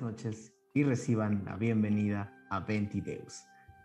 [0.00, 3.44] Noches y reciban la bienvenida a Ventideus,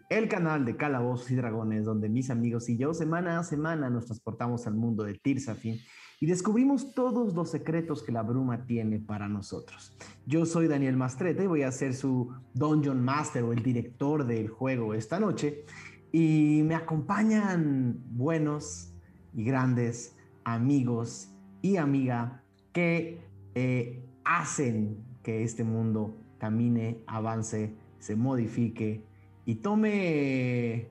[0.09, 4.05] el canal de Calabozos y Dragones donde mis amigos y yo semana a semana nos
[4.05, 5.77] transportamos al mundo de Tirsafin
[6.19, 9.95] y descubrimos todos los secretos que la bruma tiene para nosotros.
[10.25, 14.49] Yo soy Daniel Mastrete y voy a ser su Dungeon Master o el director del
[14.49, 15.65] juego esta noche
[16.11, 18.93] y me acompañan buenos
[19.33, 21.29] y grandes amigos
[21.61, 23.21] y amiga que
[23.53, 29.03] eh, hacen que este mundo camine, avance, se modifique
[29.45, 30.89] y tome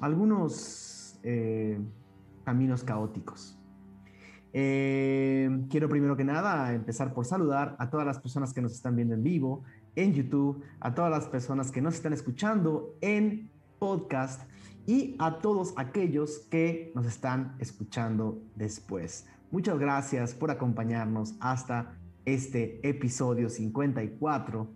[0.00, 1.78] algunos eh,
[2.42, 3.56] caminos caóticos.
[4.52, 8.96] Eh, quiero primero que nada empezar por saludar a todas las personas que nos están
[8.96, 9.62] viendo en vivo,
[9.94, 14.50] en YouTube, a todas las personas que nos están escuchando en podcast
[14.84, 19.28] y a todos aquellos que nos están escuchando después.
[19.52, 24.68] Muchas gracias por acompañarnos hasta este episodio 54.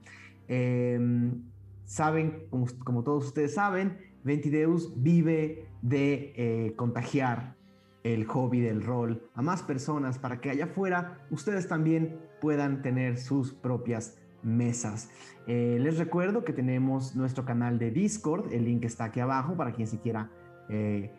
[0.48, 1.42] Em,
[1.84, 2.46] saben,
[2.84, 7.56] como, todos ustedes saben, Ventideus vive de eh, contagiar
[8.02, 13.18] el hobby del rol a más personas para que allá afuera ustedes también puedan tener
[13.18, 15.10] sus propias mesas.
[15.46, 19.72] Eh, les recuerdo que tenemos nuestro canal de Discord, el link está aquí abajo para
[19.72, 20.30] quien se quiera
[20.68, 21.10] eh,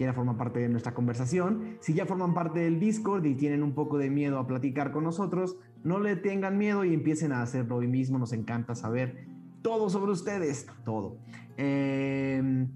[0.00, 1.76] quiera formar parte de nuestra conversación.
[1.80, 5.04] Si ya forman parte del Discord y tienen un poco de miedo a platicar con
[5.04, 8.18] nosotros, no le tengan miedo y empiecen a hacerlo hoy mismo.
[8.18, 9.26] Nos encanta saber
[9.60, 11.18] todo sobre ustedes, todo.
[11.58, 12.70] Em,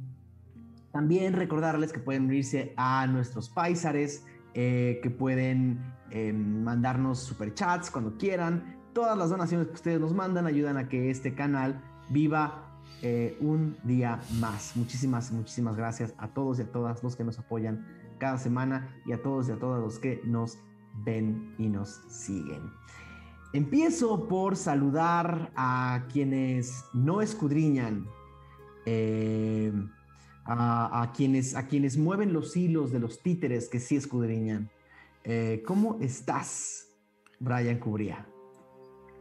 [0.93, 5.79] también recordarles que pueden unirse a nuestros paisares, eh, que pueden
[6.11, 8.77] em, mandarnos superchats cuando quieran.
[8.93, 11.81] Todas las donaciones que ustedes nos mandan ayudan a que este canal
[12.11, 12.64] viva
[13.07, 14.75] eh, un día más.
[14.77, 17.87] Muchísimas, muchísimas gracias a todos y a todas los que nos apoyan
[18.19, 20.57] cada semana y a todos y a todas los que nos
[21.05, 22.63] ven y nos siguen.
[23.53, 28.07] Empiezo por saludar a quienes no escudriñan,
[28.87, 29.71] eh,
[30.47, 34.71] a, quienes, a quienes mueven los hilos de los títeres que sí escudriñan.
[35.25, 36.89] Eh, ¿Cómo estás,
[37.39, 38.27] Brian Cubría?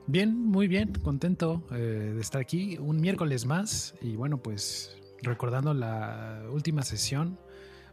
[0.06, 5.74] Bien, muy bien, contento eh, de estar aquí un miércoles más y bueno, pues recordando
[5.74, 7.40] la última sesión,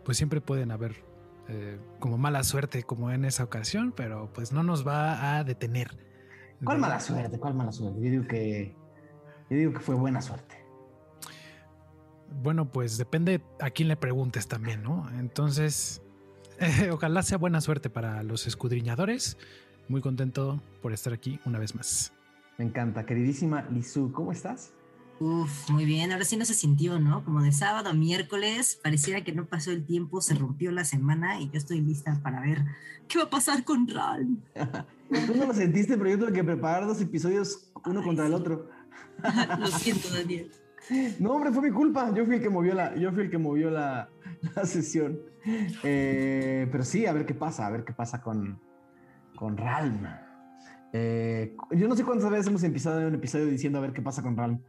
[0.04, 1.04] pues siempre pueden haber
[1.48, 5.96] eh, como mala suerte como en esa ocasión, pero pues no nos va a detener.
[6.64, 7.38] ¿Cuál mala suerte?
[7.38, 8.00] ¿Cuál mala suerte?
[8.00, 8.74] Yo digo que,
[9.48, 10.56] yo digo que fue buena suerte.
[12.42, 15.08] Bueno, pues depende a quién le preguntes también, ¿no?
[15.18, 16.02] Entonces,
[16.92, 19.38] ojalá sea buena suerte para los escudriñadores
[19.88, 22.12] muy contento por estar aquí una vez más.
[22.58, 23.06] Me encanta.
[23.06, 24.72] Queridísima Lizu, ¿cómo estás?
[25.20, 26.12] Uf, muy bien.
[26.12, 27.24] Ahora sí no se sintió, ¿no?
[27.24, 31.40] Como de sábado a miércoles, pareciera que no pasó el tiempo, se rompió la semana
[31.40, 32.64] y yo estoy lista para ver
[33.06, 34.26] qué va a pasar con Ral.
[35.26, 38.68] Tú no lo sentiste, pero yo tuve que preparar dos episodios uno contra el otro.
[39.58, 40.50] lo siento, Daniel.
[41.18, 42.12] No, hombre, fue mi culpa.
[42.14, 44.08] Yo fui el que movió la, yo fui el que movió la,
[44.64, 45.20] sesión.
[45.82, 48.60] Eh, pero sí, a ver qué pasa, a ver qué pasa con,
[49.40, 50.06] con Ralm.
[50.92, 54.02] Eh, yo no sé cuántas veces hemos empezado en un episodio diciendo a ver qué
[54.02, 54.62] pasa con Ralm.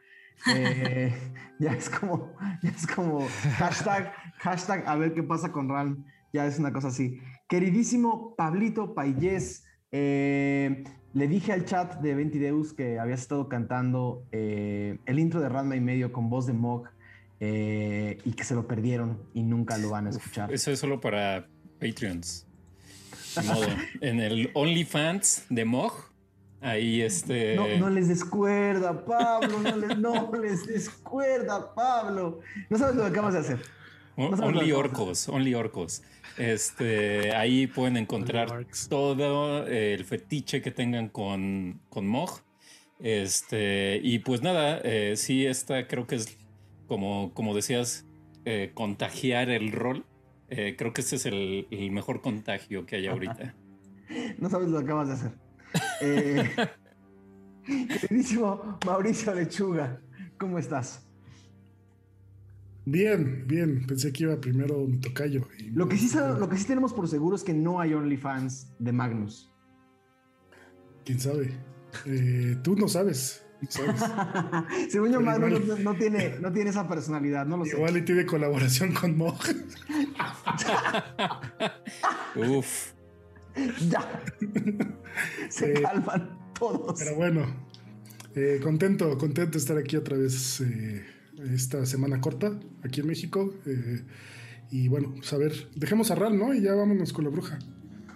[0.55, 1.13] Eh,
[1.59, 2.31] ya es como,
[2.63, 3.27] ya es como
[3.57, 6.05] hashtag, hashtag a ver qué pasa con Ralm.
[6.31, 7.19] Ya es una cosa así.
[7.49, 15.19] Queridísimo Pablito Payés, eh, le dije al chat de Ventideus que habías estado cantando el
[15.19, 16.87] intro de Ralm y medio con voz de Mog
[17.41, 20.53] y que se lo perdieron y nunca lo van a escuchar.
[20.53, 21.49] Eso es solo para
[21.81, 22.47] Patreons
[24.01, 26.11] en el OnlyFans de Moj.
[26.61, 27.55] Ahí este.
[27.55, 29.59] No, no, les descuerda, Pablo.
[29.59, 32.39] No les, no les descuerda, Pablo.
[32.69, 33.59] No sabes lo que acabas de hacer.
[34.15, 36.03] only Orcos, Only Orcos.
[36.37, 42.41] Este, ahí pueden encontrar todo el fetiche que tengan con, con Moj.
[42.99, 46.37] Este, y pues nada, eh, sí, esta creo que es
[46.87, 48.05] como, como decías,
[48.45, 50.05] eh, contagiar el rol.
[50.53, 53.55] Eh, creo que ese es el, mejor contagio que hay ahorita.
[54.37, 55.31] no sabes lo que acabas de hacer.
[56.01, 56.49] Eh,
[58.01, 60.01] queridísimo Mauricio Lechuga,
[60.37, 61.07] ¿cómo estás?
[62.85, 63.85] Bien, bien.
[63.87, 65.47] Pensé que iba primero mi tocayo.
[65.71, 68.91] lo, que sí lo que sí tenemos por seguro es que no hay OnlyFans de
[68.91, 69.49] Magnus.
[71.05, 71.51] ¿Quién sabe?
[72.05, 73.45] Eh, tú no sabes.
[74.89, 77.75] Según yo, no, tiene, no tiene esa personalidad, no lo sé.
[77.75, 79.37] Igual y tiene colaboración con Mog.
[82.35, 82.93] Uf.
[83.89, 84.23] Ya.
[85.49, 86.99] Se calman todos.
[86.99, 87.45] Pero bueno,
[88.35, 91.05] eh, contento, contento de estar aquí otra vez eh,
[91.53, 93.53] esta semana corta aquí en México.
[93.65, 94.03] Eh,
[94.71, 96.53] y bueno, pues a ver, dejemos a Ral, ¿no?
[96.53, 97.59] Y ya vámonos con la bruja.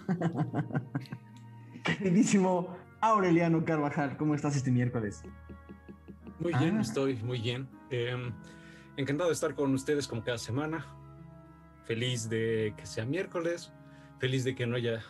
[1.84, 5.22] Queridísimo Aureliano Carvajal, ¿cómo estás este miércoles?
[6.40, 6.80] Muy bien, ah.
[6.80, 7.68] estoy muy bien.
[7.90, 8.32] Em,
[8.96, 10.86] encantado de estar con ustedes como cada semana.
[11.84, 13.72] Feliz de que sea miércoles.
[14.18, 15.02] Feliz de que no haya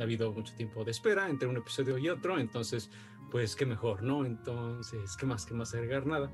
[0.00, 2.38] habido mucho tiempo de espera entre un episodio y otro.
[2.38, 2.90] Entonces,
[3.30, 4.24] pues qué mejor, ¿no?
[4.24, 5.46] Entonces, ¿qué más?
[5.46, 6.06] ¿Qué más agregar?
[6.06, 6.30] Nada.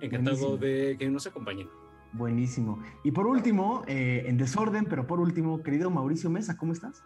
[0.00, 1.68] Encantado de que nos acompañen.
[2.12, 2.82] Buenísimo.
[3.04, 7.02] Y por último, eh, en desorden, pero por último, querido Mauricio Mesa, ¿cómo estás?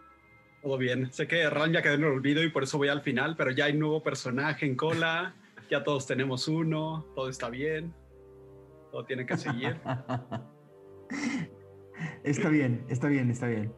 [0.65, 1.13] Todo bien.
[1.13, 3.51] Sé que Ron ya quedó en el olvido y por eso voy al final, pero
[3.51, 5.35] ya hay nuevo personaje en cola.
[5.69, 7.05] ya todos tenemos uno.
[7.13, 7.93] Todo está bien.
[8.91, 9.79] Todo tiene que seguir.
[12.23, 13.71] está bien, está bien, está bien.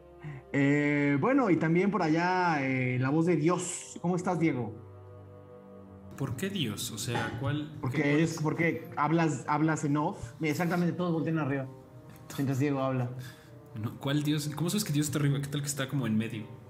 [0.54, 3.98] Eh, bueno, y también por allá eh, la voz de Dios.
[4.00, 4.74] ¿Cómo estás, Diego?
[6.16, 6.90] ¿Por qué Dios?
[6.90, 7.76] O sea, ¿cuál?
[7.82, 10.32] Porque es porque hablas, hablas en off.
[10.40, 11.68] Exactamente, todos voltean arriba.
[12.38, 13.10] Mientras Diego habla.
[14.00, 14.50] ¿Cuál Dios?
[14.56, 15.38] ¿Cómo sabes que Dios está arriba?
[15.42, 16.66] ¿Qué tal que está como en medio?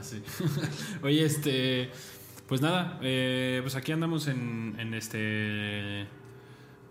[0.00, 0.22] Así.
[1.02, 1.90] Oye, este.
[2.48, 6.06] Pues nada, eh, pues aquí andamos en, en este.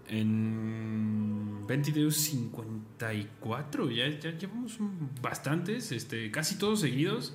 [0.07, 3.91] En 22 54.
[3.91, 4.77] Ya, ya llevamos
[5.21, 7.33] bastantes, este, casi todos seguidos.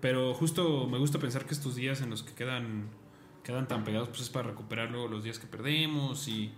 [0.00, 2.88] Pero justo me gusta pensar que estos días en los que quedan
[3.46, 6.50] quedan tan pegados, pues es para recuperar luego los días que perdemos y...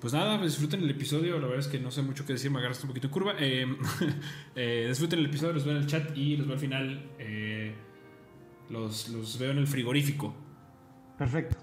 [0.00, 1.34] Pues nada, disfruten el episodio.
[1.38, 3.34] La verdad es que no sé mucho qué decir, me agarraste un poquito en curva.
[3.38, 3.66] Eh,
[4.56, 7.06] eh, disfruten el episodio, los veo en el chat y los veo al final.
[8.70, 10.34] Los, los, veo en el frigorífico.
[11.18, 11.56] Perfecto.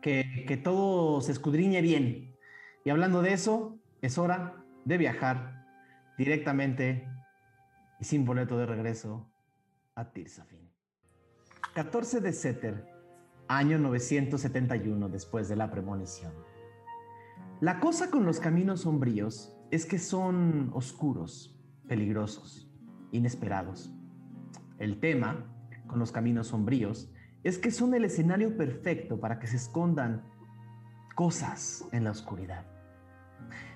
[0.00, 2.36] Que, que todo se escudriñe bien.
[2.84, 5.66] Y hablando de eso, es hora de viajar
[6.16, 7.06] directamente
[8.00, 9.30] y sin boleto de regreso
[9.94, 10.70] a Tirsafin.
[11.74, 12.98] 14 de Setter
[13.48, 16.32] año 971 después de la premonición.
[17.60, 21.58] La cosa con los caminos sombríos es que son oscuros,
[21.88, 22.70] peligrosos,
[23.10, 23.92] inesperados.
[24.78, 25.57] El tema
[25.88, 27.10] con los caminos sombríos
[27.42, 30.22] es que son el escenario perfecto para que se escondan
[31.14, 32.64] cosas en la oscuridad.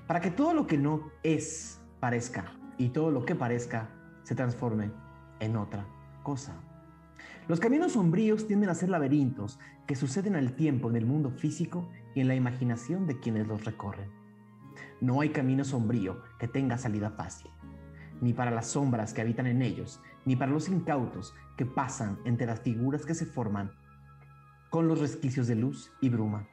[0.07, 3.91] Para que todo lo que no es parezca y todo lo que parezca
[4.23, 4.93] se transforme
[5.41, 5.87] en otra
[6.23, 6.55] cosa.
[7.49, 11.89] Los caminos sombríos tienden a ser laberintos que suceden al tiempo en el mundo físico
[12.15, 14.11] y en la imaginación de quienes los recorren.
[15.01, 17.51] No hay camino sombrío que tenga salida fácil,
[18.21, 22.47] ni para las sombras que habitan en ellos, ni para los incautos que pasan entre
[22.47, 23.73] las figuras que se forman
[24.71, 26.49] con los resquicios de luz y bruma.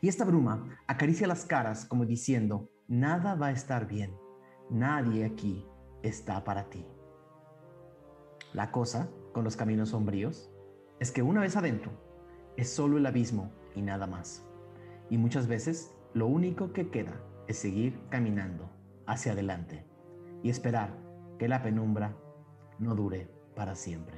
[0.00, 4.14] Y esta bruma acaricia las caras como diciendo, nada va a estar bien,
[4.68, 5.66] nadie aquí
[6.02, 6.84] está para ti.
[8.52, 10.50] La cosa con los caminos sombríos
[10.98, 11.92] es que una vez adentro
[12.56, 14.44] es solo el abismo y nada más.
[15.08, 18.70] Y muchas veces lo único que queda es seguir caminando
[19.06, 19.84] hacia adelante
[20.42, 20.96] y esperar
[21.38, 22.16] que la penumbra
[22.80, 24.16] no dure para siempre.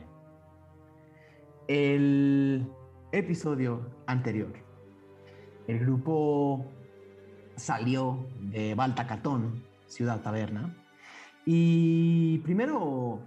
[1.69, 2.67] El
[3.13, 4.53] episodio anterior,
[5.67, 6.65] el grupo
[7.57, 10.75] salió de Baltacatón, ciudad taberna,
[11.45, 13.21] y primero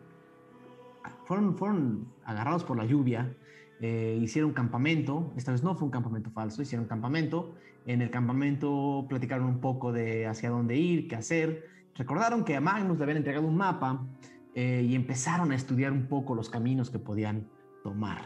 [1.25, 3.35] fueron, fueron agarrados por la lluvia,
[3.81, 9.05] eh, hicieron campamento, esta vez no fue un campamento falso, hicieron campamento, en el campamento
[9.07, 13.17] platicaron un poco de hacia dónde ir, qué hacer, recordaron que a Magnus le habían
[13.17, 14.05] entregado un mapa
[14.55, 17.47] eh, y empezaron a estudiar un poco los caminos que podían
[17.83, 18.21] tomar.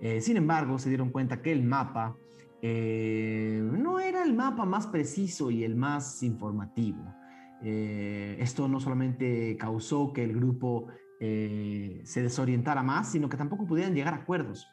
[0.00, 2.16] Eh, sin embargo, se dieron cuenta que el mapa
[2.62, 7.14] no era el mapa más preciso y el más informativo.
[7.60, 10.88] esto no solamente causó que el grupo
[11.20, 14.68] eh, se desorientara más, sino que tampoco pudieran llegar a acuerdos.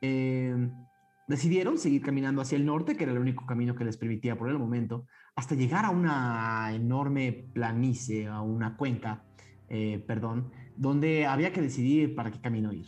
[0.00, 0.68] Eh,
[1.28, 4.48] decidieron seguir caminando hacia el norte, que era el único camino que les permitía por
[4.48, 9.24] el momento, hasta llegar a una enorme planicie, a una cuenca,
[9.68, 12.86] eh, perdón, donde había que decidir para qué camino ir.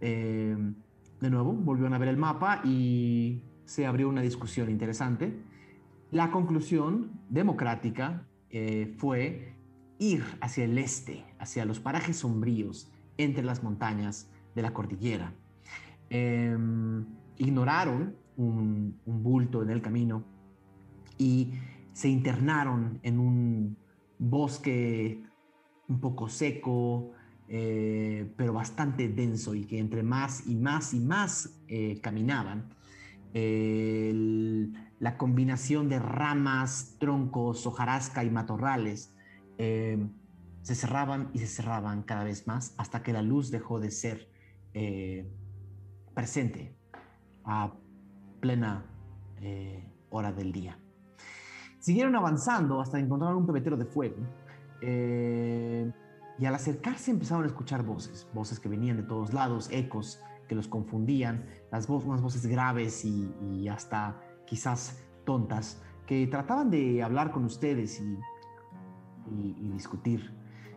[0.00, 5.40] de nuevo, volvieron a ver el mapa y se abrió una discusión interesante.
[6.10, 8.26] La conclusión democrática
[8.98, 9.56] fue
[9.98, 15.32] ir hacia el este, hacia los parajes sombríos entre las montañas de la cordillera.
[16.10, 17.04] Em,
[17.38, 20.24] ignoraron un, bulto en el camino
[21.18, 21.52] y
[21.92, 23.76] se internaron en un
[24.18, 25.22] bosque
[25.88, 27.12] un poco seco,
[27.48, 32.70] eh, pero bastante denso y que entre más y más y más eh, caminaban,
[34.98, 39.12] la combinación de ramas, troncos, hojarasca y matorrales
[39.58, 40.10] Em,
[40.62, 44.28] se cerraban y se cerraban cada vez más hasta que la luz dejó de ser
[44.74, 45.30] eh,
[46.12, 46.76] presente
[47.44, 47.72] a
[48.40, 48.84] plena
[49.40, 50.78] eh, hora del día.
[51.78, 54.16] Siguieron avanzando hasta encontrar un pebetero de fuego.
[54.88, 55.90] Eh,
[56.38, 60.54] Y al acercarse empezaron a escuchar voces, voces que venían de todos lados, ecos que
[60.54, 67.32] los confundían, las voces, unas voces graves y, hasta quizás tontas, que trataban de hablar
[67.32, 68.18] con ustedes y,
[69.72, 70.32] discutir.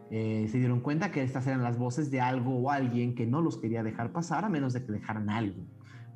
[0.09, 3.41] Eh, se dieron cuenta que estas eran las voces de algo o alguien que no
[3.41, 5.61] los quería dejar pasar a menos de que dejaran algo,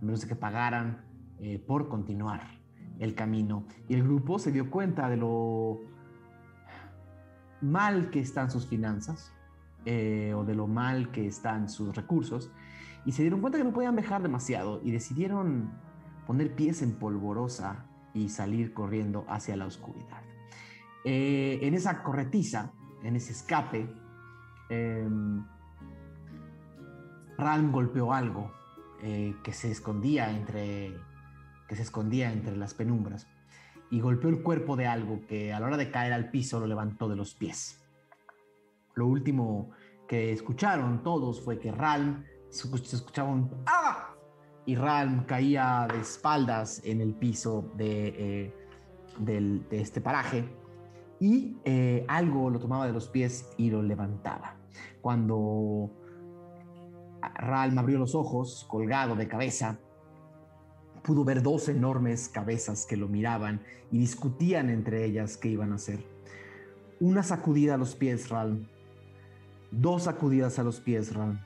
[0.02, 1.06] a menos de que pagaran
[1.40, 2.42] eh, por continuar
[2.98, 3.68] el camino.
[3.88, 5.82] Y el grupo se dio cuenta de lo
[7.64, 9.32] mal que están sus finanzas
[9.86, 12.52] eh, o de lo mal que están sus recursos
[13.06, 15.72] y se dieron cuenta que no podían viajar demasiado y decidieron
[16.26, 20.22] poner pies en polvorosa y salir corriendo hacia la oscuridad.
[21.04, 22.72] Eh, en esa corretiza,
[23.04, 23.90] en ese escape,
[24.70, 25.10] eh,
[27.38, 28.52] Ralm golpeó algo
[29.02, 30.96] eh, que se escondía entre
[31.68, 33.28] que se escondía entre las penumbras
[33.94, 36.66] y golpeó el cuerpo de algo que a la hora de caer al piso lo
[36.66, 37.80] levantó de los pies.
[38.96, 39.70] Lo último
[40.08, 44.16] que escucharon todos fue que Ralm se escuchaba un ¡Ah!
[44.66, 48.54] Y Ralm caía de espaldas en el piso de, eh,
[49.20, 50.44] de este paraje
[51.20, 54.56] y eh, algo lo tomaba de los pies y lo levantaba.
[55.02, 55.92] Cuando
[57.36, 59.78] Ralm abrió los ojos, colgado de cabeza,
[61.04, 65.76] pudo ver dos enormes cabezas que lo miraban y discutían entre ellas qué iban a
[65.76, 66.06] hacer.
[67.00, 68.68] Una sacudida a los pies, Ralm.
[69.72, 71.40] Dos sacudidas a los pies, Ralm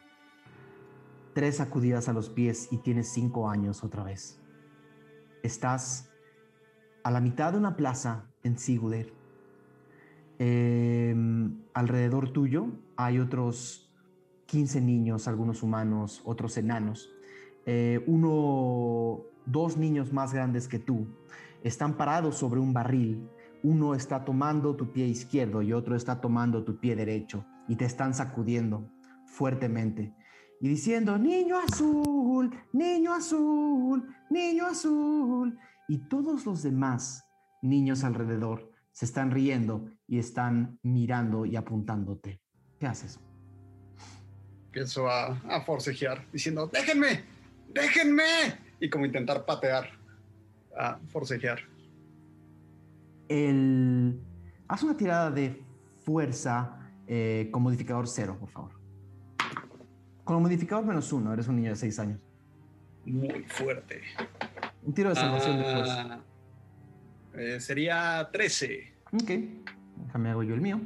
[1.37, 4.41] tres sacudidas a los pies y tienes cinco años otra vez.
[5.43, 6.09] Estás
[7.03, 9.13] a la mitad de una plaza en Siguder.
[10.39, 13.93] Em, alrededor tuyo hay otros
[14.47, 17.11] 15 niños, algunos humanos, otros enanos.
[17.67, 21.07] Eh, uno, dos niños más grandes que tú
[21.63, 23.27] están parados sobre un barril.
[23.63, 27.85] Uno está tomando tu pie izquierdo y otro está tomando tu pie derecho y te
[27.85, 28.89] están sacudiendo
[29.25, 30.13] fuertemente
[30.59, 35.57] y diciendo, niño azul, niño azul, niño azul.
[35.87, 37.23] Y todos los demás
[37.61, 42.41] niños alrededor se están riendo y están mirando y apuntándote.
[42.79, 43.19] ¿Qué haces?
[44.65, 47.23] Empiezo a, a forcejear, diciendo, déjenme,
[47.69, 48.66] déjenme.
[48.79, 49.89] Y como intentar patear,
[50.77, 51.59] a forcejear.
[53.27, 54.19] El...
[54.67, 55.63] Haz una tirada de
[56.03, 58.71] fuerza eh, con modificador cero, por favor.
[60.23, 62.21] Con modificador menos uno, eres un niño de seis años.
[63.05, 64.01] Muy fuerte.
[64.83, 66.01] Un tiro de salvación de fuerza.
[66.11, 66.21] Ah,
[67.35, 68.93] eh, sería 13.
[69.13, 69.31] Ok.
[70.05, 70.81] Déjame hago yo el mío.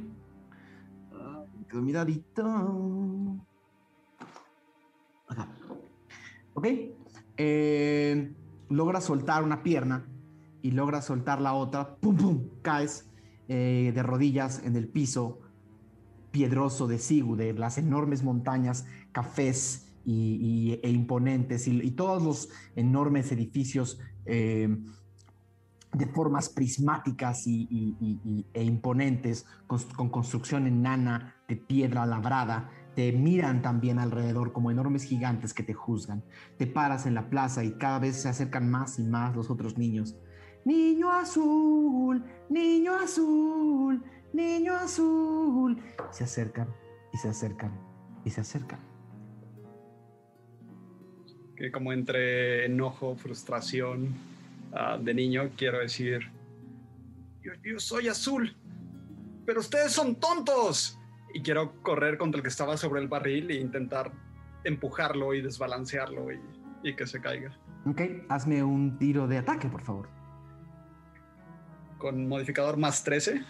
[1.68, 2.46] quedó miradito.
[5.26, 5.48] Acá.
[6.54, 6.66] Ok.
[7.36, 8.32] Eh,
[8.68, 10.06] logras soltar una pierna
[10.62, 11.96] y logras soltar la otra.
[11.96, 12.48] ¡Pum, pum!
[12.62, 13.08] Caes
[13.48, 15.40] eh, de rodillas en el piso
[16.30, 16.98] piedroso de
[17.36, 24.74] de las enormes montañas cafés y, e imponentes y, todos los enormes edificios eh,
[25.92, 33.62] de formas prismáticas y, e imponentes con, con, construcción enana de piedra labrada te miran
[33.62, 36.22] también alrededor como enormes gigantes que te juzgan.
[36.58, 39.78] Te paras en la plaza y cada vez se acercan más y más los otros
[39.78, 40.16] niños.
[40.64, 45.82] Niño azul, niño azul, niño azul.
[46.10, 46.68] Se acercan
[47.12, 47.72] y se acercan
[48.24, 48.80] y se acercan.
[51.56, 54.14] Que como entre enojo, frustración
[54.72, 56.30] ah, de niño, quiero decir,
[57.42, 58.56] yo, soy azul,
[59.44, 60.98] pero ustedes son tontos.
[61.34, 64.12] Y quiero correr contra el que estaba sobre el barril e intentar
[64.64, 66.40] empujarlo y desbalancearlo y,
[66.82, 67.56] y que se caiga.
[67.86, 70.08] Ok, hazme un tiro de ataque, por favor.
[71.98, 73.42] Con modificador más 13.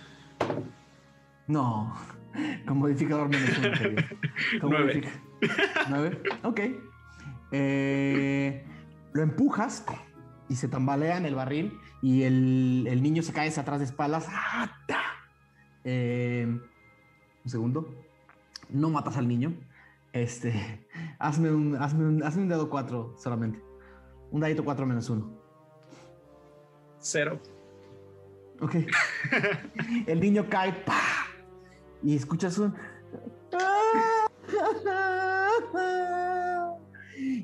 [1.46, 1.94] No,
[2.66, 4.70] con modificador menos uno.
[4.70, 5.02] Nueve.
[5.88, 6.22] Nueve.
[6.42, 6.60] Ok.
[7.50, 8.64] Eh,
[9.12, 9.84] lo empujas
[10.48, 14.28] y se tambalea en el barril y el, niño se cae hacia atrás de espaldas.
[15.84, 16.46] Eh,
[17.44, 17.94] un segundo.
[18.68, 19.54] No matas al niño.
[20.12, 20.86] Este,
[21.18, 23.62] hazme un, hazme un, hazme un dado 4 solamente.
[24.30, 25.42] Un dadito 4 menos 1.
[26.98, 27.40] Cero.
[28.60, 28.76] Ok.
[30.06, 30.72] el niño cae.
[30.84, 31.22] ¡pah!
[32.02, 32.74] y escuchas un...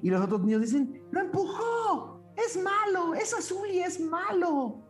[0.00, 4.80] Y los otros niños dicen, lo empujó, es malo, es azul y es malo.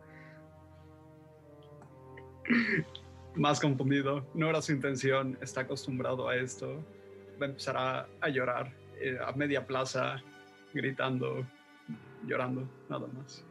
[3.35, 6.83] Más confundido, no era su intención, está acostumbrado a esto.
[7.41, 10.17] Va a empezar a, llorar eh, a media plaza,
[10.73, 11.45] gritando,
[12.25, 13.45] llorando, nada más.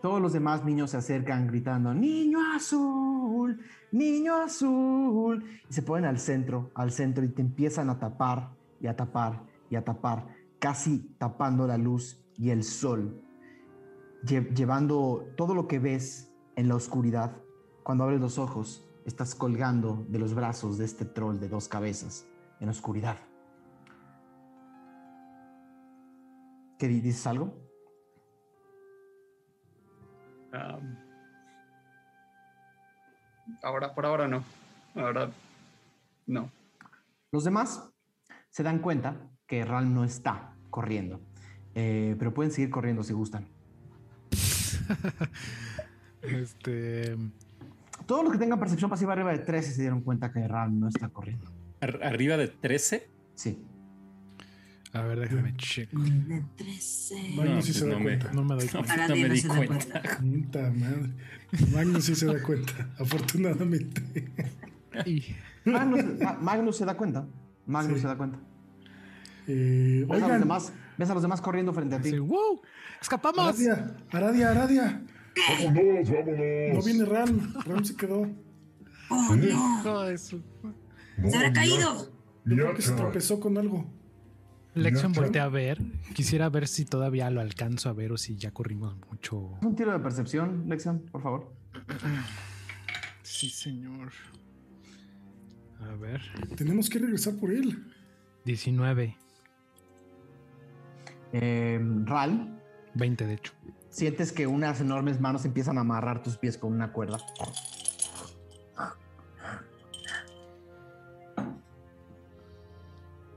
[0.00, 3.60] Todos los demás niños se acercan gritando, niño azul,
[3.92, 5.44] niño azul.
[5.68, 9.42] Y se ponen al centro, al centro y te empiezan a tapar y a tapar
[9.70, 10.26] y a tapar,
[10.58, 13.22] casi tapando la luz y el sol,
[14.24, 17.36] llevando todo lo que ves en la oscuridad.
[17.82, 22.26] Cuando abres los ojos, estás colgando de los brazos de este troll de dos cabezas
[22.60, 23.16] en oscuridad.
[26.78, 27.60] ¿Qué dices algo?
[33.62, 34.44] ahora, por ahora no.
[34.94, 35.30] Ahora
[36.26, 36.50] no.
[37.30, 37.88] Los demás
[38.50, 41.20] se dan cuenta que Ral no está corriendo,
[41.74, 43.48] eh, pero pueden seguir corriendo si gustan.
[46.22, 47.16] este.
[48.06, 50.88] Todos los que tengan percepción pasiva arriba de 13 se dieron cuenta que Ral no
[50.88, 51.50] está corriendo.
[51.80, 53.08] ¿Arriba de 13?
[53.34, 53.58] Sí.
[54.92, 55.98] A ver, déjame checo.
[55.98, 57.34] De 13.
[57.36, 58.32] Magnus sí se da cuenta.
[58.32, 59.08] No me doy cuenta.
[59.08, 60.02] No, me di cuenta.
[60.02, 61.10] Puta madre.
[61.72, 64.02] Magnus sí se da cuenta, afortunadamente.
[65.64, 67.26] Magnus, se da cuenta.
[67.66, 68.38] Magnus se da cuenta.
[69.46, 72.18] Eh, ¿Ves, a los demás, ves a los demás corriendo frente a ti.
[72.18, 72.62] ¡Wow!
[73.00, 73.46] ¡Escapamos!
[73.46, 75.02] Aradia, Aradia, Aradia.
[75.48, 76.74] Vámonos, vámonos.
[76.74, 77.54] No viene Ram.
[77.66, 78.28] Ram se quedó.
[79.10, 80.16] ¡Oh, no!
[80.16, 82.10] ¡Se habrá caído!
[82.44, 83.86] Yo creo que se tropezó con algo.
[84.74, 85.78] Lexion voltea a ver.
[86.14, 89.58] Quisiera ver si todavía lo alcanzo a ver o si ya corrimos mucho.
[89.60, 91.52] Un tiro de percepción, Lexion, por favor.
[93.22, 94.12] Sí, señor.
[95.80, 96.22] A ver.
[96.56, 97.84] Tenemos que regresar por él.
[98.44, 99.16] 19.
[101.32, 102.58] Em, Ral.
[102.94, 103.52] 20, de hecho.
[103.92, 107.18] Sientes que unas enormes manos empiezan a amarrar tus pies con una cuerda.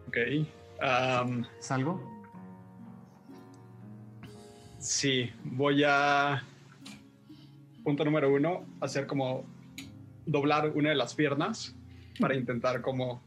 [0.08, 0.18] Ok.
[0.82, 2.02] Um, ¿Salgo?
[4.80, 6.42] Sí, voy a.
[7.84, 9.44] Punto número uno, hacer como
[10.26, 11.76] doblar una de las piernas
[12.18, 13.22] para intentar como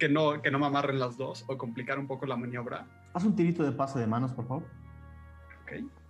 [0.00, 2.88] que no, que no me amarren las dos o complicar un poco la maniobra.
[3.14, 4.64] Haz un tirito de paso de manos, por favor.
[5.62, 6.03] Ok.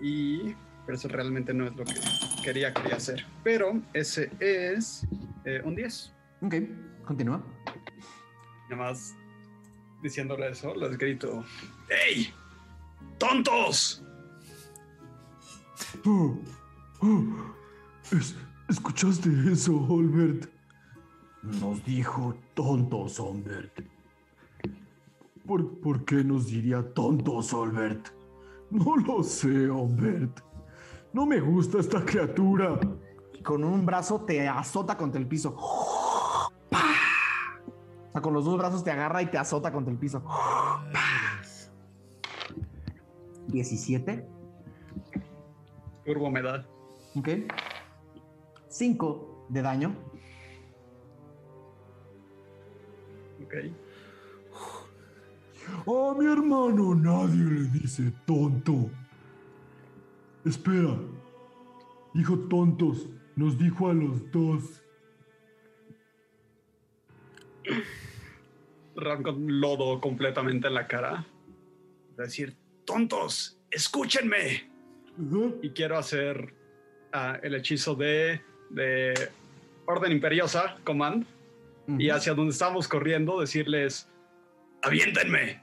[0.00, 0.54] Y.
[0.86, 1.94] Pero eso realmente no es lo que
[2.42, 3.24] quería, quería hacer.
[3.44, 5.06] Pero ese es
[5.44, 6.12] eh, un 10.
[6.42, 6.54] Ok,
[7.04, 7.42] continúa.
[8.70, 9.14] Nada más
[10.02, 11.44] diciéndole eso, les grito:
[11.88, 12.32] ¡Ey!
[13.18, 14.02] ¡Tontos!
[16.06, 16.38] Oh,
[17.00, 17.54] oh,
[18.68, 20.48] ¿Escuchaste eso, Olbert?
[21.42, 23.80] Nos dijo tontos, Olbert.
[25.46, 28.19] ¿Por, ¿Por qué nos diría tontos, Olbert?
[28.70, 30.40] No lo sé, Olbert.
[31.12, 32.78] No me gusta esta criatura.
[33.32, 35.56] Y con un brazo te azota contra el piso.
[35.58, 36.50] O
[38.12, 40.22] sea, con los dos brazos te agarra y te azota contra el piso.
[43.48, 44.28] 17.
[46.04, 46.66] Turbo me da.
[47.16, 47.28] Ok.
[48.68, 49.96] 5 de daño.
[53.44, 53.54] Ok.
[55.86, 58.90] A mi hermano nadie le dice tonto.
[60.44, 60.96] Espera.
[62.14, 63.08] Dijo tontos.
[63.36, 64.82] Nos dijo a los dos.
[69.22, 71.24] Con lodo completamente en la cara.
[72.16, 72.54] Decir,
[72.84, 74.68] tontos, escúchenme.
[75.62, 76.54] Y quiero hacer
[77.12, 79.14] ah, el hechizo de, de
[79.86, 81.26] Orden Imperiosa, Command.
[81.98, 84.09] Y hacia donde estamos corriendo, decirles,
[84.82, 85.62] aviéntenme.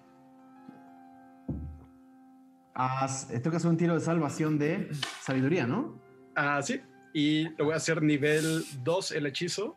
[2.73, 4.89] Haz, tengo que hacer un tiro de salvación de
[5.21, 5.99] sabiduría, ¿no?
[6.35, 6.79] Ah, sí.
[7.13, 9.75] Y lo voy a hacer nivel 2 el hechizo.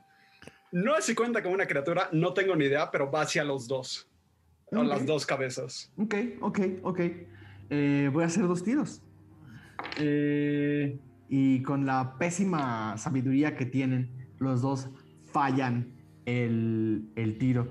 [0.73, 3.67] No sé si cuenta como una criatura, no tengo ni idea, pero va hacia los
[3.67, 4.09] dos.
[4.73, 5.93] O las dos cabezas.
[5.97, 7.01] Ok, ok, ok.
[7.71, 9.03] Eh, voy a hacer dos tiros.
[9.97, 10.99] Eh,
[11.29, 14.89] y con la pésima sabiduría que tienen, los dos
[15.33, 15.93] fallan
[16.25, 17.69] el, el tiro.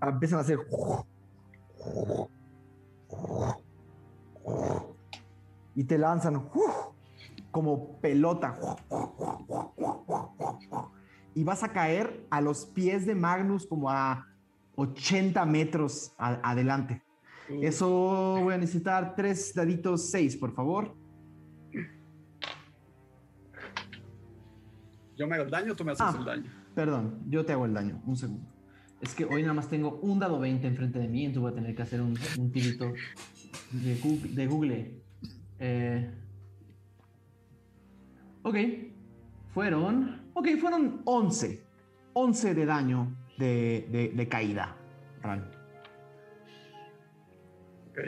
[0.00, 0.58] Empiezan a hacer.
[5.74, 6.48] Y te lanzan
[7.50, 8.58] como pelota.
[11.34, 14.26] Y vas a caer a los pies de Magnus como a
[14.76, 17.02] 80 metros a- adelante.
[17.62, 20.94] Eso voy a necesitar tres daditos, seis, por favor.
[25.18, 26.16] Yo me hago el daño, tú me haces Ah.
[26.18, 26.44] el daño.
[26.74, 28.00] Perdón, yo te hago el daño.
[28.06, 28.46] Un segundo.
[29.00, 31.54] Es que hoy nada más tengo un dado 20 enfrente de mí, entonces voy a
[31.54, 32.92] tener que hacer un, un tirito
[33.72, 34.30] de Google.
[34.32, 34.94] De Google.
[35.58, 36.10] Eh,
[38.42, 38.56] ok.
[39.52, 40.22] Fueron.
[40.34, 41.62] Ok, fueron 11.
[42.12, 44.76] 11 de daño de, de- de caída.
[45.22, 45.50] Ran.
[47.90, 47.98] Ok.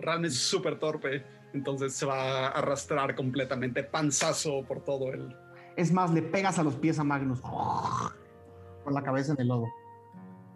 [0.00, 5.34] Ran es súper torpe, entonces se va a arrastrar completamente panzazo por todo el.
[5.78, 7.40] Es más, le pegas a los pies a Magnus.
[7.40, 9.68] Con la cabeza en el lodo.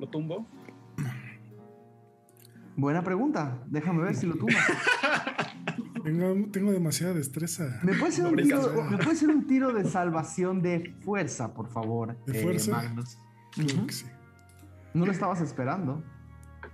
[0.00, 0.44] ¿Lo tumbo?
[2.74, 3.62] Buena pregunta.
[3.68, 4.56] Déjame ver si lo tumbas.
[6.02, 7.78] Tengo, tengo demasiada destreza.
[7.84, 8.90] ¿Me puede, ser No un tiro, ¿verdad?
[8.90, 12.16] ¿Me puede ser un tiro de salvación de fuerza, por favor?
[12.26, 12.72] ¿De eh, fuerza?
[12.72, 13.18] Magnus?
[13.52, 14.06] Que sí.
[14.94, 16.02] No lo estabas esperando.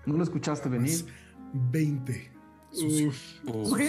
[0.06, 1.04] No lo escuchaste venir.
[1.04, 2.32] Más 20.
[2.70, 3.08] Sucio.
[3.08, 3.72] Uf.
[3.72, 3.80] Ok.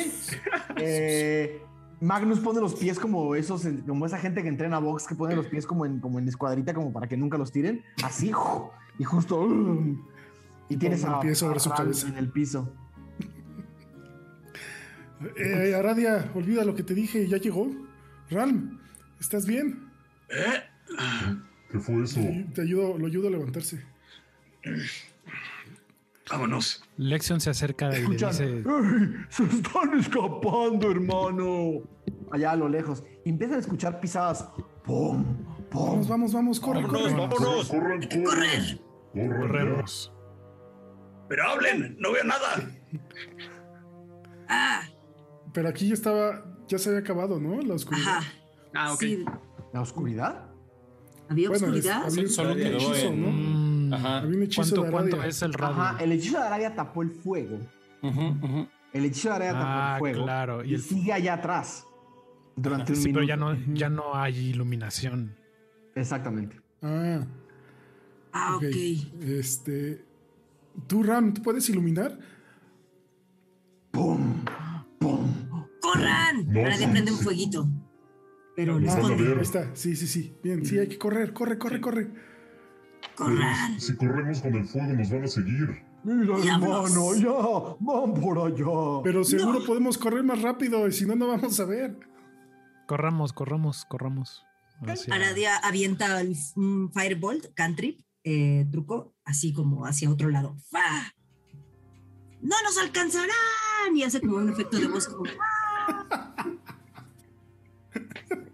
[0.76, 1.62] Eh,
[2.02, 5.36] Magnus pone los pies como esos, en- como esa gente que entrena box que pone
[5.36, 7.84] los pies como en, como en escuadrita, como para que nunca los tiren.
[8.04, 8.32] Así,
[8.98, 9.48] y justo.
[10.70, 12.08] y tienes a, el pie sobre a su cabeza.
[12.08, 12.74] en el piso.
[15.38, 17.70] Eh, Aradia, olvida lo que te dije, ya llegó.
[18.30, 18.80] Ralm,
[19.20, 19.90] ¿estás bien?
[21.72, 22.22] ¿Qué fue eso?
[22.22, 23.84] Sí, Te ayudo, lo ayudo a levantarse.
[26.32, 26.84] Vámonos.
[26.98, 28.64] Lexion se acerca y le dice: "Ey,
[29.30, 31.82] ¡Se están escapando, hermano!
[32.32, 33.04] Allá a lo lejos.
[33.26, 34.48] Y empiezan a escuchar pisadas.
[34.84, 35.24] ¡Pum!
[35.70, 35.90] ¡Pum!
[35.92, 37.22] Vamos, vamos, vamos, corre, Vámonos, corre.
[37.28, 37.68] vámonos.
[37.70, 38.24] ¡Corran, corran!
[38.24, 38.82] ¡Correr!
[39.40, 40.14] Corremos.
[41.28, 42.70] Pero hablen, no veo nada.
[44.48, 44.82] Ah,
[45.54, 47.62] Pero aquí ya estaba, ya se había acabado, ¿no?
[47.62, 48.18] La oscuridad.
[48.18, 48.34] ajá.
[48.74, 49.00] Ah, ok.
[49.00, 49.26] Sí,
[49.74, 50.46] ¿La oscuridad?
[51.30, 52.08] había Bueno, oscuridad.
[52.08, 53.69] es- había- Solo había quedó hechizo, en- ¿no?
[53.94, 54.18] Ajá.
[54.20, 55.82] Había un hechizo ¿Cuánto, de cuánto es el radio?
[55.82, 57.60] Ajá, el hechizo de Aradia tapó el fuego.
[58.02, 58.68] Ujú.
[58.94, 60.24] El hechizo de Aradia tapó Ah, el fuego.
[60.24, 61.86] claro, y Y, el- sigue allá atrás.
[62.56, 65.36] Durante un Sí, pero ya no, ya no hay iluminación.
[65.96, 66.60] Exactamente.
[66.82, 67.26] Ah,
[68.34, 68.64] Ah, ok.
[68.64, 69.24] ok.
[69.24, 70.06] Este.
[70.88, 72.18] Tú, Ram, ¿tú puedes iluminar?
[73.92, 74.44] ¡Pum!
[75.00, 75.34] ¡Pum!
[75.82, 76.46] ¡Corran!
[76.48, 77.24] No, Ahora le prende un sí.
[77.24, 77.68] fueguito.
[78.56, 79.24] Pero lo Vamos a esconde.
[79.24, 79.38] ver.
[79.38, 80.36] Ahí está, sí, sí, sí.
[80.44, 82.12] Bien, sí, hay que correr, corre, corre, corre.
[83.20, 83.80] ¡Corran!
[83.80, 85.84] Si corremos con el fuego nos van a seguir.
[86.04, 86.92] Mira, Diablos.
[86.92, 89.02] hermano, ya, van por allá.
[89.04, 92.00] Pero seguro podemos correr más rápido y si no, no vamos a ver.
[92.88, 94.44] Corramos, corramos, corramos.
[94.88, 96.38] Hacia- Aradia avienta el-
[96.94, 100.56] Firebolt, cantrip, eh, truco, así como hacia otro lado.
[100.72, 101.14] ¡Fa!
[102.42, 103.30] ¡No nos alcanzarán!
[103.94, 105.24] Y hace como un efecto de voz como,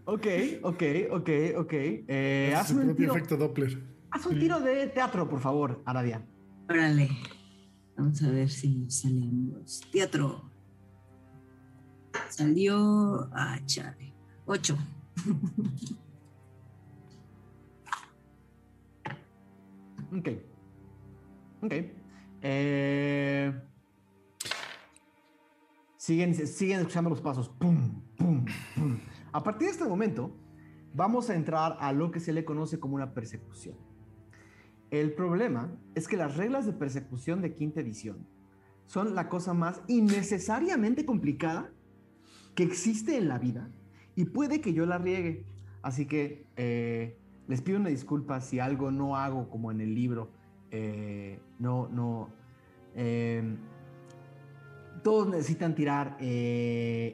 [0.07, 0.27] Ok,
[0.63, 1.73] ok, ok, ok.
[1.73, 3.94] Eh, Hace haz, su un tiro, efecto Doppler.
[4.15, 6.25] Haz un tiro de teatro, por favor, Aradia.
[6.69, 7.09] órale.
[7.97, 10.49] Vamos a ver si salen los teatro.
[12.29, 13.29] Salió.
[13.33, 14.13] Ah, chale.
[14.45, 14.77] Ocho.
[20.17, 20.29] Ok.
[21.61, 21.73] Ok.
[22.41, 23.61] Eh,
[25.97, 27.49] siguen, siguen escuchando los pasos.
[27.49, 28.97] Pum, pum, pum.
[29.33, 30.37] A partir de este momento,
[30.93, 33.84] vamos a entrar a lo que se le conoce como una persecución.
[35.01, 38.25] El problema es que las reglas de persecución de quinta edición
[38.85, 41.69] son la cosa más innecesariamente complicada
[42.55, 43.69] que existe en la vida
[44.15, 45.43] y puede que yo la riegue.
[45.81, 47.17] Así que eh,
[47.49, 50.31] les pido una disculpa si algo no hago como en el libro.
[50.71, 52.29] Eh, no, no.
[52.95, 53.43] eh,
[55.03, 56.15] todos necesitan tirar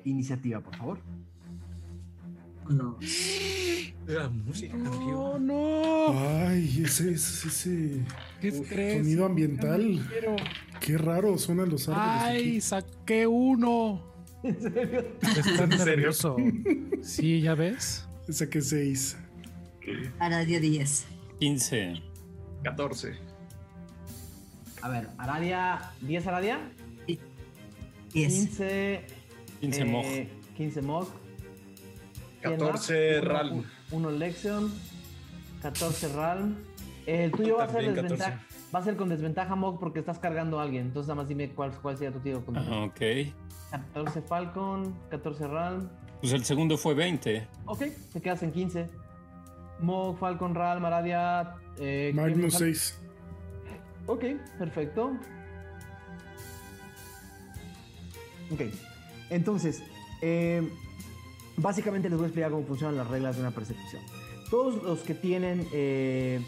[0.05, 0.99] iniciativa, por favor.
[2.69, 2.97] No.
[4.07, 5.37] La música cambió.
[5.39, 6.07] no!
[6.47, 8.05] Ay, ese, ese, ese
[8.39, 8.97] ¡Qué estrés!
[8.97, 9.99] sonido ambiental.
[10.79, 12.21] Qué raro suenan los árboles.
[12.23, 12.61] ¡Ay, aquí.
[12.61, 14.01] saqué uno!
[14.43, 15.05] ¿En serio?
[15.21, 15.85] Está ¿En serio?
[15.85, 16.35] nervioso.
[17.03, 18.07] Sí, ¿ya ves?
[18.29, 19.17] Saqué seis.
[20.19, 21.05] Aradia 10.
[21.39, 22.01] 15.
[22.63, 23.13] 14.
[24.81, 26.59] A ver, Aradia, 10 Aradia,
[27.07, 27.19] 10.
[28.13, 29.01] 15.
[29.61, 30.05] 15 eh, Moj.
[30.57, 31.07] 15 Mog.
[32.41, 33.21] ¿Quién 14 más?
[33.23, 33.63] Uno- Ralm.
[33.91, 34.71] Uno Lexion.
[35.61, 36.55] 14 Ralm.
[37.05, 38.31] El tuyo va a ser desventaja.
[38.39, 38.51] 14.
[38.75, 40.87] Va a ser con desventaja Mog porque estás cargando a alguien.
[40.87, 42.43] Entonces nada más dime cuál, cuál sería tu tiro.
[42.45, 42.99] Con Ah, ok.
[43.71, 45.89] 14 Falcon, 14 Ralm.
[46.21, 47.47] Pues el segundo fue 20.
[47.65, 48.87] Ok, te quedas en 15.
[49.79, 51.55] Mog, Falcon, Ralm, Aradia.
[51.79, 52.57] Eh, ¿quién Magnus más?
[52.61, 52.99] 6.
[54.07, 54.23] Ok,
[54.57, 55.11] perfecto.
[58.51, 58.61] Ok,
[59.29, 59.81] entonces,
[60.21, 60.67] eh,
[61.61, 64.01] básicamente les voy a explicar cómo funcionan las reglas de una persecución.
[64.49, 66.41] Todos los que tienen, eh,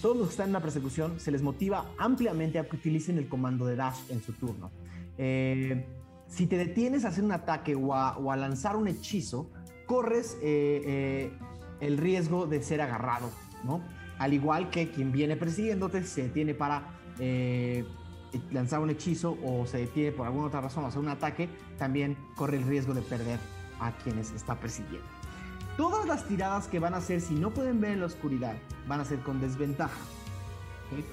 [0.00, 3.28] todos los que están en una persecución, se les motiva ampliamente a que utilicen el
[3.28, 4.70] comando de dash en su turno.
[5.18, 5.84] Eh,
[6.28, 9.50] si te detienes a hacer un ataque o a, lanzar un hechizo,
[9.86, 11.32] corres eh,
[11.80, 13.30] el riesgo de ser agarrado,
[13.64, 13.82] ¿no?
[14.18, 16.96] Al igual que quien viene persiguiéndote se detiene para
[18.52, 22.16] lanzar un hechizo o se detiene por alguna otra razón a hacer un ataque, también
[22.36, 23.38] corre el riesgo de perder
[23.80, 25.06] a quienes está persiguiendo.
[25.76, 28.54] Todas las tiradas que van a hacer si no pueden ver en la oscuridad
[28.86, 30.00] van a ser con desventaja.
[30.92, 31.04] ¿ok?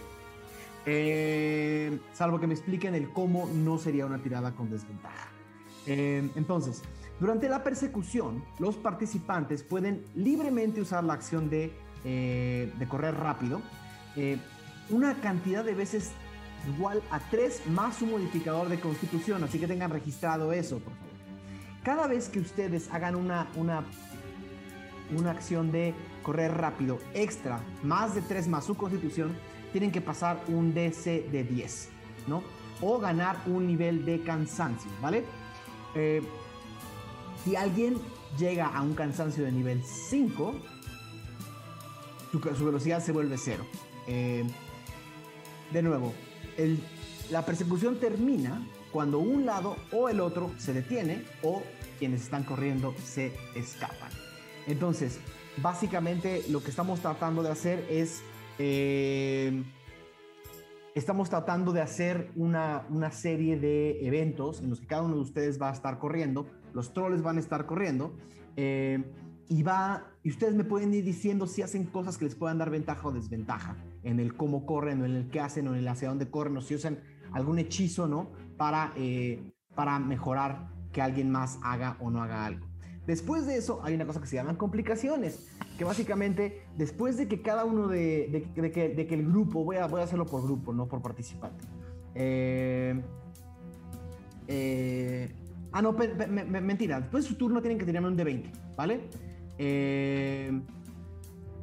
[0.85, 5.29] Eh, salvo que me expliquen el cómo no sería una tirada con desventaja.
[5.85, 6.81] Eh, entonces,
[7.19, 13.61] durante la persecución, los participantes pueden libremente usar la acción de, eh, de correr rápido
[14.89, 16.11] una cantidad de veces
[16.67, 21.06] igual a 3 más un modificador de constitución, así que tengan registrado eso, por favor.
[21.87, 23.85] Cada vez que ustedes hagan una, una,
[25.17, 29.33] una acción de correr rápido extra, más de 3 más su constitución,
[29.71, 31.87] tienen que pasar un DC de 10,
[32.27, 32.43] ¿no?
[32.81, 35.23] O ganar un nivel de cansancio, ¿vale?
[35.95, 36.21] Eh,
[37.45, 37.95] si alguien
[38.37, 40.55] llega a un cansancio de nivel 5,
[42.33, 43.65] su, velocidad se vuelve cero.
[44.07, 44.43] Eh,
[45.71, 46.13] de nuevo,
[47.31, 51.63] la persecución termina cuando un lado o el otro se detiene o
[51.97, 54.09] quienes están corriendo se escapan.
[54.67, 55.19] Entonces,
[55.61, 58.21] básicamente lo que estamos tratando de hacer es...
[58.59, 59.63] Eh,
[60.97, 65.61] estamos tratando de hacer una, serie de eventos en los que cada uno de ustedes
[65.61, 68.17] va a estar corriendo, los troles van a estar corriendo,
[68.55, 69.03] eh,
[69.47, 72.71] y va, y ustedes me pueden ir diciendo si hacen cosas que les puedan dar
[72.71, 76.09] ventaja o desventaja en el cómo corren en el qué hacen o en el hacia
[76.09, 76.99] dónde corren o si usan
[77.31, 78.31] algún hechizo, ¿no?
[78.57, 82.65] Para, eh, para mejorar que alguien más haga o no haga algo.
[83.05, 87.43] Después de eso hay una cosa que se llaman complicaciones, que básicamente después de que
[87.43, 90.87] cada uno de, de, que, el grupo, voy a, voy a hacerlo por grupo, no
[90.87, 91.63] por participante.
[92.15, 92.99] Eh,
[94.47, 95.31] eh,
[95.71, 99.01] ah, no, mentira, después de su turno tienen que tirarme un de 20, ¿vale?
[99.59, 100.59] Eh,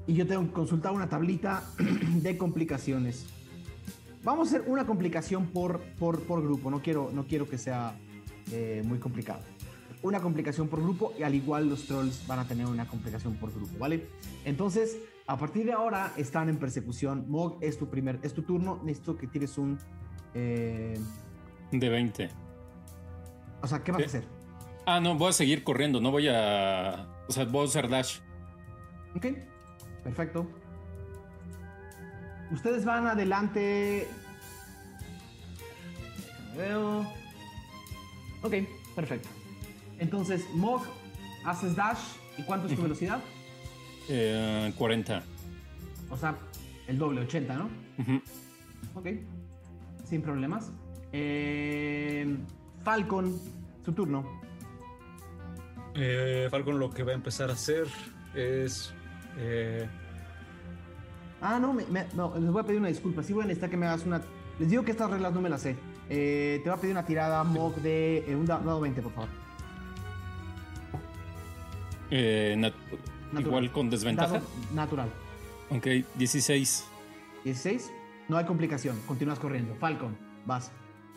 [0.06, 1.64] y yo tengo que consultar una tablita
[2.22, 3.26] de complicaciones.
[4.22, 7.98] Vamos a hacer una complicación por, por, por grupo, no quiero, no quiero que sea
[8.52, 9.40] eh, muy complicado.
[10.02, 13.52] Una complicación por grupo y al igual los trolls van a tener una complicación por
[13.54, 14.06] grupo, ¿vale?
[14.44, 17.24] Entonces, a partir de ahora están en persecución.
[17.28, 18.80] Mog, es tu primer, es tu turno.
[18.84, 19.78] Necesito que tires un...
[20.34, 20.98] Eh,
[21.72, 22.28] de 20.
[23.62, 24.24] O sea, ¿qué vas a hacer?
[24.84, 28.18] Ah, no, voy a seguir corriendo, no voy a o sea, voy a usar dash.
[29.16, 29.26] Ok,
[30.02, 30.46] perfecto.
[32.50, 34.06] Ustedes van adelante.
[36.56, 37.06] Veo.
[38.44, 38.54] Ok,
[38.94, 39.28] perfecto.
[39.98, 40.82] Entonces, Mog,
[41.44, 41.98] haces dash.
[42.36, 43.20] ¿Y cuánto es tu velocidad?
[44.08, 45.22] Eh, 40.
[46.10, 46.36] O sea,
[46.86, 47.70] el doble, 80, ¿no?
[48.94, 49.06] Ok,
[50.04, 50.70] sin problemas.
[51.12, 52.36] Eh,
[52.82, 53.40] Falcon,
[53.82, 54.42] su turno.
[55.94, 57.86] Eh, Falcon lo que va a empezar a hacer
[58.34, 58.92] es...
[59.38, 59.88] Eh,
[61.40, 63.22] ah, no, les voy a pedir una disculpa.
[63.22, 64.20] Sí voy a necesitar que me hagas una...
[64.58, 65.76] Les digo que estas reglas no me las sé.
[66.10, 69.28] Eh, te voy a pedir una tirada mock de un dado 20, por favor.
[73.38, 74.40] igual con desventaja.
[74.72, 75.08] natural.
[75.70, 75.86] Ok,
[76.16, 76.86] 16.
[77.44, 77.90] 16.
[78.28, 79.00] No hay complicación.
[79.06, 79.74] Continúas corriendo.
[79.76, 80.70] Falcon, vas.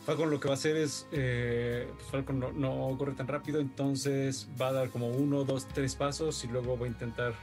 [0.05, 4.47] Falcon lo que va a hacer es, eh, pues Falcon no, corre tan rápido, entonces
[4.59, 7.33] va a dar como uno, dos, tres pasos y luego va a intentar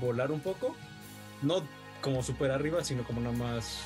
[0.00, 0.76] volar un poco.
[1.42, 1.62] No
[2.00, 3.80] como super arriba, sino como nada más,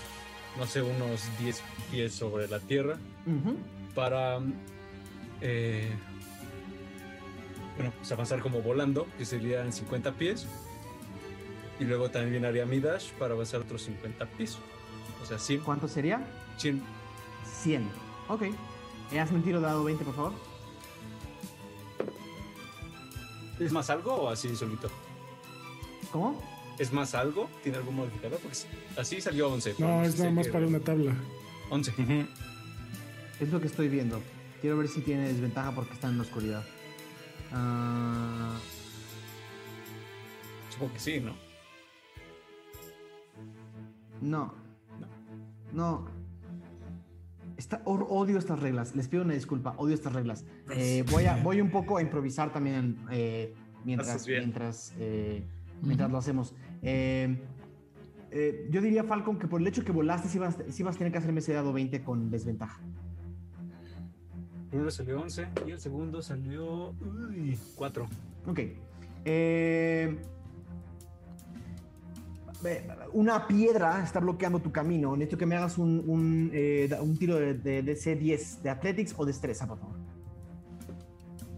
[0.59, 2.99] no sé, unos 10 pies sobre la tierra.
[3.95, 4.41] Para,
[5.41, 5.91] eh,
[7.77, 10.47] bueno, pues avanzar como volando, que serían 50 pies.
[11.81, 14.59] Y luego también haría mi dash para avanzar otros 50 pies.
[15.23, 15.61] O sea, 100.
[15.61, 16.25] ¿Cuánto sería?
[16.59, 16.83] 100
[17.65, 17.91] 100.
[18.29, 18.43] Ok.
[19.19, 20.33] Hazme un tiro dado 20, por favor.
[23.59, 24.89] ¿Es más algo o así solito?
[26.11, 26.43] ¿Cómo?
[26.79, 27.49] ¿Es más algo?
[27.63, 28.39] ¿Tiene algún modificador?
[28.41, 29.77] Pues así salió 11.
[29.79, 31.15] No, es nada más para una tabla.
[31.71, 31.93] 11.
[33.41, 34.23] Es lo que estoy viendo.
[34.61, 36.65] Quiero ver si tiene desventaja porque está en la oscuridad.
[37.53, 38.59] Uh...
[40.73, 41.35] Supongo que sí, ¿no?
[44.21, 44.55] No.
[45.73, 46.25] No
[47.85, 50.45] odio estas reglas, les pido una disculpa, odio estas reglas.
[50.71, 55.45] Eh, voy, a, voy un poco a improvisar también eh, mientras, mientras, eh,
[55.85, 56.55] mientras lo hacemos.
[56.83, 61.19] yo diría, Falcon, que por el hecho que volaste, sí vas, vas a tener que
[61.19, 62.81] hacerme ese dado 20 con desventaja.
[64.65, 68.09] El primero salió 11 y el segundo salió uy, 4.
[68.47, 68.61] Ok.
[69.25, 70.19] Eh,
[73.13, 75.17] una piedra está bloqueando tu camino.
[75.17, 79.67] Necesito que me hagas un, un, eh, tiro de, de, C10 de Athletics o destreza,
[79.67, 79.97] por favor.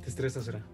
[0.04, 0.64] Destreza será.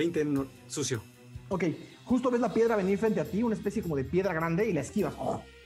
[0.00, 0.26] Veinte
[0.66, 1.02] sucio.
[1.50, 1.64] Ok,
[2.04, 4.72] justo ves la piedra venir frente a ti, una especie como de piedra grande, y
[4.72, 5.14] la esquivas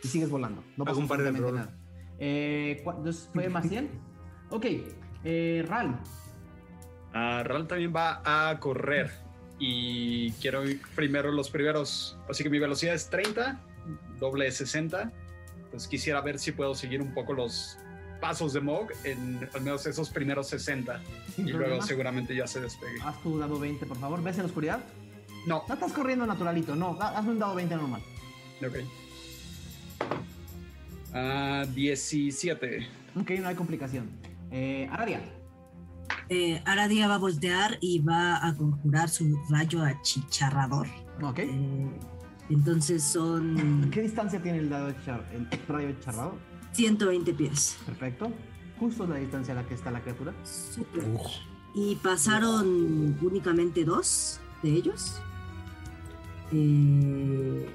[0.02, 0.64] y sigues volando.
[0.76, 1.72] No pasa un par de nada.
[2.18, 2.84] Eh,
[3.32, 3.88] ¿Fue más 100?
[4.50, 4.66] Ok,
[5.22, 6.00] eh, Ral.
[7.12, 9.12] Ah, Ral también va a correr.
[9.60, 12.18] Y quiero ir primero los primeros.
[12.28, 13.60] Así que mi velocidad es 30,
[14.18, 15.12] doble 60.
[15.62, 17.78] Entonces quisiera ver si puedo seguir un poco los
[18.20, 21.00] pasos de Mog en al menos esos primeros 60.
[21.34, 21.74] Sin y problema.
[21.74, 23.00] luego seguramente ya se despegue.
[23.04, 24.22] Haz tu dado 20, por favor.
[24.22, 24.80] ¿Ves en la oscuridad?
[25.46, 26.96] No, No estás corriendo naturalito, no.
[27.00, 28.00] ha- Hazme un dado 20 normal.
[28.66, 28.76] ok.
[31.12, 32.86] Ah, 17.
[33.20, 34.10] Ok, no hay complicación.
[34.50, 35.20] Eh, Aradia.
[36.28, 40.86] Eh, Aradia va a voltear y va a conjurar su rayo achicharrador.
[41.22, 41.38] Ok.
[41.40, 41.90] Eh,
[42.50, 46.36] entonces son ¿Qué distancia tiene el dado de char el rayo de charrado?
[46.74, 47.78] 120 pies.
[47.86, 48.30] Perfecto.
[48.78, 50.34] Justo la distancia a la que está la criatura.
[50.44, 51.04] Súper.
[51.74, 55.20] Y pasaron únicamente dos de ellos.
[56.52, 57.68] Eh,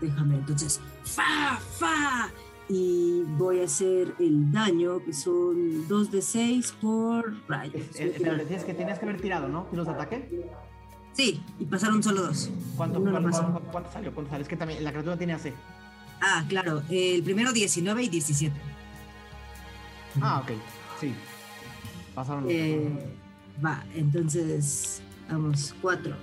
[0.00, 0.80] déjame entonces.
[1.04, 1.58] ¡Fa!
[1.78, 2.28] ¡Fa!
[2.68, 7.82] Y voy a hacer el daño, que son 2 de 6 por rayos.
[7.96, 9.64] Eh, espérate, tienes que, tenías que haber tirado, ¿no?
[9.64, 10.48] ¿Tiros de ataque?
[11.12, 12.50] Sí, y pasaron solo dos.
[12.76, 13.40] ¿Cuánto, Uno cuánto, nomás.
[13.52, 14.14] cuánto- cuánto salió?
[14.14, 14.42] ¿Cuánto salió?
[14.42, 15.52] Es que también la criatura tiene AC.
[16.20, 16.82] Ah, claro.
[16.90, 18.54] El primero 19 y 17.
[20.20, 20.52] Ah, ok.
[21.00, 21.14] Sí.
[22.14, 23.16] Pasaron los Eh,
[23.64, 26.14] va, entonces, vamos, 4.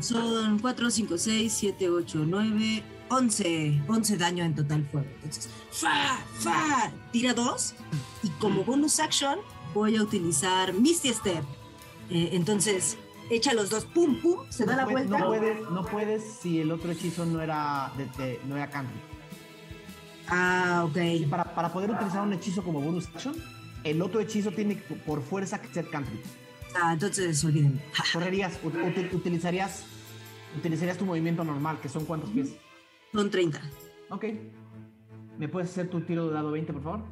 [0.00, 3.82] son 4, 5, 6, 7, 8, 9, 11.
[3.88, 5.08] 11 daño en total fuego.
[5.16, 6.18] Entonces, ¡fa!
[6.38, 6.92] ¡fa!
[7.10, 7.74] Tira 2.
[8.22, 9.38] Y como bonus action,
[9.74, 11.44] voy a utilizar Misty Step.
[12.10, 12.96] Eh, entonces,
[13.30, 15.18] echa los dos, pum, pum, se da no la puedes, vuelta.
[15.24, 18.96] No puedes, no puedes si el otro hechizo no era, de, de- no era country.
[20.28, 20.96] Ah, ok.
[20.96, 23.34] Y para, para poder utilizar un hechizo como bonus action,
[23.84, 26.20] el otro hechizo tiene que, por fuerza que ser country.
[26.80, 27.80] Ah, entonces olvídenlo.
[27.92, 29.84] Ja, Correrías, ut- ut- utilizarías,
[30.56, 32.54] utilizarías tu movimiento normal, que son cuántos pies.
[33.12, 33.60] Son 30.
[34.10, 34.24] Ok.
[35.38, 37.04] ¿Me puedes hacer tu tiro de dado 20, por favor?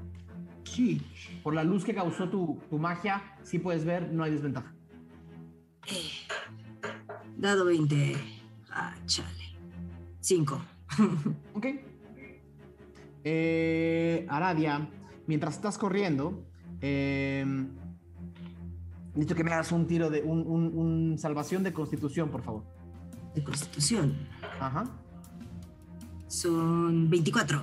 [0.64, 1.02] Sí.
[1.42, 4.72] Por la luz que causó tu, tu magia, sí puedes ver, no hay desventaja.
[7.36, 8.16] Dado 20.
[8.70, 9.28] Ah, chale.
[10.20, 10.60] 5.
[11.54, 11.66] Ok.
[13.24, 14.88] Eh, Aradia,
[15.26, 16.42] mientras estás corriendo,
[16.80, 17.44] eh,
[19.14, 22.64] necesito que me hagas un tiro de un, un- un salvación de constitución, por favor.
[23.34, 24.16] De constitución.
[24.58, 24.84] Ajá.
[26.28, 27.62] Son 24.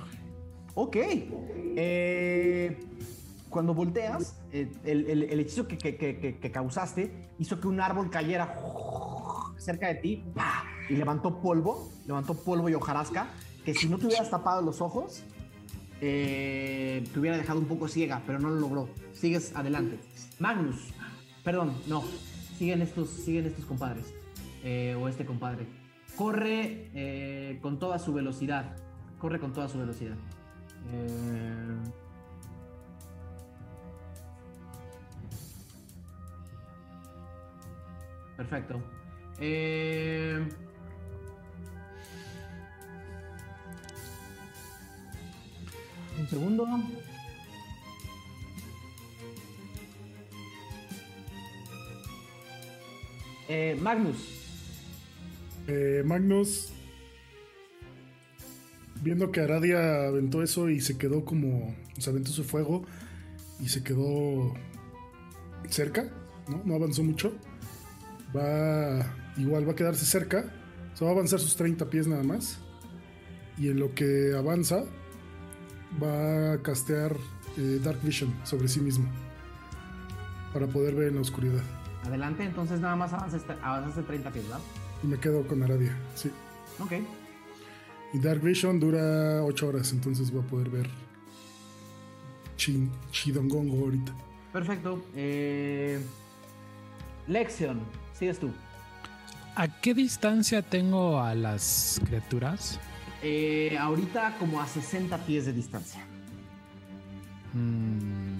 [0.74, 0.96] Ok.
[1.00, 2.78] Eh,
[3.50, 8.58] cuando volteas, eh, el, hechizo que, causaste hizo que un árbol cayera
[9.58, 10.24] cerca de ti
[10.88, 13.28] y levantó polvo, levantó polvo y hojarasca,
[13.64, 15.24] que si no te hubieras tapado los ojos,
[16.00, 18.88] eh, te hubiera dejado un poco ciega, pero no lo logró.
[19.12, 19.98] Sigues adelante.
[20.38, 20.76] Magnus,
[21.42, 22.04] perdón, no,
[22.58, 24.14] siguen estos, siguen estos compadres,
[24.64, 25.66] eh, o este compadre.
[26.16, 28.76] Corre eh, con toda su velocidad,
[29.18, 30.16] corre con toda su velocidad.
[30.92, 31.76] Eh,
[38.38, 38.80] Perfecto.
[39.40, 40.40] Eh,
[46.18, 46.66] Un segundo.
[53.48, 54.16] Eh, Magnus.
[55.68, 56.72] Eh, Magnus,
[59.02, 61.74] viendo que Aradia aventó eso y se quedó como.
[61.98, 62.84] Se aventó su fuego
[63.60, 64.54] y se quedó
[65.68, 66.10] cerca,
[66.48, 66.62] ¿no?
[66.64, 67.32] No avanzó mucho.
[68.36, 69.14] Va.
[69.36, 70.44] Igual va a quedarse cerca.
[70.94, 72.58] Se va a avanzar sus 30 pies nada más.
[73.56, 74.84] Y en lo que avanza,
[76.02, 77.16] va a castear
[77.56, 79.08] eh, Dark Vision sobre sí mismo.
[80.52, 81.62] Para poder ver en la oscuridad.
[82.04, 84.60] Adelante, entonces nada más avanzaste, avanzaste 30 pies, ¿verdad?
[85.02, 86.30] Y me quedo con Aradia, sí.
[86.78, 86.92] Ok.
[88.14, 90.88] Y Dark Vision dura 8 horas, entonces voy a poder ver
[92.56, 94.12] Chin, Chidongongo ahorita.
[94.52, 95.02] Perfecto.
[95.14, 96.00] Eh,
[97.26, 97.80] Lexion,
[98.18, 98.50] sigues tú.
[99.54, 102.78] ¿A qué distancia tengo a las criaturas?
[103.22, 106.04] Eh, ahorita como a 60 pies de distancia.
[107.54, 108.36] Mm.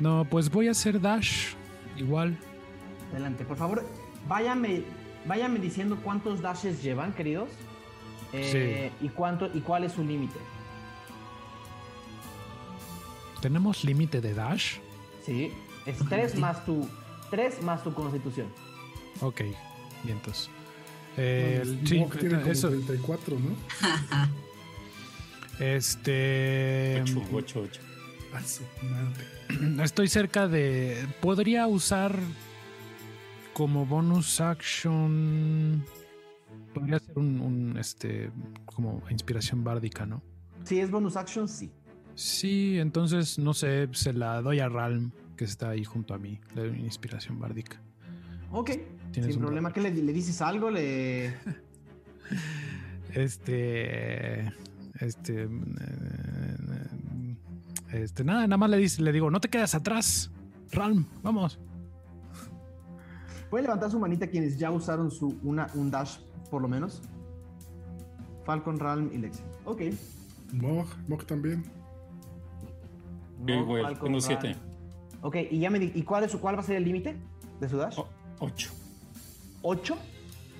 [0.00, 1.54] No, pues voy a hacer dash.
[1.96, 2.38] Igual.
[3.12, 3.84] Adelante, por favor,
[4.28, 4.82] váyame,
[5.26, 7.48] váyame diciendo cuántos dashes llevan, queridos.
[8.32, 10.38] Eh, y cuánto y cuál es su límite.
[13.40, 14.78] ¿Tenemos límite de dash?
[15.24, 15.52] Sí,
[15.86, 16.86] es 3 más tu
[17.30, 18.48] 3 más tu constitución.
[19.20, 19.42] Ok,
[20.04, 20.50] vientos.
[21.16, 21.86] Eh, No, sí,
[22.18, 22.68] tiene como eso.
[22.68, 23.56] 34, ¿no?
[25.58, 27.02] Este.
[27.02, 27.80] 8, 8, 8.
[28.34, 29.82] A su madre.
[29.84, 31.06] Estoy cerca de.
[31.20, 32.16] Podría usar
[33.54, 35.84] como bonus action.
[36.74, 38.30] Podría ser un, un, este
[38.66, 40.22] como inspiración bárdica, ¿no?
[40.64, 41.70] Si es bonus action, sí.
[42.14, 46.38] Sí, entonces, no sé, se la doy a Ralm, que está ahí junto a mí.
[46.54, 47.80] Le doy una inspiración bárdica.
[48.50, 48.72] Ok,
[49.12, 49.72] Tienes sin un problema.
[49.72, 50.70] ¿Qué le, le dices algo?
[50.70, 51.32] Le...
[53.14, 54.52] Este.
[55.00, 55.44] Este.
[55.44, 55.48] eh,
[57.92, 60.30] Este, nada, nada más le, dice, le digo, no te quedas atrás.
[60.72, 61.58] Ralm, vamos.
[63.48, 66.18] Pueden levantar su manita quienes ya usaron su, una, un dash,
[66.50, 67.00] por lo menos.
[68.44, 69.42] Falcon, Ralm y Lexi.
[69.64, 69.82] Ok.
[70.52, 71.64] Mog, Mog también.
[73.46, 74.67] No, igual, Falcon, tengo Ralm.
[75.22, 77.16] Ok, y ya me di- ¿Y cuál, es su, cuál va a ser el límite
[77.60, 77.98] de su dash?
[77.98, 78.08] O-
[78.40, 78.70] ocho.
[79.62, 79.96] ¿8?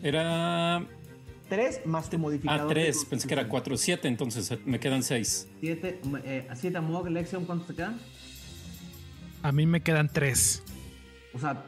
[0.03, 0.81] Era.
[1.49, 2.61] ¿3 más tu modificador?
[2.63, 3.05] Ah, de tres.
[3.05, 3.51] Pensé que era constitución.
[3.51, 3.77] cuatro.
[3.77, 5.49] Siete, entonces eh, me quedan seis.
[5.61, 7.99] 7 eh, siete a Mog, Lexion, ¿cuántos te quedan?
[9.43, 10.63] A mí me quedan tres.
[11.33, 11.65] O sea,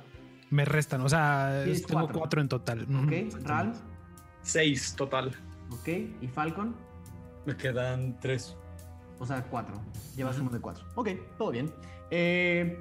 [0.51, 2.18] Me restan, o sea, Tienes tengo cuatro.
[2.18, 2.82] cuatro, en total.
[2.82, 3.72] Ok, Ralm,
[4.43, 5.30] Seis total.
[5.70, 5.88] ok,
[6.20, 6.74] y Falcon,
[7.47, 8.57] Me quedan tres.
[9.20, 9.80] o sea, 4.
[10.16, 10.84] Llevas uno de 4.
[10.97, 11.70] Ok, todo bien.
[12.11, 12.78] Eh,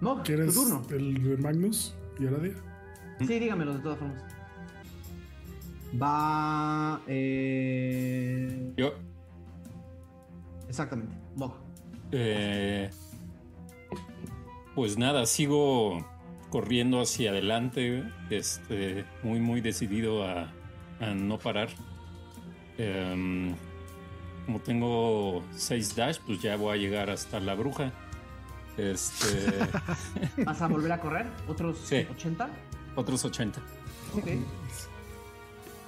[0.00, 0.82] Mog, tu ¿Quieres turno.
[0.90, 2.54] el de Magnus y Aradia?
[3.18, 4.22] Sí, dígamelo de todas formas.
[6.00, 7.00] Va.
[7.06, 8.92] Eh, Yo.
[10.68, 11.54] exactamente, Mog.
[12.12, 12.90] eh,
[14.74, 16.06] pues nada, sigo
[16.50, 18.04] corriendo hacia adelante.
[18.30, 20.52] Este, muy, muy decidido a,
[21.00, 21.70] a no parar.
[22.76, 23.54] Em,
[24.46, 27.92] como tengo seis dash, pues ya voy a llegar hasta la bruja.
[28.78, 29.50] Este,
[30.44, 31.26] ¿Vas a volver a correr?
[31.48, 32.06] ¿Otros Sí.
[32.10, 32.48] 80?
[32.96, 33.60] otros 80.
[34.14, 34.26] Ok.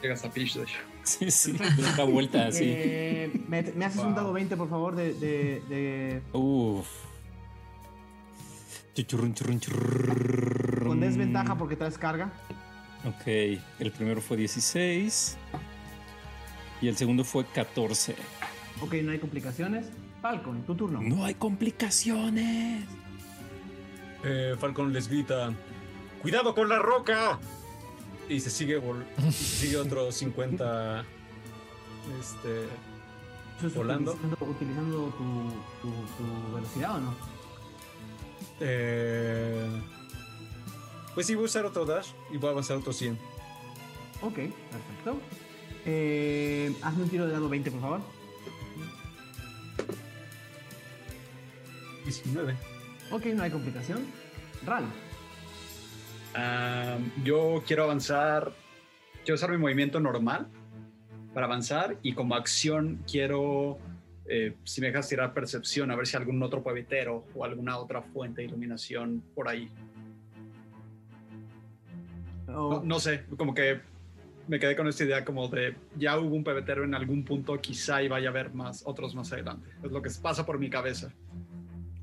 [0.03, 0.72] Llegas a Pitch Dash.
[1.05, 1.57] Sí, sí,
[1.97, 2.64] da vuelta así.
[2.66, 5.14] Eh, me, me haces un dado 20, por favor, de.
[5.14, 6.86] de, de- Uf.
[10.84, 12.32] Con desventaja porque traes carga.
[13.07, 13.26] Ok,
[13.78, 15.38] el primero fue 16
[16.82, 18.14] y el segundo fue 14.
[18.82, 19.86] Ok, no hay complicaciones.
[20.20, 21.00] Falcon, tu turno.
[21.00, 22.84] No hay complicaciones.
[24.24, 25.52] Eh, Falcon les grita:
[26.22, 27.38] ¡Cuidado con la roca!
[28.28, 31.04] Y se sigue, vol- y se sigue otro 50.
[32.20, 32.64] Este.
[33.56, 34.12] ¿Estás volando.
[34.12, 35.50] Utilizando, utilizando tu,
[35.82, 37.14] tu, tu velocidad o no?
[38.60, 39.68] eh,
[41.14, 43.18] pues sí, voy a usar otro dash y voy a avanzar otro 100.
[44.22, 45.20] Ok, perfecto.
[45.86, 48.00] Eh, hazme un tiro de dado 20, por favor.
[52.05, 52.55] 19.
[53.11, 54.05] Ok, no hay complicación.
[54.64, 54.84] Ral.
[56.34, 58.53] Ah, yo quiero avanzar.
[59.24, 60.48] Quiero usar mi movimiento normal
[61.34, 63.78] para avanzar y como acción quiero.
[64.26, 68.01] eh, si me dejas tirar percepción, a ver si algún otro pebetero o alguna otra
[68.03, 69.68] fuente de iluminación por ahí.
[72.48, 73.80] Oh, No, no sé, como que
[74.48, 78.03] me quedé con esta idea como de ya hubo un pebetero en algún punto, quizá
[78.03, 79.68] y vaya a haber más, otros más adelante.
[79.82, 81.12] Es lo que pasa por mi cabeza.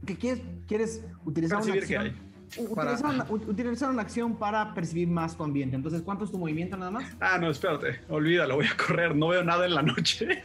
[0.08, 0.42] ¿Qué quieres?
[0.68, 2.28] ¿Quieres utilizar una Percibir qué acción?
[2.74, 5.76] Para- Utilizar, una, utilizar una acción para percibir más tu ambiente.
[5.76, 7.14] Entonces, ¿cuánto es tu movimiento nada más?
[7.20, 10.44] Ah, no, espérate, olvídalo, voy a correr, no veo nada en la noche.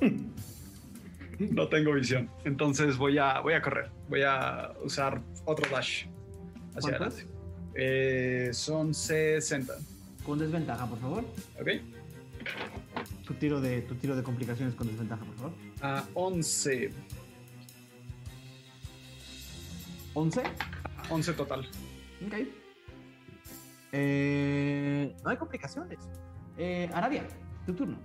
[1.38, 6.06] no tengo visión, entonces voy a, voy a correr, voy a usar otro dash
[6.74, 7.26] hacia adelante.
[7.74, 9.74] Eh, son 60,
[10.24, 11.24] Con desventaja, por favor.
[11.60, 11.68] ¿ok?
[13.26, 15.52] Tu tiro de, tu tiro de complicaciones con desventaja, por favor.
[15.82, 16.90] A 11,
[20.14, 20.42] 11.
[21.10, 21.68] 11 total.
[22.26, 22.34] Ok.
[23.92, 25.98] Eh, no hay complicaciones.
[26.56, 27.26] Eh, Aradia,
[27.66, 27.98] tu turno.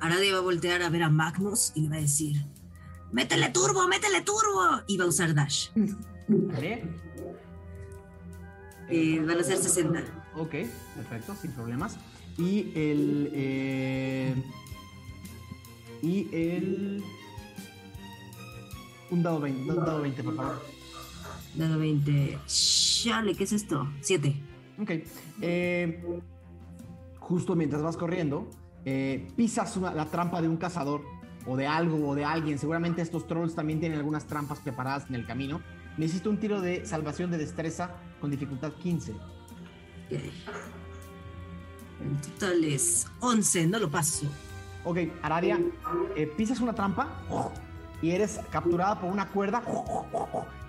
[0.00, 2.36] Aradia va a voltear a ver a Magnus y le va a decir:
[3.12, 4.82] ¡Métele turbo, métele turbo!
[4.88, 5.68] Y va a usar Dash.
[6.50, 6.82] Aradia.
[8.88, 10.00] Eh, van a ser 60.
[10.36, 10.54] Ok,
[10.96, 11.96] perfecto, sin problemas.
[12.38, 13.30] Y el.
[13.32, 14.34] eh,
[16.02, 17.04] y el.
[19.12, 20.62] Un dado 20, un dado 20, por favor.
[21.54, 22.38] Dado 20.
[22.46, 23.86] Chale, ¿qué es esto?
[24.00, 24.34] 7.
[24.80, 24.90] Ok.
[25.42, 26.02] eh,
[27.18, 28.48] justo mientras vas corriendo,
[28.84, 31.02] eh, pisas una- la trampa de un cazador
[31.46, 32.58] o de algo o de alguien.
[32.58, 35.60] Seguramente estos trolls también tienen algunas trampas preparadas en el camino.
[35.98, 37.90] Necesito un tiro de salvación de destreza
[38.20, 39.12] con dificultad 15.
[40.10, 40.30] El
[42.22, 44.26] total es 11, no lo paso.
[44.84, 45.60] Ok, Aradia,
[46.16, 47.22] eh, pisas una trampa
[48.02, 49.62] y eres capturada por una cuerda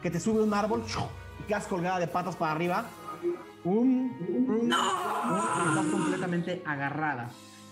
[0.01, 0.84] que te sube a un árbol
[1.39, 2.86] y quedas colgada de patas para arriba.
[3.63, 7.29] Um, um, um, estás completamente agarrada.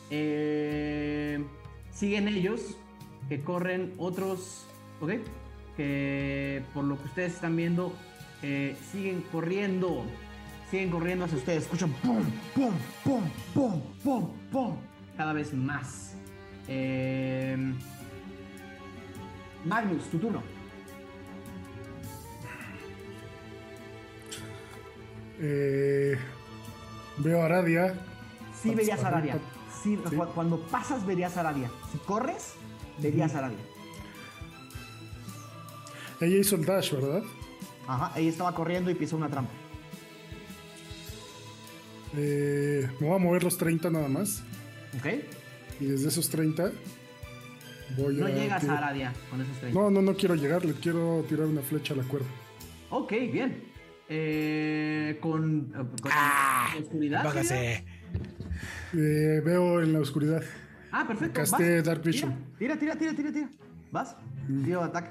[0.10, 1.44] Eh,
[1.92, 2.78] siguen ellos,
[3.30, 4.66] que corren otros,
[5.00, 5.12] ¿ok?
[5.78, 7.94] Que por lo que ustedes están viendo,
[8.42, 10.06] eh, siguen corriendo.
[10.70, 11.64] Siguen corriendo hacia ustedes.
[11.64, 12.24] Escuchan pum,
[12.56, 12.72] pum,
[13.04, 13.22] pum,
[13.54, 14.76] pum, pum, pum.
[15.18, 16.16] Cada vez más.
[16.70, 17.74] Eh,
[19.66, 20.42] Magnus, tu turno.
[25.40, 26.18] Eh,
[27.18, 27.96] veo a Aradia.
[28.62, 29.34] Sí verías a Aradia.
[29.34, 29.62] 40.
[29.84, 30.16] Sí, Sí.
[30.16, 31.70] cu- Cuando pasas verías a Aradia.
[31.92, 32.54] Si corres,
[33.00, 33.58] verías a Aradia.
[36.20, 37.24] Ella hizo el dash, ¿verdad?
[37.88, 39.52] Ajá, ella estaba corriendo y pisó una trampa.
[42.16, 44.44] Eh, me voy a mover los 30 nada más.
[45.00, 45.08] ¿Ok?
[45.80, 46.72] Y desde esos 30
[47.98, 48.30] voy No a.
[48.30, 49.80] llegas tirar- a Aradia con esos 30.
[49.80, 52.28] No, no, no quiero llegar, le quiero tirar una flecha a la cuerda.
[52.90, 53.64] Ok, bien.
[54.10, 57.24] Eh, con, eh, con Ah, oscuridad.
[57.24, 57.32] sería?
[57.32, 57.86] Póngase.
[58.94, 60.44] Eh, veo en la oscuridad.
[60.92, 61.40] Ah, perfecto.
[61.40, 61.84] Casté vas.
[61.86, 62.36] Dark Vision.
[62.60, 63.50] Tira, tira, tira, tira, tira.
[63.92, 64.16] Vas.
[64.66, 65.10] Tiro de ataque.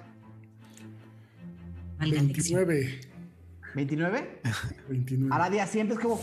[1.99, 2.67] Valga lección.
[2.67, 3.01] 29.
[3.75, 4.41] 29.
[4.89, 5.35] 29.
[5.35, 6.21] Aradia siempre es como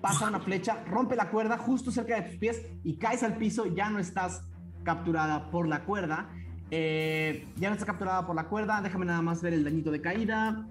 [0.00, 3.66] pasa una flecha, rompe la cuerda justo cerca de tus pies y caes al piso.
[3.74, 4.42] Ya no estás
[4.88, 6.30] capturada por la cuerda.
[6.70, 8.80] Eh, ya no estás capturada por la cuerda.
[8.80, 10.66] Déjame nada más ver el dañito de caída.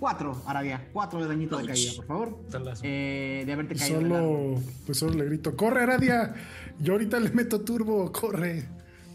[0.00, 0.88] Cuatro, Aradia.
[0.92, 2.38] Cuatro de dañito de caída, por favor.
[2.82, 4.00] Eh, de haberte caído.
[4.00, 6.34] Solo, pues solo le grito, ¡corre, Aradia!
[6.80, 8.64] Yo ahorita le meto turbo, corre.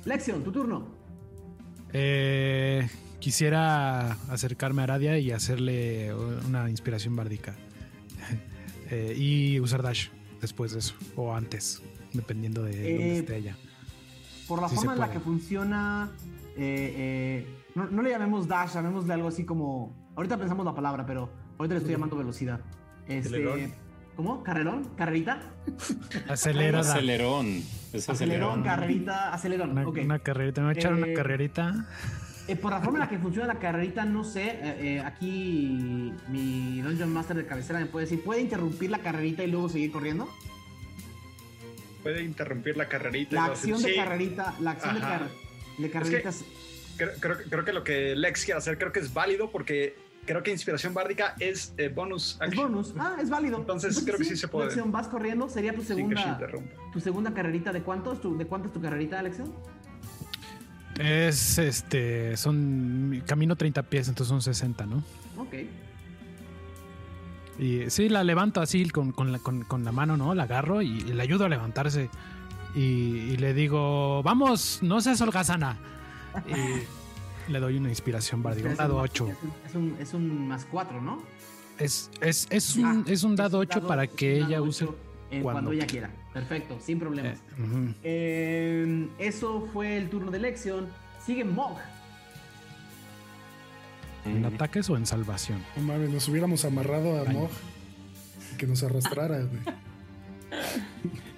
[0.06, 0.88] Lexion, tu turno.
[1.92, 2.88] Eh,
[3.20, 6.14] quisiera acercarme a Aradia y hacerle
[6.48, 7.56] una inspiración bárdica.
[8.90, 10.08] Eh, y usar dash
[10.40, 11.82] después de eso, o antes,
[12.14, 13.58] dependiendo de dónde esté ella.
[14.48, 16.10] Por la Sí forma en la que funciona,
[16.56, 19.96] eh, eh, no, no le llamemos dash, llamémosle algo así como.
[20.16, 22.60] Ahorita pensamos la palabra, pero ahorita le estoy llamando velocidad.
[23.08, 23.74] Este.
[24.16, 24.42] ¿Cómo?
[24.44, 24.84] ¿Carrerón?
[24.96, 25.40] ¿Carrerita?
[26.30, 26.80] Acelera.
[26.80, 27.48] Acelerón.
[27.94, 28.14] Es Acelerón,
[28.62, 28.64] acelerón.
[28.64, 29.72] carrerita, acelerón.
[29.72, 30.00] Una, ok.
[30.04, 31.86] una carrerita, me voy a echar Eh, una carrerita.
[32.48, 34.44] Eh, por la forma en la que funciona la carrerita, no sé.
[34.50, 39.44] eh, eh, aquí mi Dungeon Master de cabecera me puede decir: ¿puede interrumpir la carrerita
[39.44, 40.28] y luego seguir corriendo?
[42.08, 43.32] Puede interrumpir la carrerita.
[43.32, 43.96] y La acción de "Sí".
[43.96, 45.30] carrerita, la acción de, car-
[45.78, 46.30] de carrerita.
[46.30, 46.46] es-
[46.96, 49.96] Creo, creo- creo que lo que Lex quiere hacer creo que es válido porque
[50.26, 52.72] creo que inspiración bárdica es eh, bonus Es action.
[52.72, 52.94] bonus.
[52.98, 53.58] Ah, es válido.
[53.60, 54.66] Entonces, creo que sí se puede.
[54.68, 55.48] Alexion, vas corriendo.
[55.50, 56.40] Sería tu segunda,
[56.94, 57.72] tu segunda carrerita.
[57.74, 59.54] ¿De cuánto es tu, de cuánto es tu carrerita, Alexion?
[61.00, 65.04] Es este, son camino 30 pies, entonces son 60, ¿no?
[65.38, 65.54] Ok.
[67.60, 70.36] Y sí, la levanto así con, con la, con- con la mano, ¿no?
[70.36, 72.10] La agarro y, y le ayudo a levantarse.
[72.76, 75.78] Y, y le digo, vamos, no seas holgazana.
[76.48, 79.28] Y le doy una inspiración bárdica, un dado 8.
[79.68, 81.22] Es un, es un, más 4, ¿no?
[81.80, 84.86] Es, es, es, Ah, un, es un dado es 8 para que ella use.
[84.86, 84.90] eh,
[85.42, 86.12] cuando cuando ella quiera.
[86.34, 87.40] Perfecto, sin problemas.
[87.58, 87.94] Eh.
[88.04, 90.88] Eh, eso fue el turno de Lexion.
[91.26, 91.78] Sigue Mog.
[94.28, 95.64] ¿En ataques o en salvación?
[95.76, 99.62] No mames, nos hubiéramos amarrado a y que nos arrastrara, güey.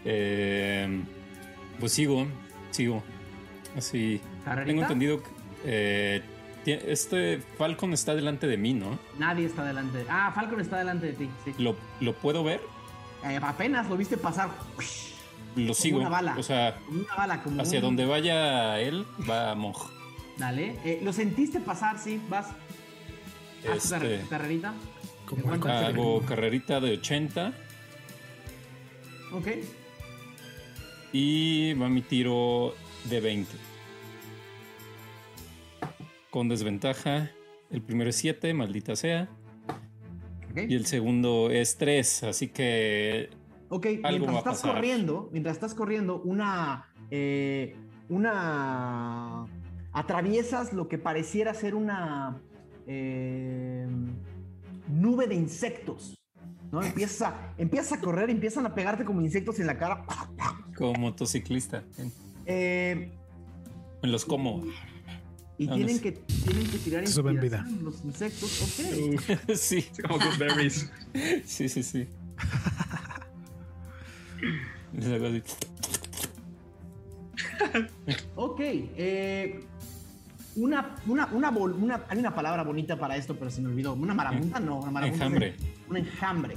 [0.06, 1.04] Eh,
[1.80, 2.26] pues sigo,
[2.72, 3.04] sigo.
[3.78, 4.22] Así.
[4.66, 5.30] Tengo entendido que
[5.66, 6.24] eh,
[6.66, 8.98] este Falcon está delante de mí, ¿no?
[9.18, 10.06] Nadie está delante.
[10.10, 11.30] Ah, Falcon está delante de ti.
[11.46, 11.54] Sí.
[11.58, 12.62] ¿Lo, lo puedo ver?
[13.26, 14.50] Eh, apenas lo viste pasar.
[15.56, 16.00] Lo sigo.
[16.00, 16.36] una bala.
[16.38, 19.90] O sea, Como una bala, como hacia un- donde vaya él, va Moj.
[20.38, 20.80] Dale.
[20.86, 22.22] Eh, lo sentiste pasar, sí.
[22.30, 22.48] Vas.
[23.64, 23.78] Carre-
[24.16, 24.74] Este, carrerita.
[25.26, 25.86] Como ¿Cuánto el hace?
[25.86, 27.54] hago carrerita de 80
[29.34, 29.48] Ok.
[31.14, 32.74] y va mi tiro
[33.06, 33.52] de 20.
[36.32, 37.32] Con desventaja.
[37.70, 39.30] El primero es 7, maldita sea.
[40.52, 40.62] ok.
[40.68, 43.30] Y el segundo es 3, así que
[43.72, 44.76] Ok, Algo mientras va a estás pasar.
[44.76, 46.88] corriendo, mientras estás corriendo, una.
[47.12, 47.76] eh,
[48.10, 49.46] una.
[49.92, 52.42] atraviesas lo que pareciera ser una.
[52.92, 53.88] Eh,
[54.88, 56.16] nube de insectos.
[56.72, 56.82] ¿no?
[56.84, 60.06] Empiezas a, empiezas a correr, empiezan a pegarte como insectos en la cara.
[60.76, 61.84] como motociclista.
[62.46, 63.12] Eh,
[64.02, 64.64] Me los como.
[65.58, 66.02] y No, no tienen, sé.
[66.02, 67.66] que, tienen que tirar suben vida.
[67.84, 68.62] los insectos.
[68.62, 69.20] Ok.
[69.56, 70.92] sí, Como Gooseberries.
[71.46, 72.08] sí, sí, sí.
[74.98, 75.44] Así.
[78.36, 79.60] Ok, eh,
[80.56, 83.94] una, una, una, hay una palabra bonita para esto, pero se me olvidó.
[83.94, 84.60] ¿Una marabunta?
[84.60, 85.26] No, una marabunta.
[85.26, 85.56] Enjambre.
[85.90, 86.56] Un enjambre.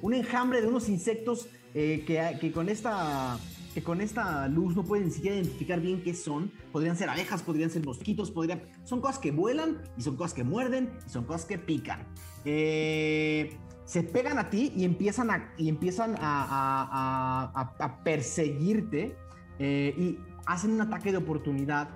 [0.00, 3.38] Un enjambre de unos insectos eh, que, que con esta
[3.74, 6.50] que con esta luz no pueden ni siquiera identificar bien qué son.
[6.72, 8.60] Podrían ser abejas, podrían ser mosquitos, podrían...
[8.84, 12.06] Son cosas que vuelan y son cosas que muerden y son cosas que pican.
[12.44, 18.04] Eh, se pegan a ti y empiezan a, y empiezan a, a- a- a- a
[18.04, 19.16] perseguirte
[19.58, 21.88] eh, y hacen un ataque de oportunidad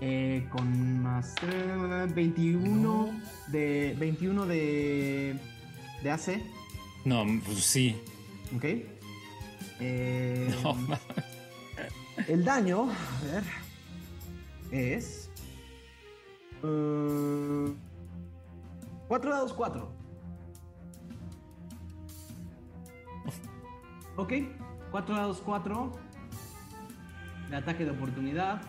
[0.00, 5.38] eh, con más eh, 21 de 21 de
[6.02, 6.42] de AC,
[7.04, 7.96] No, pues sí.
[8.56, 8.64] ¿ok?
[9.80, 10.76] Eh, No,
[12.28, 13.42] El daño, a ver,
[14.70, 15.30] es...
[19.08, 19.92] 4 dados 4.
[24.16, 24.32] Ok,
[24.90, 25.92] 4 dados 4.
[27.50, 28.62] De ataque de oportunidad.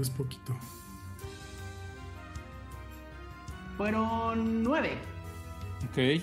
[0.00, 0.54] Es poquito.
[3.76, 4.90] Fueron 9.
[5.90, 6.22] Ok.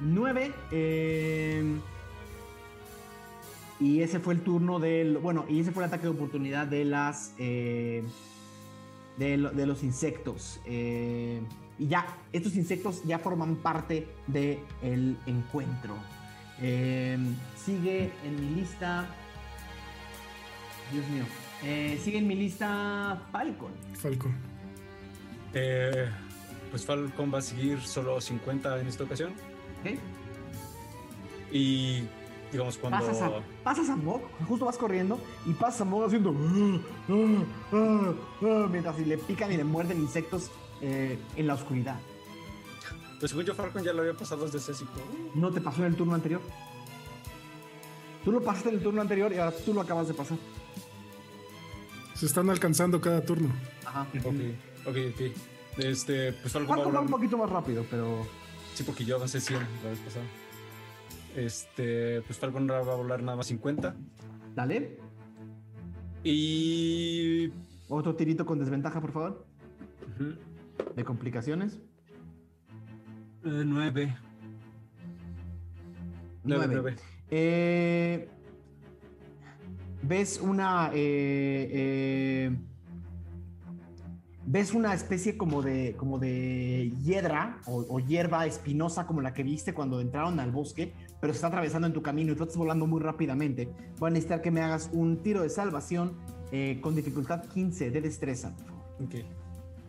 [0.00, 0.52] 9.
[0.72, 1.78] Eh,
[3.78, 5.18] y ese fue el turno del.
[5.18, 7.34] Bueno, y ese fue el ataque de oportunidad de las.
[7.38, 8.04] Eh,
[9.16, 10.60] de, lo- de los insectos.
[10.64, 11.42] Eh,
[11.78, 15.94] y ya, estos insectos ya forman parte del encuentro.
[16.60, 17.18] Eh,
[17.56, 19.06] sigue en mi lista.
[20.92, 21.24] Dios mío.
[21.62, 23.72] Eh, sigue en mi lista Falcon.
[23.94, 24.34] Falcon.
[25.54, 26.08] Eh,
[26.70, 29.32] pues Falcon va a seguir solo 50 en esta ocasión.
[29.80, 29.98] ¿ok?
[31.52, 32.02] Y
[32.52, 32.98] digamos cuando...
[32.98, 33.30] Pasas a,
[33.62, 36.30] pasas a Mog, justo vas corriendo y pasas a Mog haciendo.
[36.30, 36.80] "Ah,
[37.10, 40.50] ah, ah, ah", mientras le pican y le muerden insectos
[40.80, 41.98] eh, en la oscuridad.
[43.18, 44.92] Pues según yo Falcon ya lo había pasado desde ese tipo.
[45.34, 46.40] No te pasó en el turno anterior.
[48.24, 50.38] Tú lo pasaste en el turno anterior y ahora tú lo acabas de pasar.
[52.20, 53.48] Se están alcanzando cada turno.
[53.82, 54.02] Ajá.
[54.02, 54.34] Ok,
[54.84, 55.78] ok, ok.
[55.78, 57.02] Este, pues Falcon va a Falcon va volar...
[57.04, 58.26] un poquito más rápido, pero.
[58.74, 60.26] Sí, porque yo avancé 100 la vez pasada.
[61.34, 63.96] Este, pues Falcon va a volar nada más 50.
[64.54, 64.98] Dale.
[66.22, 67.50] Y...
[67.88, 69.46] Otro tirito con desventaja, por favor.
[70.94, 71.80] De complicaciones.
[73.46, 74.16] eh, 9.
[76.44, 76.96] 9, Nueve.
[77.30, 78.28] 9.
[80.02, 80.90] Ves una.
[80.94, 82.56] eh, eh,
[84.46, 85.94] ves una especie como de.
[85.96, 90.92] como de hiedra o, o hierba espinosa como la que viste cuando entraron al bosque,
[91.20, 93.68] pero se está atravesando en tu camino y tú estás volando muy rápidamente.
[93.98, 96.14] Voy a necesitar que me hagas un tiro de salvación
[96.52, 98.80] eh, con dificultad 15 de destreza, por favor.
[99.04, 99.14] Ok,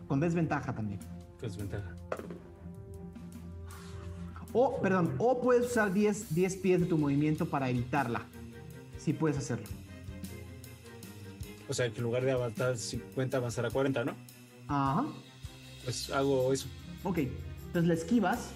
[0.06, 1.00] Con desventaja también.
[1.40, 1.94] pues ventaja.
[4.54, 8.26] O, perdón, o puedes usar 10, 10 pies de tu movimiento para evitarla.
[8.98, 9.66] Sí puedes hacerlo.
[11.68, 14.14] O sea, que en lugar de avanzar 50, avanzar a 40, ¿no?
[14.68, 15.04] Ajá.
[15.84, 16.68] Pues hago eso.
[17.04, 18.50] Ok, entonces la esquivas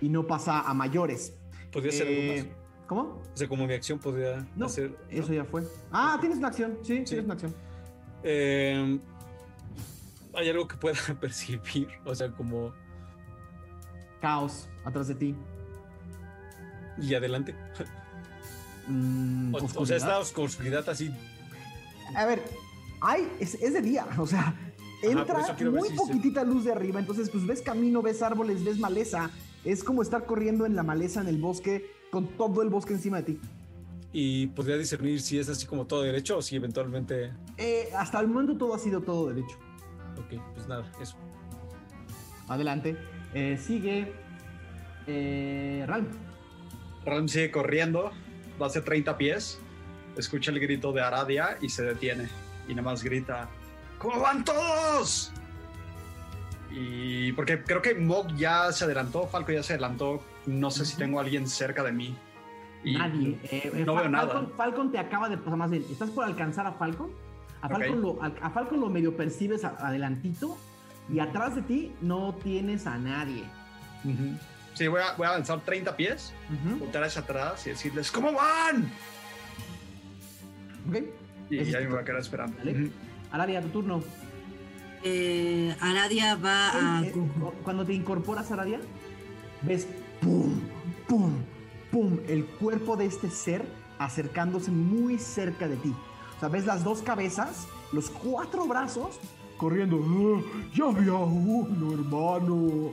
[0.00, 1.34] y no pasa a mayores.
[1.72, 2.56] Podría ser algo Eh, más.
[2.86, 3.02] ¿Cómo?
[3.02, 4.90] O sea, como mi acción podría No, hacer.
[4.90, 4.96] ¿no?
[5.10, 5.62] eso ya fue.
[5.90, 6.78] Ah, tienes una acción.
[6.82, 7.04] Sí, Sí.
[7.04, 7.54] tienes una acción.
[8.22, 8.98] Eh,
[10.34, 11.88] hay algo que pueda percibir.
[12.04, 12.72] O sea, como.
[14.20, 15.34] Caos atrás de ti.
[17.00, 17.54] Y adelante.
[18.86, 21.10] Mm, O, o sea, esta oscuridad así.
[22.14, 22.42] A ver,
[23.00, 24.54] hay, es, es de día, o sea,
[25.02, 25.38] entra
[25.70, 29.30] muy si se- poquitita luz de arriba, entonces pues ves camino, ves árboles, ves maleza.
[29.64, 33.18] Es como estar corriendo en la maleza en el bosque con todo el bosque encima
[33.18, 33.40] de ti.
[34.12, 37.32] Y podría discernir si es así como todo derecho o si eventualmente.
[37.56, 39.56] Eh, hasta el momento todo ha sido todo derecho.
[40.18, 41.16] Ok, pues nada, eso.
[42.48, 42.96] Adelante.
[43.34, 44.12] Eh, sigue
[45.06, 46.06] eh, Ralm.
[47.04, 48.10] Ram sigue corriendo,
[48.60, 49.58] va hacia 30 pies,
[50.16, 52.28] escucha el grito de Aradia y se detiene.
[52.68, 53.48] Y nada más grita,
[54.02, 55.32] ¿Cómo van todos?
[56.72, 60.96] Y porque creo que Mog ya se adelantó, Falco ya se adelantó, no sé si
[60.96, 62.16] tengo a alguien cerca de mí.
[62.82, 63.38] Y Nadie.
[63.44, 64.44] Eh, eh, no veo nada.
[64.56, 65.84] Falcon, te acaba de pasar más bien.
[65.88, 67.12] ¿Estás por alcanzar a Falcon?
[67.60, 70.58] A Falcon, lo, a, Falcon lo medio percibes adelantito
[71.08, 73.44] y atrás de ti no tienes a nadie.
[74.02, 74.36] Ujú.
[74.74, 76.78] Sí, voy a, voy a avanzar 30 pies, Ujú.
[76.78, 78.90] voltear hacia atrás y decirles, ¿cómo van?
[80.88, 80.96] Ok.
[81.50, 82.56] Y Ese tu me voy a quedar esperando.
[83.30, 84.02] Aradia, tu turno.
[85.04, 87.02] Eh, Aradia va a.
[87.04, 87.12] Eh,
[87.64, 88.80] Cuando te incorporas, Aradia,
[89.62, 89.86] ves
[90.20, 90.60] pum,
[91.08, 91.32] pum,
[91.90, 93.64] pum, el cuerpo de este ser
[93.98, 95.94] acercándose muy cerca de ti.
[96.36, 99.18] O sea, ves las dos cabezas, los cuatro brazos
[99.56, 99.98] corriendo.
[100.04, 100.40] "Ah,
[100.74, 102.92] ya había uno, hermano.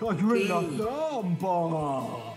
[0.00, 2.36] Cayó en la trampa.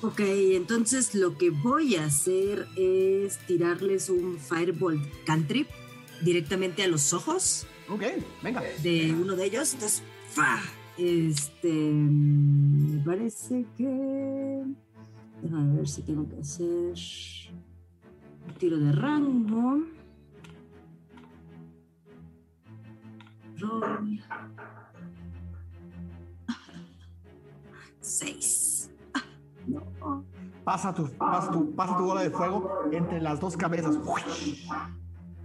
[0.00, 5.68] Ok, entonces lo que voy a hacer es tirarles un Firebolt Cantrip
[6.22, 8.02] directamente a los ojos Ok,
[8.42, 8.62] venga.
[8.82, 9.74] de uno de ellos.
[9.74, 10.60] Entonces, ¡fa!
[10.96, 11.72] Este.
[11.72, 14.64] Me parece que.
[15.42, 16.94] Déjame ver si tengo que hacer.
[18.46, 19.82] un Tiro de rango.
[23.58, 24.20] Roll.
[28.00, 28.77] Seis.
[29.68, 30.24] No.
[30.64, 33.96] Pasa tu, pasa tu, pasa tu bola de fuego entre las dos cabezas.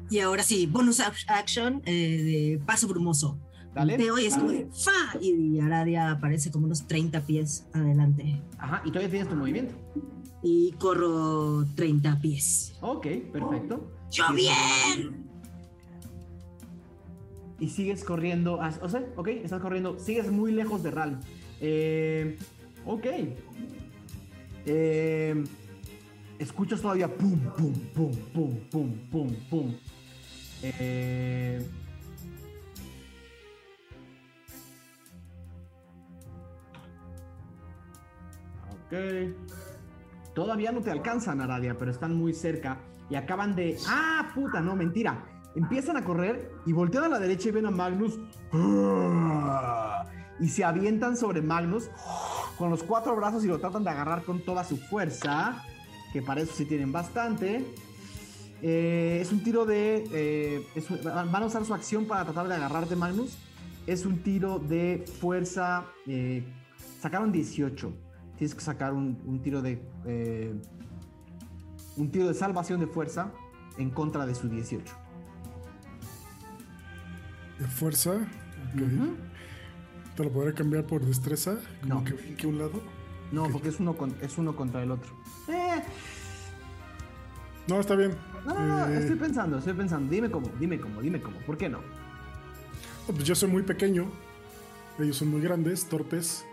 [0.10, 3.38] Y ahora sí, bonus ac- action eh, de paso brumoso.
[3.74, 3.98] Dale.
[3.98, 5.18] Te oyes como de ¡fa!
[5.20, 8.42] Y Aradia aparece como unos 30 pies adelante.
[8.60, 9.74] Ajá, y todavía tienes tu movimiento.
[10.44, 12.76] Y corro 30 pies.
[12.82, 13.92] Ok, perfecto.
[14.12, 15.24] ¡Yo bien!
[17.60, 18.60] Y sigues corriendo.
[18.82, 19.98] O sea, ok, estás corriendo.
[20.00, 21.20] Sigues muy lejos de Ral.
[21.62, 22.38] Eh,
[22.86, 23.06] ok.
[24.66, 25.44] Eh,
[26.40, 29.76] escuchas todavía pum, pum, pum, pum, pum, pum, pum.
[30.62, 31.66] Eh,
[38.70, 40.34] ok.
[40.34, 43.78] Todavía no te alcanzan, Aradia, pero están muy cerca y acaban de.
[43.88, 44.62] ¡Ah, puta!
[44.62, 45.26] No, mentira.
[45.56, 48.18] Empiezan a correr y voltean a la derecha y ven a Magnus.
[50.44, 51.90] Y se avientan sobre Magnus
[52.58, 55.64] con los cuatro brazos y lo tratan de agarrar con toda su fuerza.
[56.12, 57.66] Que para eso sí tienen bastante.
[58.62, 60.04] Eh, es un tiro de.
[60.12, 63.38] eh, es van a usar su acción para tratar de agarrarte, Magnus.
[63.88, 65.86] Es un tiro de fuerza.
[66.08, 66.44] eh,
[67.02, 67.94] sacaron 18.
[68.38, 69.82] Tienes que sacar un, un tiro de.
[71.96, 73.32] un tiro de salvación de fuerza
[73.78, 74.94] en contra de su 18.
[77.60, 78.28] De fuerza.
[80.16, 81.58] ¿Te lo podré cambiar por destreza?
[81.82, 82.04] Como No.
[82.04, 82.82] que brinque un lado.
[83.32, 85.12] No, porque es uno, con- es uno contra el otro.
[85.48, 85.82] Eh,
[87.68, 88.14] No, está bien.
[88.46, 90.12] no, no, no, Eh, estoy pensando, estoy pensando.
[90.12, 91.38] Dime cómo, dime cómo, dime cómo.
[91.40, 91.80] ¿Por qué no?
[91.80, 94.06] no, pues yo soy muy pequeño.
[95.00, 96.46] Ellos son muy grandes, torpes.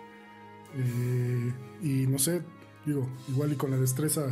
[0.74, 1.52] eh,
[1.82, 2.42] y no sé,
[2.86, 4.28] digo, igual y con la destreza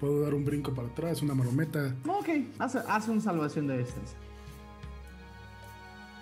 [0.00, 1.94] puedo dar un brinco para atrás, una marometa.
[2.06, 4.14] Ok, haz, haz una salvación de destreza.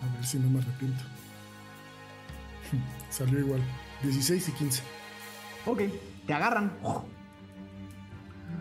[0.03, 1.03] A ver si no me arrepiento.
[3.10, 3.62] Salió igual.
[4.02, 4.82] 16 y 15.
[5.66, 5.82] Ok,
[6.26, 6.72] te agarran.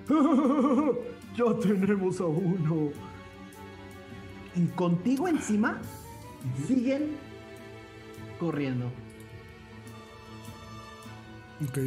[1.38, 2.92] ya tenemos a uno.
[4.56, 5.80] Y contigo encima
[6.68, 7.16] siguen
[8.40, 8.88] corriendo.
[11.68, 11.78] Ok.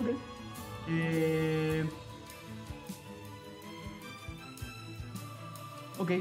[0.00, 0.08] Ok.
[0.88, 1.88] Eh...
[5.98, 6.12] Ok.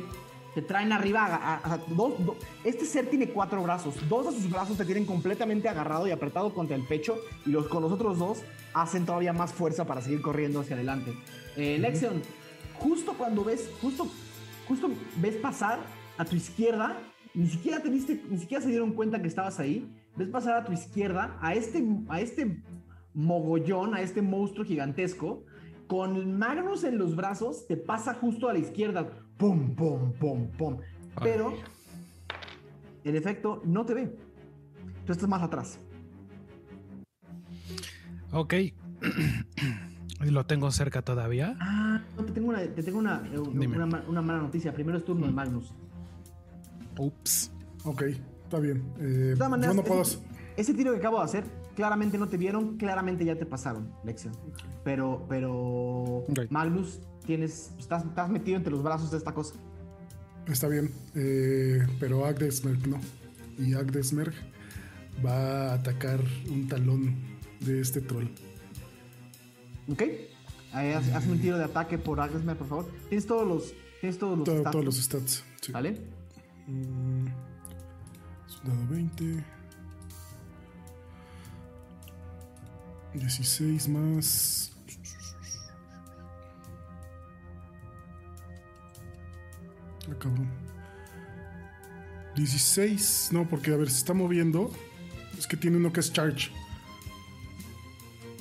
[0.56, 1.26] Te traen arriba.
[1.26, 3.96] a- a- dos, do- este ser tiene cuatro brazos.
[4.10, 7.18] Dos de sus brazos te tienen completamente agarrado y apretado contra el pecho.
[7.46, 8.42] Y los, con los otros dos
[8.74, 11.14] hacen todavía más fuerza para seguir corriendo hacia adelante.
[11.58, 12.22] Eh, Lexion,
[12.80, 13.70] justo cuando ves.
[13.82, 14.08] Justo,
[14.68, 15.80] justo ves pasar
[16.18, 16.98] a tu izquierda.
[17.34, 19.94] Ni siquiera te diste, ni siquiera se dieron cuenta que estabas ahí.
[20.16, 22.64] Ves pasar a tu izquierda a este, a este
[23.14, 25.44] mogollón, a este monstruo gigantesco,
[25.88, 29.10] con Magnus en los brazos, te pasa justo a la izquierda.
[29.38, 30.78] Pum, pum, pum, pum.
[31.22, 31.54] Pero,
[33.04, 34.16] en efecto, no te ve.
[35.06, 35.80] Tú estás más atrás.
[38.32, 38.54] Ok.
[40.22, 41.56] Lo tengo cerca todavía.
[41.60, 44.74] Ah, no, te tengo una, te tengo una, eh, una, ma- una mala noticia.
[44.74, 45.74] Primero es turno de Magnus.
[46.98, 47.52] Ups.
[47.84, 48.02] Ok,
[48.44, 48.84] está bien.
[48.98, 50.02] Eh, De todas yo maneras, no puedo.
[50.02, 50.20] ese,
[50.58, 51.44] ese tiro que acabo de hacer,
[51.76, 54.34] claramente no te vieron, claramente ya te pasaron, Lexion.
[54.84, 55.54] Pero, pero,
[56.28, 56.40] Ok.
[56.50, 59.56] Magnus, tienes, estás, estás metido entre los brazos de esta cosa.
[60.48, 60.92] Está bien.
[61.16, 63.00] eh, pero Agdesmerg no.
[63.58, 64.34] Y Agdesmerg
[65.26, 66.20] va a atacar
[66.50, 67.16] un talón
[67.62, 68.28] de este troll.
[69.90, 70.02] ¿Ok?
[70.74, 72.92] Ahí, haz- hazme un tiro de ataque por Agnesmer, por favor.
[73.10, 75.44] Tienes todos los, tienes todos los Todo- stats, todos los stats.
[75.62, 75.72] sí.
[75.72, 75.92] ¿Vale?
[76.68, 77.26] Mm,
[78.48, 79.44] es un dado 20.
[83.20, 84.72] 16 más.
[90.10, 90.48] Ah, cabrón.
[92.36, 93.30] 16.
[93.32, 94.72] No, porque a ver, se está moviendo.
[95.38, 96.50] Es que tiene uno que es charge.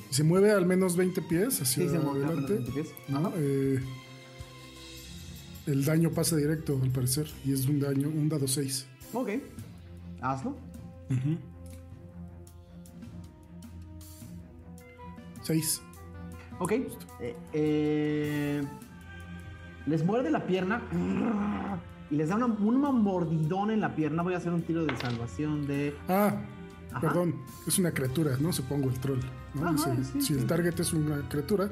[0.09, 2.53] Se mueve al menos 20 pies hacia Sí, se movió adelante.
[2.53, 2.87] apenas 20 pies.
[3.09, 3.33] ¿no?
[3.35, 3.81] Eh,
[5.67, 7.29] el daño pasa directo, al parecer.
[7.43, 8.85] Y es un daño, un dado 6.
[9.13, 9.29] Ok.
[10.21, 10.55] Hazlo.
[15.45, 15.81] 6.
[16.59, 16.71] Ok.
[16.71, 18.63] Eh, eh,
[19.85, 20.81] les muerde la pierna
[22.09, 24.23] y les da una, una mordidón en la pierna.
[24.23, 25.95] Voy a hacer un tiro de salvación de.
[26.07, 26.35] Ah,
[26.91, 26.99] Ajá.
[27.01, 27.35] perdón.
[27.67, 28.51] Es una criatura, ¿no?
[28.51, 29.19] Supongo el troll.
[29.53, 29.67] ¿no?
[29.69, 30.33] Ajá, si sí, si sí.
[30.33, 31.69] el target es una criatura,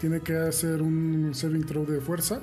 [0.00, 2.40] tiene que hacer un saving throw de fuerza.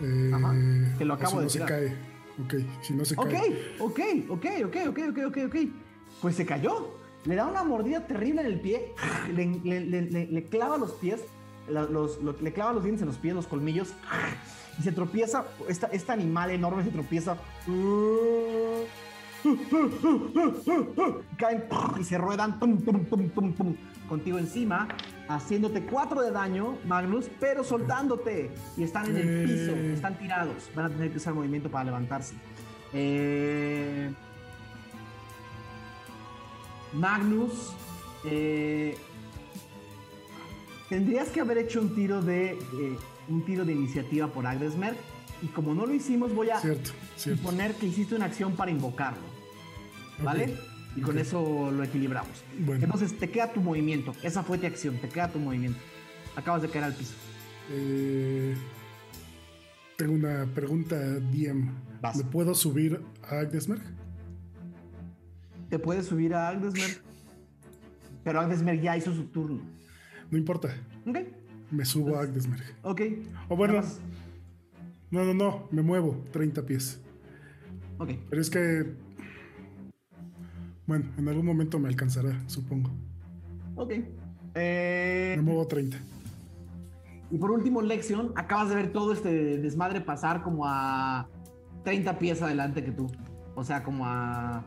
[0.00, 0.52] Eh, Ajá,
[0.98, 1.96] que lo acabo de no se cae.
[2.44, 3.76] Ok, si no se Ok, cae.
[3.78, 4.00] ok,
[4.30, 5.56] ok, ok, ok, ok, ok, ok.
[6.20, 7.01] Pues se cayó.
[7.24, 8.92] Le da una mordida terrible en el pie.
[9.32, 11.20] Le, le- le- le- le clava los pies.
[11.68, 13.92] los- le clava los dientes en los pies, los colmillos.
[14.78, 15.44] Y se tropieza.
[15.68, 17.36] Esta, este animal enorme se tropieza.
[21.38, 21.64] Caen
[22.00, 22.58] y se ruedan.
[22.58, 23.76] tum, tum, tum, tum, tum,
[24.08, 24.88] contigo encima.
[25.28, 28.50] Haciéndote 4 de daño, Magnus, pero soltándote.
[28.76, 29.72] Y están en el piso.
[29.72, 29.92] Eh.
[29.94, 30.70] Están tirados.
[30.74, 32.34] Van a tener que usar movimiento para levantarse.
[32.92, 34.10] Eh,
[36.94, 37.72] Magnus,
[38.24, 38.96] eh,
[40.88, 42.96] tendrías que haber hecho un tiro de eh,
[43.28, 44.94] un tiro de iniciativa por Agdesmer
[45.42, 47.42] y como no lo hicimos voy a Cierto, cierto.
[47.42, 49.22] suponer que hiciste una acción para invocarlo,
[50.22, 50.54] ¿vale?
[50.94, 52.44] Y con eso lo equilibramos.
[52.58, 52.84] Bueno.
[52.84, 54.12] Entonces te queda tu movimiento.
[54.22, 54.98] Esa fue tu acción.
[54.98, 55.78] Te queda tu movimiento.
[56.36, 57.14] Acabas de caer al piso.
[57.70, 58.54] Eh,
[59.96, 61.70] tengo una pregunta, DM.
[62.02, 62.16] Vas.
[62.18, 63.80] ¿Me puedo subir a Agdesmerg?
[65.72, 66.98] Te puedes subir a Agdesmer.
[68.24, 69.62] Pero Agdesmer ya hizo su turno.
[70.30, 70.68] No importa.
[71.06, 71.16] Ok.
[71.70, 72.62] Me subo a Agdesmerg.
[72.82, 73.00] Ok.
[73.48, 73.80] O bueno,
[75.10, 75.68] no, no, no.
[75.70, 77.00] Me muevo 30 pies.
[77.96, 78.10] Ok.
[78.28, 78.94] Pero es que.
[80.86, 82.90] Bueno, en algún momento me alcanzará, supongo.
[83.74, 83.92] Ok.
[84.54, 85.96] Eh, Me muevo 30.
[87.30, 91.30] y por último, Lexion, acabas de ver todo este desmadre pasar como a
[91.82, 93.10] 30 pies adelante que tú.
[93.54, 94.66] O sea, como a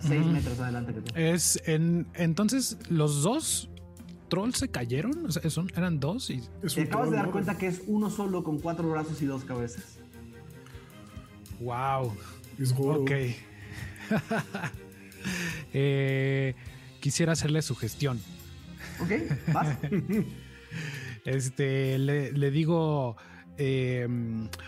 [0.00, 0.30] 6 Ujú.
[0.30, 1.12] metros adelante que tú.
[1.16, 3.68] Es en entonces los dos
[4.28, 7.30] trolls se cayeron, o sea, son, eran dos y Es Te un acabas de dar
[7.30, 9.98] cuenta que es uno solo con cuatro brazos y dos cabezas.
[11.60, 12.12] wow.
[12.58, 13.02] Es Goro.
[13.02, 13.10] Ok.
[15.74, 16.54] Eh,
[17.00, 18.20] quisiera hacerle su gestión.
[19.00, 19.10] ¿Ok?
[19.52, 19.76] ¿Vas?
[21.24, 23.16] Este, le, le digo,
[23.58, 24.08] eh,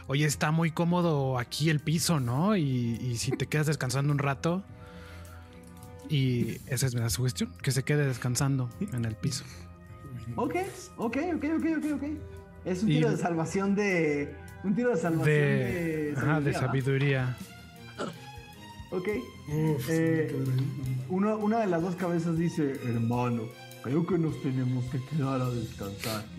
[0.09, 2.55] oye, está muy cómodo aquí el piso, ¿no?
[2.57, 4.63] Y, y si te quedas descansando un rato.
[6.11, 9.45] Y esa es mi sugestión, que se quede descansando en el piso.
[10.37, 10.57] Ok,
[10.97, 12.03] ok, ok, ok, ok, ok.
[12.65, 14.35] Es un Y- tiro de salvación de.
[14.65, 16.13] Un tiro de salvación de.
[16.13, 17.37] De, ajá, de sabiduría.
[18.91, 19.09] Ok.
[19.49, 20.35] Uf, Eh.
[21.09, 23.43] Una, una de las dos cabezas dice: Hermano,
[23.83, 26.25] creo que nos tenemos que quedar a descansar.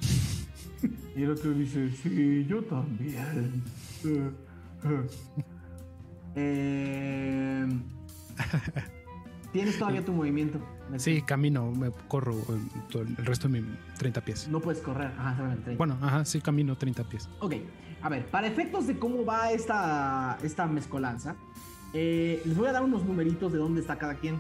[1.16, 3.64] Y el otro dice: Sí, yo también.
[4.04, 4.32] Eh,
[4.86, 5.08] eh.
[6.36, 7.68] Eh,
[9.52, 10.60] Tienes todavía tu movimiento.
[10.98, 14.48] Sí, camino, me corro eh, el resto de mis 30 pies.
[14.48, 15.12] No puedes correr.
[15.18, 15.78] Ajá, solamente 30.
[15.78, 17.30] Bueno, ajá, sí, camino 30 pies.
[17.40, 17.56] Ok,
[18.02, 21.36] a ver, para efectos de cómo va esta, esta mezcolanza,
[21.94, 24.40] eh, les voy a dar unos numeritos de dónde está cada quien.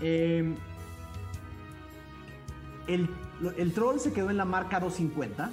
[0.00, 0.54] Eh,
[2.88, 3.08] el,
[3.56, 5.52] el troll se quedó en la marca 250,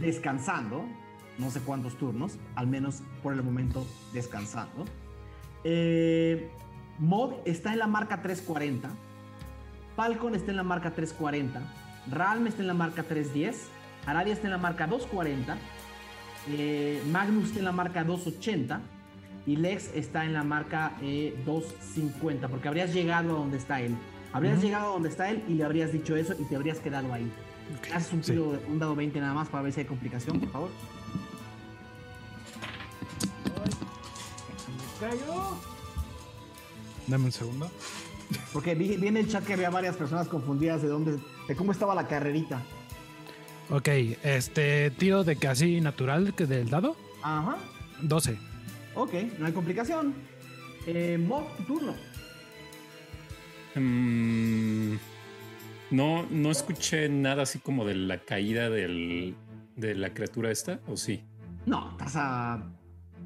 [0.00, 0.84] descansando,
[1.38, 4.84] no sé cuántos turnos, al menos por el momento descansando.
[5.64, 6.50] Eh,
[6.98, 8.90] Mod está en la marca 340,
[9.96, 11.60] Falcon está en la marca 340,
[12.10, 13.68] Ralm está en la marca 310,
[14.06, 15.56] Aradia está en la marca 240,
[16.48, 18.80] eh, Magnus está en la marca 280
[19.46, 23.96] y Lex está en la marca eh, 250, porque habrías llegado a donde está él.
[24.32, 27.12] Habrías llegado a donde está él y le habrías dicho eso y te habrías quedado
[27.12, 27.30] ahí.
[27.94, 28.32] Haces un Sí.
[28.32, 30.70] tiro, un dado 20 nada más para ver si hay complicación, por favor.
[37.06, 37.70] Dame un segundo.
[38.52, 41.72] Porque vi, vi en el chat que había varias personas confundidas de dónde, de cómo
[41.72, 42.62] estaba la carrerita.
[43.70, 43.88] Ok,
[44.22, 47.56] este tiro de casi natural que del dado, Ajá.
[48.02, 48.36] 12.
[48.94, 50.14] Ok, no hay complicación.
[50.86, 51.94] Eh, Mob, tu turno.
[53.74, 54.96] Mm,
[55.90, 59.34] no, no escuché nada así como de la caída del,
[59.76, 61.22] de la criatura esta, ¿o sí?
[61.64, 62.62] No, estás a.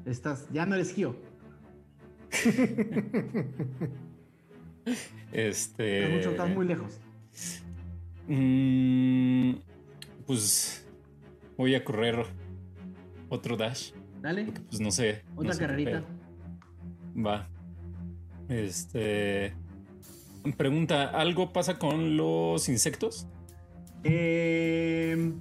[0.05, 0.47] Estás.
[0.53, 1.15] Ya no eres Gio.
[5.31, 6.03] Este.
[6.03, 6.99] Estás, mucho, estás muy lejos.
[8.27, 9.55] mm,
[10.25, 10.87] pues
[11.57, 12.25] voy a correr
[13.29, 13.91] otro dash.
[14.21, 14.45] Dale.
[14.69, 15.23] Pues no sé.
[15.35, 16.03] no Otra sé carrerita.
[17.15, 17.49] Va.
[18.47, 19.53] Este.
[20.55, 23.27] Pregunta: ¿algo pasa con los insectos?
[24.03, 25.33] Eh,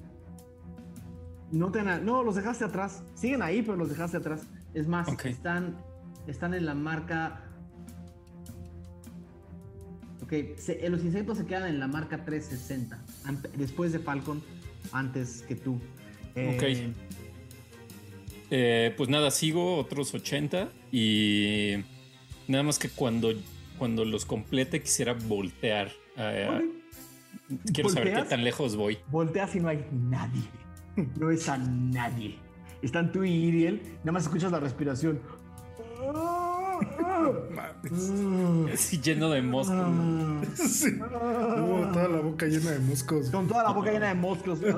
[1.53, 3.05] no, te, no, los dejaste atrás.
[3.15, 4.47] Siguen ahí, pero los dejaste atrás.
[4.75, 5.77] Es más, están,
[6.27, 7.43] están en la marca.
[10.23, 13.03] Ok, se- eh, los insectos se quedan en la marca 360.
[13.25, 14.43] ante- después de Falcon,
[14.93, 15.81] antes que tú.
[16.35, 16.95] Eh, Ok.
[18.51, 21.75] Eh, pues nada, sigo otros 80 y
[22.47, 23.33] nada más que cuando,
[23.79, 25.91] cuando los complete quisiera voltear.
[27.73, 28.99] Quiero saber qué tan lejos voy.
[29.11, 30.43] Volteas y no hay nadie.
[31.19, 32.37] No es a nadie.
[32.83, 33.83] Están tú y Iriel.
[33.99, 35.21] Nada más escuchas la respiración.
[38.73, 39.77] Así lleno de moscos.
[40.57, 40.99] Sí.
[40.99, 43.31] Toda la boca llena de moscos.
[43.31, 44.61] Con toda la boca llena de moscos.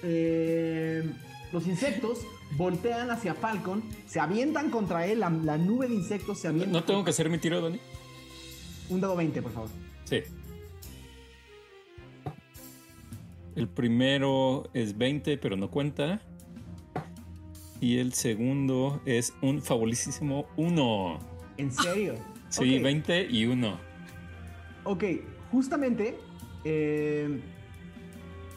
[0.00, 1.12] Eh,
[1.52, 2.20] los insectos
[2.56, 6.70] voltean hacia Falcon, se avientan contra él, la, la nube de insectos se avienta.
[6.70, 7.80] ¿No tengo que hacer mi tiro, Dani?
[8.88, 9.68] Un dado 20, por favor.
[10.04, 10.22] Sí.
[13.56, 16.20] El primero es 20, pero no cuenta.
[17.80, 21.18] Y el segundo es un fabulosísimo 1.
[21.58, 22.14] ¿En serio?
[22.48, 22.82] Sí, Ok.
[22.82, 23.78] 20 y 1.
[24.84, 25.04] Ok,
[25.52, 26.18] justamente.
[26.64, 27.40] eh,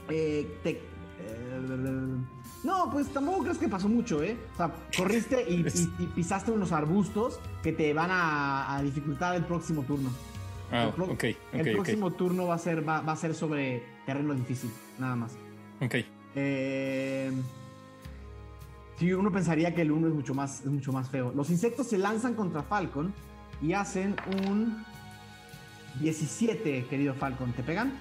[0.09, 0.79] eh, te- eh,
[2.63, 4.35] no, pues tampoco crees que pasó mucho, ¿eh?
[4.53, 5.65] O sea, corriste y, y-
[6.03, 10.09] y pisaste unos arbustos que te van a, a dificultar el próximo turno.
[10.71, 13.83] Ah, El pro- ok, el próximo turno va a ser va, va a ser sobre
[14.05, 15.33] terreno difícil, nada más.
[15.81, 15.95] Ok.
[16.35, 17.31] Eh,
[19.01, 21.33] sí, uno pensaría que el 1 es mucho más es mucho más feo.
[21.35, 23.11] Los insectos se lanzan contra Falcon
[23.59, 24.15] y hacen
[24.47, 24.85] un
[25.99, 27.51] 17, querido Falcon.
[27.53, 27.93] ¿Te pegan?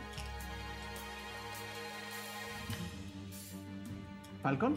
[4.42, 4.74] Falcon,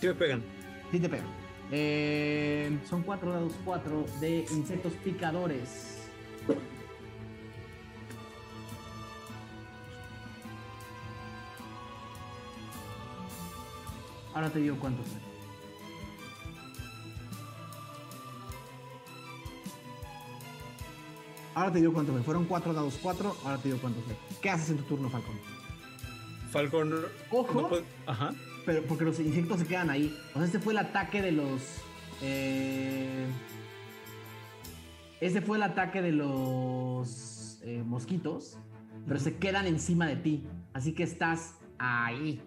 [0.00, 0.42] Sí me pegan.
[0.90, 1.26] sí te pegan.
[1.70, 6.10] Eh, son 4 dados 4 de insectos picadores.
[14.34, 15.06] Ahora te digo cuántos.
[15.06, 15.20] son.
[21.54, 22.24] Ahora te digo cuántos fue.
[22.24, 23.36] Fueron 4 dados 4.
[23.44, 24.16] Ahora te digo cuántos fue.
[24.40, 25.34] ¿Qué haces en tu turno, Falcon?
[26.50, 26.92] Falcon.
[27.30, 27.60] Ojo.
[27.62, 28.32] no puede- Ajá.
[28.64, 30.16] Pero porque los insectos se quedan ahí.
[30.34, 31.62] O sea, este fue el ataque de los.
[32.22, 33.26] eh,
[35.20, 38.56] este fue el ataque de los eh, mosquitos.
[39.06, 40.44] Pero se quedan encima de ti.
[40.72, 42.40] Así que estás ahí.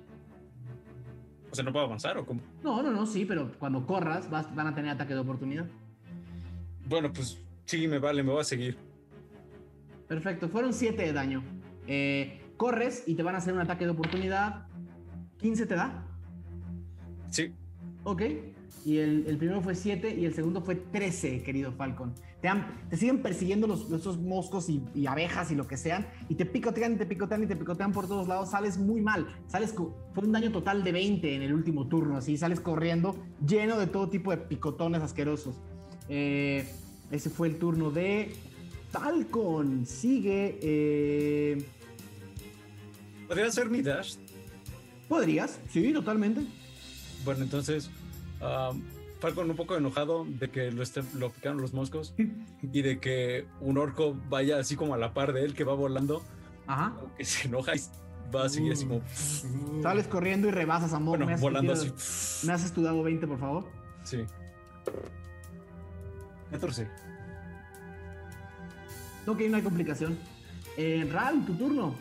[1.56, 2.42] O sea, no puedo avanzar o cómo.
[2.66, 5.66] No, no, no, sí, pero cuando corras vas- van a tener ataque de oportunidad.
[6.86, 8.78] Bueno, pues sí, me vale, me voy a seguir.
[10.06, 11.42] Perfecto, fueron 7 de daño.
[11.88, 14.68] Eh, corres y te van a hacer un ataque de oportunidad.
[15.42, 16.04] ¿15 te da?
[17.32, 17.54] Sí.
[18.04, 18.22] Ok.
[18.86, 22.14] Y el, el primero fue 7 y el segundo fue 13, querido Falcon.
[22.40, 26.06] Te, han- te siguen persiguiendo los, esos moscos y, y abejas y lo que sean.
[26.30, 28.52] Y te picotean y te picotean y te picotean por todos lados.
[28.52, 29.26] Sales muy mal.
[29.48, 32.16] Sales fue un daño total de 20 en el último turno.
[32.18, 35.56] Así sales corriendo lleno de todo tipo de picotones asquerosos.
[36.08, 36.70] Eh,
[37.10, 38.34] ese fue el turno de
[38.92, 39.88] Falcon.
[39.88, 40.60] Sigue.
[40.62, 41.66] eh,
[43.28, 44.18] ¿Podría hacer mi dash?
[45.10, 45.60] ¿Podrías?
[45.72, 46.42] Sí, totalmente.
[47.24, 47.90] Bueno, entonces.
[48.42, 48.82] Um,
[49.20, 52.14] Falcon un poco enojado de que lo, esté- lo picaron los moscos
[52.62, 55.74] y de que un orco vaya así como a la par de él que va
[55.74, 56.24] volando,
[56.68, 56.94] Ajá.
[57.18, 57.80] que se enoja y
[58.36, 59.02] va así, así como.
[59.82, 61.18] Sales corriendo y rebasas a Mog.
[61.18, 61.92] Bueno, me, volando así.
[62.46, 63.68] ¿Me haces tu dado 20, por favor?
[64.04, 64.26] Sí.
[66.52, 66.88] 14.
[69.28, 70.18] Ok, no hay complicación.
[70.78, 71.96] Eh, Ral, tu turno.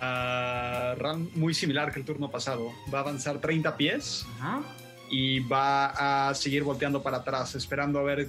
[0.00, 2.70] Ah, Ram, muy similar que el turno pasado.
[2.92, 4.62] Va a avanzar 30 pies Ajá.
[5.10, 8.28] Y va a seguir volteando para atrás, esperando a ver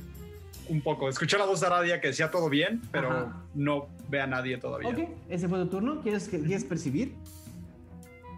[0.67, 1.09] un poco.
[1.09, 3.41] Escuché la voz de Aradia que decía todo bien, pero Ajá.
[3.55, 4.89] no ve a nadie todavía.
[4.89, 4.99] Ok,
[5.29, 6.01] ese fue tu turno.
[6.01, 7.15] ¿Quieres, que, ¿quieres percibir?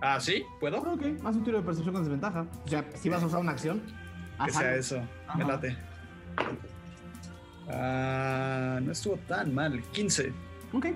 [0.01, 0.43] Ah, ¿sí?
[0.59, 0.79] ¿Puedo?
[0.79, 2.45] Ok, haz un tiro de percepción con desventaja.
[2.65, 3.81] O sea, si vas a usar una acción.
[4.45, 4.79] Que sea algo.
[4.79, 5.01] eso.
[5.27, 5.37] Ajá.
[5.37, 5.77] Me late.
[7.69, 9.81] Ah, no estuvo tan mal.
[9.91, 10.33] 15.
[10.73, 10.87] Ok.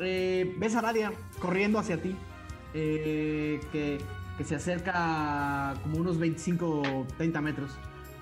[0.00, 2.16] Eh, ves a Radia corriendo hacia ti.
[2.74, 3.98] eh, que,
[4.38, 7.70] que se acerca como unos 25 30 metros.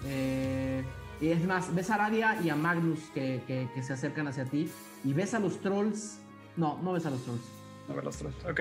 [0.05, 0.85] Eh,
[1.21, 4.45] y es más, ves a Radia y a Magnus que, que- que se acercan hacia
[4.45, 4.71] ti.
[5.05, 6.19] Y ves a los trolls.
[6.57, 7.43] No, no ves a los trolls.
[7.89, 8.35] A ver los tres.
[8.49, 8.61] Ok.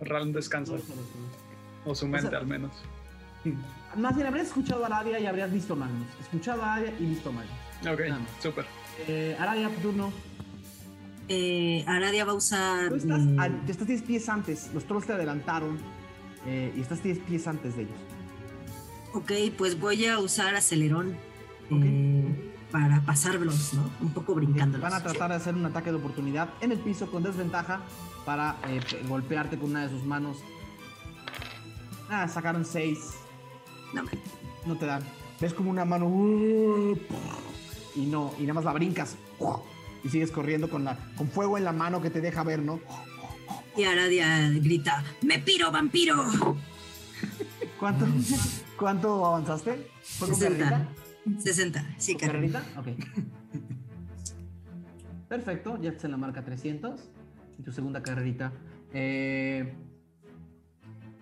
[0.00, 0.72] Ram descansa.
[0.72, 1.06] No ves a trolls.
[1.84, 2.72] O su mente O sea- al menos.
[3.96, 6.06] Más bien, habrías escuchado a Aradia y habrías visto a Magnus.
[6.20, 7.54] Escuchado a Aradia y visto a Magnus.
[7.90, 8.00] Ok,
[8.40, 8.64] súper.
[9.08, 10.12] Eh, Aradia, tu turno.
[11.28, 12.88] Eh, Aradia va a usar.
[12.90, 14.70] Tú estás, mm, a- te estás 10 pies antes.
[14.74, 15.78] Los trolls te adelantaron.
[16.44, 17.94] eh, y estás 10 pies antes de ellos.
[19.14, 21.10] Ok, pues voy a usar acelerón
[21.70, 21.82] Ok.
[21.84, 23.88] eh, para pasarlos, ¿no?
[24.00, 24.82] Un poco brincándolos.
[24.82, 27.82] Van a tratar de hacer un ataque de oportunidad en el piso con desventaja
[28.26, 30.38] para eh, pe- golpearte con una de sus manos.
[32.10, 32.98] Ah, sacaron 6.
[33.94, 34.02] No.
[34.66, 35.04] No te dan.
[35.40, 36.08] Ves como una mano.
[37.94, 39.16] Y no, y nada más la brincas.
[40.04, 42.80] Y sigues corriendo con, la, con fuego en la mano que te deja ver, ¿no?
[43.76, 46.16] Y Aradia grita: ¡Me piro, vampiro!
[47.78, 48.06] ¿Cuánto,
[48.78, 49.88] ¿cuánto avanzaste?
[50.02, 50.68] ¿Fue con 60.
[50.68, 51.40] carrerita?
[51.42, 51.94] 60.
[51.98, 52.62] Sí, ¿Con carrerita.
[52.74, 52.80] carrerita?
[52.80, 53.22] Ok.
[55.28, 57.00] Perfecto, ya estás en la marca 300.
[57.58, 58.52] Y tu segunda carrerita.
[58.92, 59.74] Eh,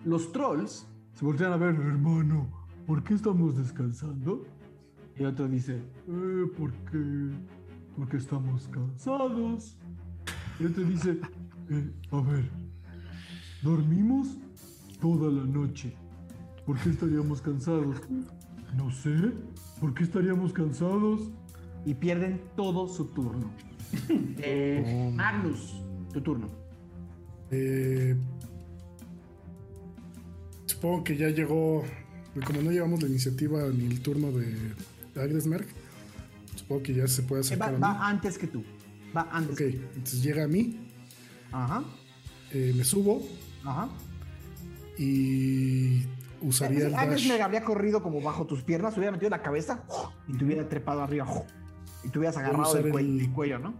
[0.05, 2.49] los trolls Se voltean a ver, hermano,
[2.87, 4.45] ¿por qué estamos descansando?
[5.17, 5.75] Y otro dice,
[6.07, 7.31] Eh, porque,
[7.97, 9.77] porque estamos cansados.
[10.59, 11.17] Y otro dice,
[11.69, 12.49] eh, a ver,
[13.61, 14.37] dormimos
[14.99, 15.93] toda la noche.
[16.65, 17.97] ¿Por qué estaríamos cansados?
[18.75, 19.33] No sé,
[19.79, 21.31] ¿por qué estaríamos cansados?
[21.85, 23.51] y pierden todo su turno.
[24.43, 25.75] Eh, Magnus,
[26.13, 26.47] tu turno.
[27.51, 28.15] Eh,
[30.65, 31.83] supongo que ya llegó.
[32.45, 34.73] Como no llevamos la iniciativa ni el turno de
[35.15, 35.67] Agnesmerg,
[36.71, 37.99] supongo que ya se puede Eh, acercar Va, a mí.
[37.99, 38.63] va antes que tú.
[39.15, 39.51] Va antes.
[39.53, 39.83] Ok, que tú.
[39.95, 40.79] entonces llega a mí,
[41.51, 41.83] Ajá.
[42.51, 43.21] eh, me subo
[43.65, 43.89] Ajá.
[44.97, 46.05] y
[46.41, 47.27] usaría el Antes dash.
[47.37, 49.83] me habría corrido como bajo tus piernas, hubiera metido la cabeza
[50.27, 51.27] y te hubiera trepado arriba.
[52.03, 53.73] Y te hubieras agarrado del cuello, el- el cuello, ¿no?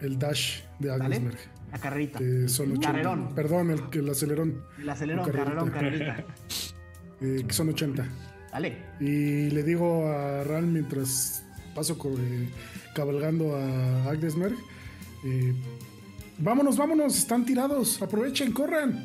[0.00, 1.04] El dash de Dale.
[1.04, 1.38] Agnesmerg.
[1.72, 2.18] La carrerita.
[2.18, 2.86] Que son 80.
[2.92, 3.34] Carrerón.
[3.34, 4.62] Perdón, el, el acelerón.
[4.78, 6.24] El acelerón, carrerón, carrerita.
[7.20, 8.06] eh, que son 80.
[8.52, 8.76] Dale.
[9.00, 11.44] Y le digo a Ral mientras
[11.76, 12.48] paso eh,
[12.94, 14.56] cabalgando a Agnesmerg.
[15.24, 15.54] eh,
[16.38, 18.00] vámonos, vámonos, están tirados.
[18.00, 19.04] Aprovechen, corran.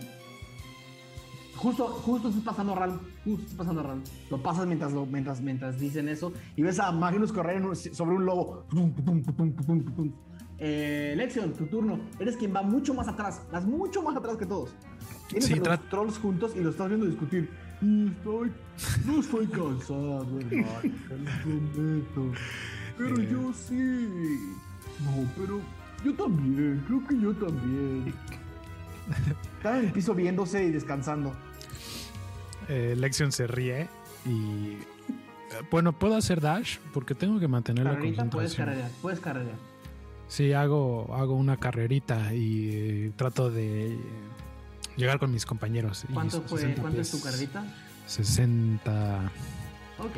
[1.58, 3.00] Justo, justo estás pasando Ral.
[3.24, 4.02] Justo estás pasando Ral.
[4.32, 6.34] Lo pasas mientras, lo, mientras, mientras dicen eso.
[6.56, 8.66] Y ves a Magnus correr sobre un lobo.
[10.58, 12.00] Eh, Lexion, tu turno.
[12.20, 13.42] Eres quien va mucho más atrás.
[13.52, 14.74] Vas mucho más atrás que todos.
[15.28, 17.50] Tienes Sí, a los trolls juntos y los estás viendo discutir.
[17.82, 18.52] Y estoy.
[19.06, 20.68] No estoy cansado, hermano.
[20.82, 22.32] te lo prometo.
[22.98, 24.56] Pero yo sí.
[25.04, 25.60] No, pero
[26.06, 26.84] yo también.
[26.88, 28.14] Creo que yo también.
[29.58, 31.34] Están en el piso viéndose y descansando.
[32.70, 33.88] Eh, Lexion se ríe
[34.26, 34.74] y.
[34.74, 34.78] eh,
[35.72, 38.66] Bueno, puedo hacer dash porque tengo que mantener la Carrerita, puedes concentración.
[38.68, 38.92] carrerear.
[39.02, 39.56] Puedes carrerear.
[40.28, 43.98] Sí, hago, hago una carrerita y eh, trato de
[44.98, 46.06] llegar con mis compañeros.
[46.10, 47.64] Y ¿Cuánto, fue, 60 ¿cuánto es tu carrerita?
[48.08, 49.32] 60,
[50.00, 50.16] Ok.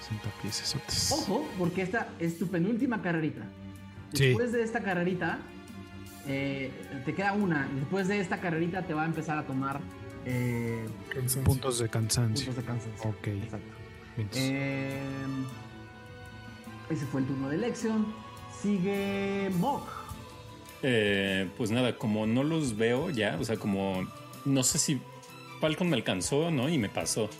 [0.00, 0.60] 60 pies.
[0.62, 1.12] esotes.
[1.12, 3.42] Ojo, porque esta es tu penúltima carrerita.
[4.12, 4.26] Sí.
[4.28, 5.38] Después de esta carrerita,
[6.26, 6.70] eh,
[7.04, 7.68] te queda una.
[7.74, 9.80] Después de esta carrerita te va a empezar a tomar
[10.26, 10.86] eh.
[11.44, 12.46] Puntos de cansancio.
[12.46, 13.10] puntos de cansancio.
[13.10, 13.26] Ok.
[13.26, 13.66] Exacto.
[14.34, 15.02] Eh,
[16.90, 18.06] ese fue el turno de Lexion.
[18.62, 19.86] Sigue Mok.
[20.86, 24.06] Eh, pues nada, como no los veo ya, o sea, como
[24.44, 25.00] no sé si
[25.58, 26.68] Falcon me alcanzó, ¿no?
[26.68, 27.30] Y me pasó.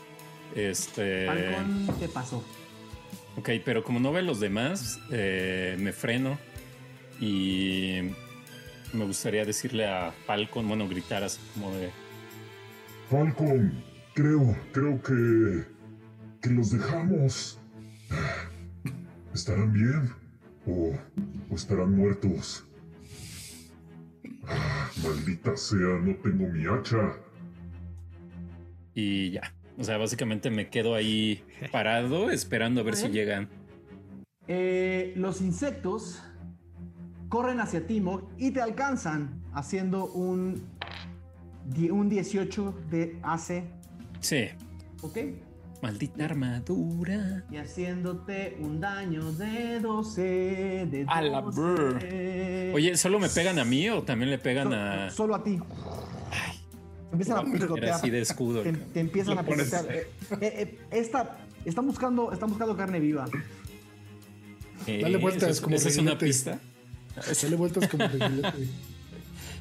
[0.54, 1.26] Este.
[1.26, 2.42] Falcon te pasó.
[3.36, 6.38] Ok, pero como no veo a los demás, eh, me freno
[7.20, 7.98] y
[8.94, 11.90] me gustaría decirle a Falcon, bueno, gritar así como de.
[13.10, 13.84] Falcon,
[14.14, 15.66] creo, creo que.
[16.40, 17.58] que los dejamos.
[19.34, 20.10] ¿Estarán bien?
[20.66, 20.94] ¿O,
[21.50, 22.64] o estarán muertos?
[24.48, 27.16] Ah, maldita sea, no tengo mi hacha.
[28.94, 29.54] Y ya.
[29.76, 31.42] O sea, básicamente me quedo ahí
[31.72, 33.48] parado esperando a ver si llegan.
[34.46, 36.22] Eh, los insectos
[37.28, 40.62] corren hacia ti, Mok, y te alcanzan haciendo un,
[41.90, 43.64] un 18 de AC.
[44.20, 44.48] Sí.
[45.02, 45.18] ¿Ok?
[45.84, 47.44] Maldita armadura.
[47.50, 50.22] Y haciéndote un daño de 12.
[50.22, 52.00] De 12 A la brr.
[52.72, 55.10] Oye, ¿solo me pegan a mí o también le pegan So- a.?
[55.10, 55.58] Solo a ti.
[57.12, 57.90] Empiezan a picotear.
[57.96, 58.62] así de escudo.
[58.62, 59.84] Te, te empiezan a picotear.
[59.92, 61.36] Eh, eh, eh, esta,
[61.66, 63.26] están buscando, están buscando carne viva.
[64.86, 66.60] Eh, Dale vueltas ¿esa es- como ¿Esa es una pista?
[67.42, 68.04] Dale vueltas como.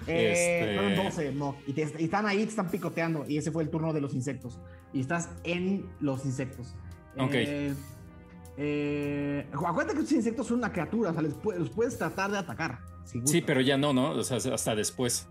[0.08, 1.56] Eh, Este- fueron 12, Mok.
[1.68, 3.26] Y, te- y están ahí, te están picoteando.
[3.28, 4.60] Y ese fue el turno de los insectos.
[4.94, 6.76] Y estás en los insectos.
[7.18, 7.34] Ok.
[7.34, 7.74] Eh,
[8.58, 11.12] eh, acuérdate que estos insectos son una criatura.
[11.12, 12.80] O sea, les los puedes tratar de atacar.
[13.06, 14.12] si Sí, pero ya no, ¿no?
[14.12, 15.28] O sea, hasta después.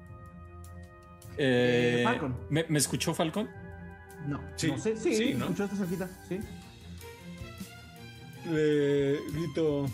[1.39, 2.37] Eh, Eh, Falcon.
[2.51, 3.49] ¿me, me escuchó Falcon?
[4.27, 4.97] No, Sí, no sé.
[4.97, 5.45] Sí, sí, ¿no?
[5.47, 6.11] escuchó esta cerquita.
[6.29, 6.39] Sí.
[8.51, 9.87] Le grito.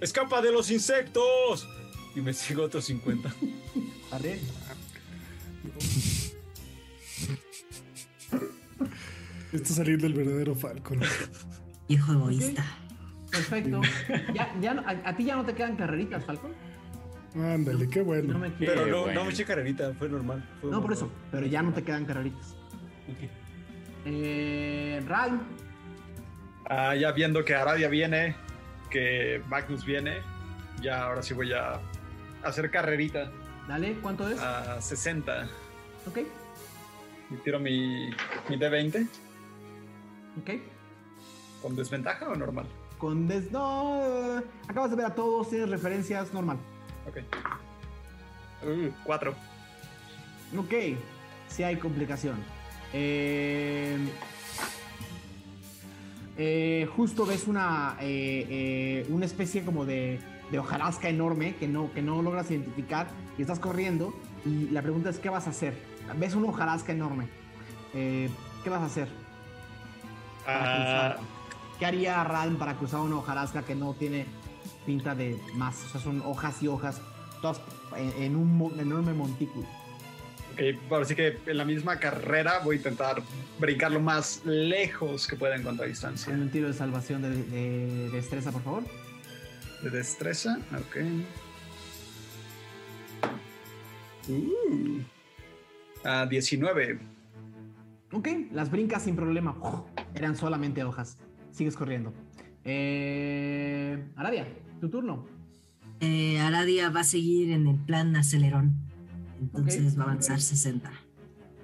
[0.00, 1.68] ¡Escapa de los insectos!
[2.14, 3.32] Y me sigo otros 50.
[4.10, 4.38] Arre.
[9.52, 11.00] Está saliendo el verdadero Falcon.
[11.88, 12.64] Viejo egoísta.
[13.30, 13.80] Perfecto.
[14.34, 16.52] ya, ya, no- a, a ti ya no te quedan carreritas, Falcon.
[17.34, 18.38] Ándale, qué No bueno.
[18.38, 19.20] me Pero no, bueno.
[19.20, 20.46] no me eché carrerita, fue normal.
[20.60, 21.10] fue No, por eso.
[21.30, 22.54] Pero ya no te quedan carreritas.
[23.08, 23.28] Ok.
[24.04, 25.32] Eh, Ray.
[26.68, 28.36] Ah, ya viendo que Aradia viene,
[28.90, 30.18] que Magnus viene,
[30.82, 31.80] ya ahora sí voy a
[32.44, 33.30] hacer carrerita
[33.68, 34.38] Dale, ¿cuánto es?
[34.40, 35.48] a 60.
[36.08, 36.18] Ok,
[37.30, 38.10] Y tiro mi,
[38.48, 39.06] mi D20.
[40.40, 40.50] ok.
[41.62, 42.66] ¿Con desventaja o normal?
[42.98, 43.50] Con des...
[43.52, 46.58] No, eh, acabas de ver a todos, tienes referencias, normal.
[47.08, 47.18] Ok.
[48.64, 49.34] Uh, cuatro.
[50.56, 50.74] Ok,
[51.48, 52.36] si hay complicación.
[52.92, 53.96] Eh,
[56.36, 60.18] eh, justo ves una, eh, eh, una especie como de,
[60.52, 63.08] de hojarasca enorme que no, que no logras identificar
[63.38, 64.14] y estás corriendo
[64.44, 65.74] y la pregunta es ¿qué vas a hacer?
[66.16, 67.28] Ves una hojarasca enorme.
[67.94, 68.28] Eh,
[68.62, 69.08] ¿Qué vas a hacer?
[70.44, 71.16] para Ah?
[71.78, 74.26] ¿Qué haría Ralm para cruzar una hojarasca que no tiene
[74.84, 75.84] pinta de más?
[75.84, 77.00] O sea, son hojas y hojas,
[77.40, 77.60] todas
[77.96, 79.66] en, un enorme montículo.
[80.52, 80.60] Ok,
[80.90, 83.22] ahora sí que en la misma carrera voy a intentar
[83.58, 86.32] brincar lo más lejos que pueda en cuanto a distancia.
[86.32, 88.82] Un tiro de salvación de, de destreza, por favor.
[89.82, 90.96] De destreza, ok.
[94.28, 95.00] Uh,
[96.04, 97.00] a 19.
[98.12, 99.56] Ok, las brincas sin problema.
[100.14, 101.18] Eran solamente hojas.
[101.50, 102.12] Sigues corriendo.
[102.64, 104.46] Eh, Aradia,
[104.80, 105.26] tu turno.
[106.00, 108.74] Eh, Aradia va a seguir en el plan acelerón.
[109.40, 110.92] Entonces va a avanzar 60.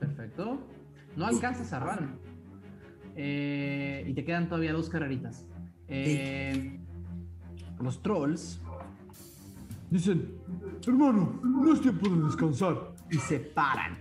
[0.01, 0.61] Perfecto.
[1.17, 2.19] No alcanzas a Ran.
[3.17, 5.45] Eh, y te quedan todavía dos carreritas.
[5.89, 6.78] Eh,
[7.81, 8.61] los trolls
[9.91, 10.35] Dicen,
[10.87, 12.93] hermano, no es tiempo de descansar.
[13.11, 13.97] y se paran.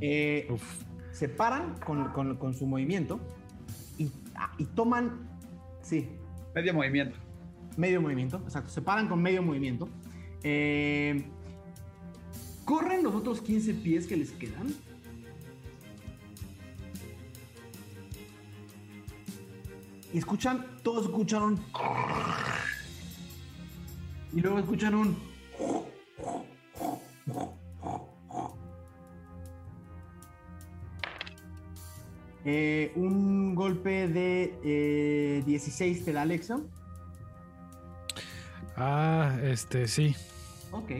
[0.00, 0.48] Eh,
[1.12, 3.20] se paran con, con- con su movimiento
[3.98, 5.28] y, ah, y toman,
[5.82, 6.08] sí,
[6.54, 7.18] Medio movimiento.
[7.76, 9.90] medio movimiento, exacto, se paran con medio movimiento.
[10.42, 11.22] Eh,
[12.64, 14.68] corren los otros 15 pies que les quedan.
[20.12, 21.60] Y escuchan, todos escuchan un...
[24.32, 25.16] Y luego escuchan un...
[32.44, 36.58] Eh, un golpe de eh, 16 te da Alexa.
[38.76, 40.14] Ah, este, sí.
[40.72, 40.90] Ok.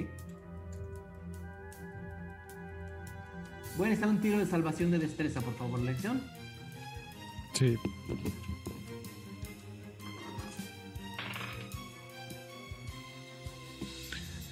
[3.78, 6.20] A necesitar un tiro de salvación de destreza, por favor, lección.
[7.54, 7.76] Sí.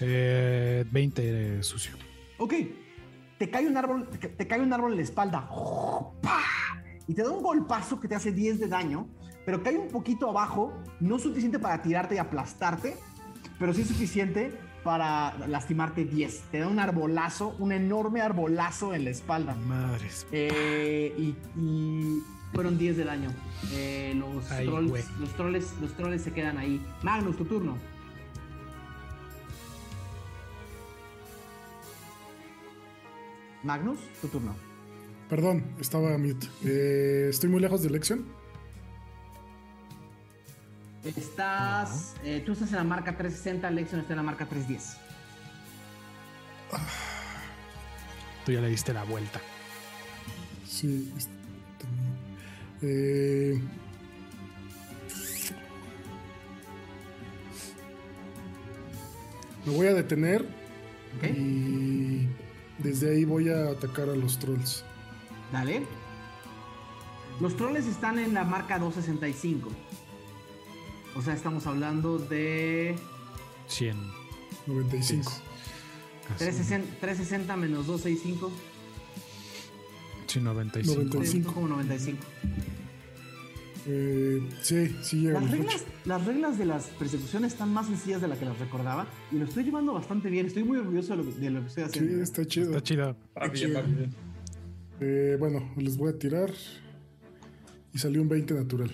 [0.00, 1.94] Eh, 20 sucio.
[2.38, 2.54] Ok.
[3.38, 5.48] Te cae un árbol, te, te cae un árbol en la espalda.
[7.06, 9.08] Y te da un golpazo que te hace 10 de daño,
[9.46, 12.96] pero cae un poquito abajo, no suficiente para tirarte y aplastarte,
[13.58, 14.52] pero sí suficiente
[14.84, 16.44] para lastimarte 10.
[16.50, 19.54] Te da un arbolazo, un enorme arbolazo en la espalda.
[19.54, 20.26] Madres.
[20.32, 22.22] Eh, y, y
[22.52, 23.30] fueron 10 de daño.
[23.72, 26.80] Eh, los, Ay, trolls, los, trolls, los trolls se quedan ahí.
[27.02, 27.76] Magnus, tu turno.
[33.68, 34.54] Magnus, tu turno.
[35.28, 36.46] Perdón, estaba mute.
[36.64, 38.24] Eh, estoy muy lejos de Lexion.
[41.04, 42.14] Estás.
[42.24, 44.96] eh, tú estás en la marca 360, Lexion está en la marca 310.
[48.46, 49.38] Tú ya le diste la vuelta.
[50.66, 51.12] Sí.
[51.18, 51.28] est-
[52.80, 53.60] Eh,
[59.66, 60.42] me voy a detener
[61.18, 61.24] ¿Ok?
[61.36, 61.88] y
[62.78, 64.84] desde ahí voy a atacar a los trolls.
[65.52, 65.86] Dale.
[67.40, 69.70] Los trolls están en la marca 265.
[71.14, 72.96] O sea, estamos hablando de
[73.66, 73.96] 100.
[74.66, 75.30] 95.
[76.28, 76.44] Casi.
[76.44, 78.50] 360, 360 menos 265.
[80.26, 81.05] Sí, 95.
[81.05, 81.52] 95.
[81.52, 82.18] como 95.
[83.90, 85.40] Eh, sí, sí llega.
[85.40, 89.06] Las reglas, las reglas de las persecuciones están más sencillas de las que las recordaba
[89.32, 90.44] y lo estoy llevando bastante bien.
[90.44, 92.23] Estoy muy orgulloso de lo, de lo que estoy Sí, haciendo.
[92.23, 92.66] está chido.
[92.70, 93.16] Está chido.
[93.52, 94.15] Bien, va bien.
[95.01, 96.52] Eh, bueno, les voy a tirar.
[97.94, 98.90] Y salió un 20 natural.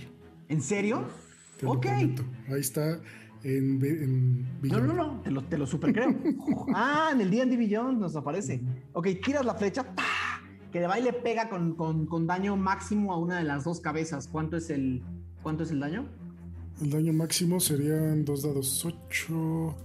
[0.48, 1.04] ¿En serio?
[1.58, 1.86] te Ok.
[1.86, 3.00] Ahí está
[3.42, 6.14] en, en No, no, no, te lo, te lo super creo.
[6.74, 8.62] ah, en el D&D Beyond nos aparece.
[8.92, 10.03] Ok, tiras la flecha, ¡pa!
[10.74, 14.26] Que de baile pega con, con- con daño máximo a una de las dos cabezas.
[14.26, 15.04] ¿Cuánto es el,
[15.40, 16.08] cuánto es el daño?
[16.82, 19.76] El daño máximo serían 2 dados 8.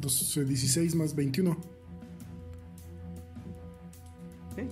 [0.00, 1.56] 12, 16 más 21.
[4.54, 4.62] ¿Sí?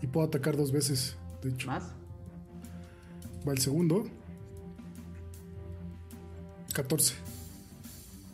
[0.00, 1.16] Y puedo atacar dos veces.
[1.42, 1.90] De hecho, ¿Más?
[3.46, 4.06] va el segundo.
[6.72, 7.14] 14.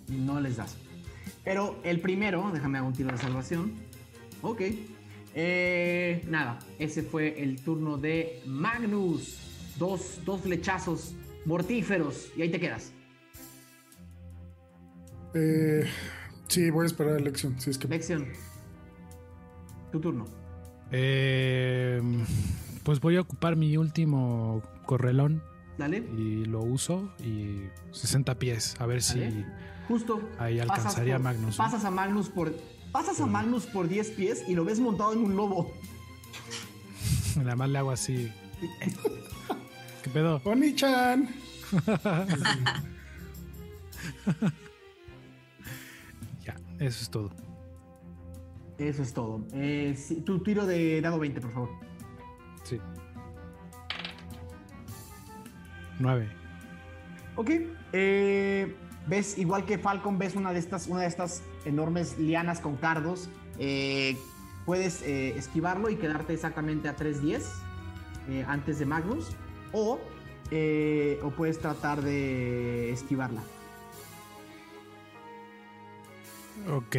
[0.09, 0.77] No les das.
[1.43, 3.88] Pero el primero, déjame hacer un tiro de salvación.
[4.43, 4.63] Ok.
[5.35, 9.39] Eh, nada, ese fue el turno de Magnus.
[9.79, 12.31] Dos, dos flechazos mortíferos.
[12.37, 12.93] Y ahí te quedas.
[15.35, 15.85] Eh,
[16.49, 17.61] sí, voy a esperar a elección.
[17.61, 18.27] Si es que Lección.
[19.93, 20.27] Tu turno.
[20.91, 22.01] Eh,
[22.83, 25.43] pues voy a ocupar mi último correlón
[25.77, 25.99] Dale.
[26.17, 28.75] y lo uso y 60 pies.
[28.79, 29.45] A ver si.
[29.87, 30.21] Justo.
[30.39, 31.57] ahí alcanzaría a Magnus.
[31.57, 32.53] Pasas a Magnus por.
[32.93, 35.73] Pasas a Magnus por 10 pies y lo ves montado en un lobo.
[37.37, 38.33] Nada más le hago así.
[40.03, 40.41] ¿Qué pedo?
[40.45, 41.29] ¡Oni-chan!
[46.45, 47.31] Ya, eso es todo.
[48.79, 49.45] Eso es todo.
[49.53, 51.71] Eh, sí, tu tiro de dado 20, por favor.
[52.63, 52.81] Sí.
[55.99, 56.29] 9.
[57.37, 57.51] Ok.
[57.93, 58.75] eh,
[59.07, 63.29] ves, igual que Falcon, ves una de estas, una de estas enormes lianas con cardos
[63.61, 64.17] Eh,
[64.65, 67.43] puedes eh, esquivarlo y quedarte exactamente a 3.10
[68.29, 69.31] eh, antes de Magnus.
[69.73, 69.99] O,
[70.51, 73.43] eh, o puedes tratar de esquivarla.
[76.71, 76.97] Ok.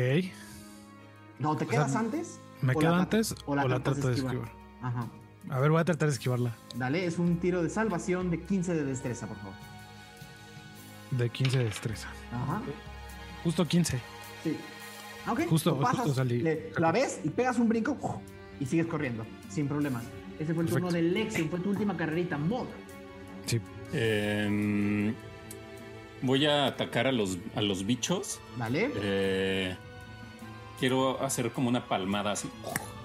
[1.37, 2.39] No, ¿te O quedas sea, antes?
[2.61, 4.51] ¿Me quedo la antes o la, tratas trato de esquivar?
[4.81, 5.07] Ajá.
[5.49, 6.55] A ver, voy a tratar de esquivarla.
[6.75, 9.53] Dale, es un tiro de salvación de 15 de destreza, por favor.
[11.11, 12.09] De 15 de destreza.
[12.33, 12.61] Ajá.
[13.43, 13.99] Justo 15.
[14.43, 14.57] Sí.
[15.25, 16.39] Ah, Ok, Justo- lo pasas, justo salí.
[16.39, 18.21] le- la ves y pegas un brinco
[18.59, 20.03] y sigues corriendo, sin problemas.
[20.39, 22.37] Ese fue el turno de Lexion, fue tu última carrerita.
[22.37, 22.67] Mod.
[23.45, 23.59] Sí.
[23.91, 25.13] Em,
[26.21, 28.39] voy a atacar a los, a los bichos.
[28.57, 28.91] Vale.
[28.95, 29.75] Eh,
[30.79, 32.49] quiero hacer como una palmada así.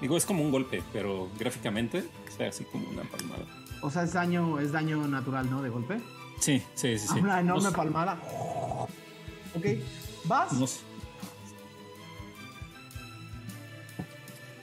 [0.00, 2.04] Digo, es como un golpe, pero gráficamente
[2.36, 3.44] sea así como una palmada.
[3.82, 5.60] O sea, es daño, es daño natural, ¿no?
[5.62, 6.00] De golpe.
[6.40, 7.08] Sí, sí, sí.
[7.08, 7.18] sí.
[7.20, 8.18] Una enorme palmada.
[9.54, 9.66] Ok.
[10.24, 10.52] ¿Vas?
[10.52, 10.66] no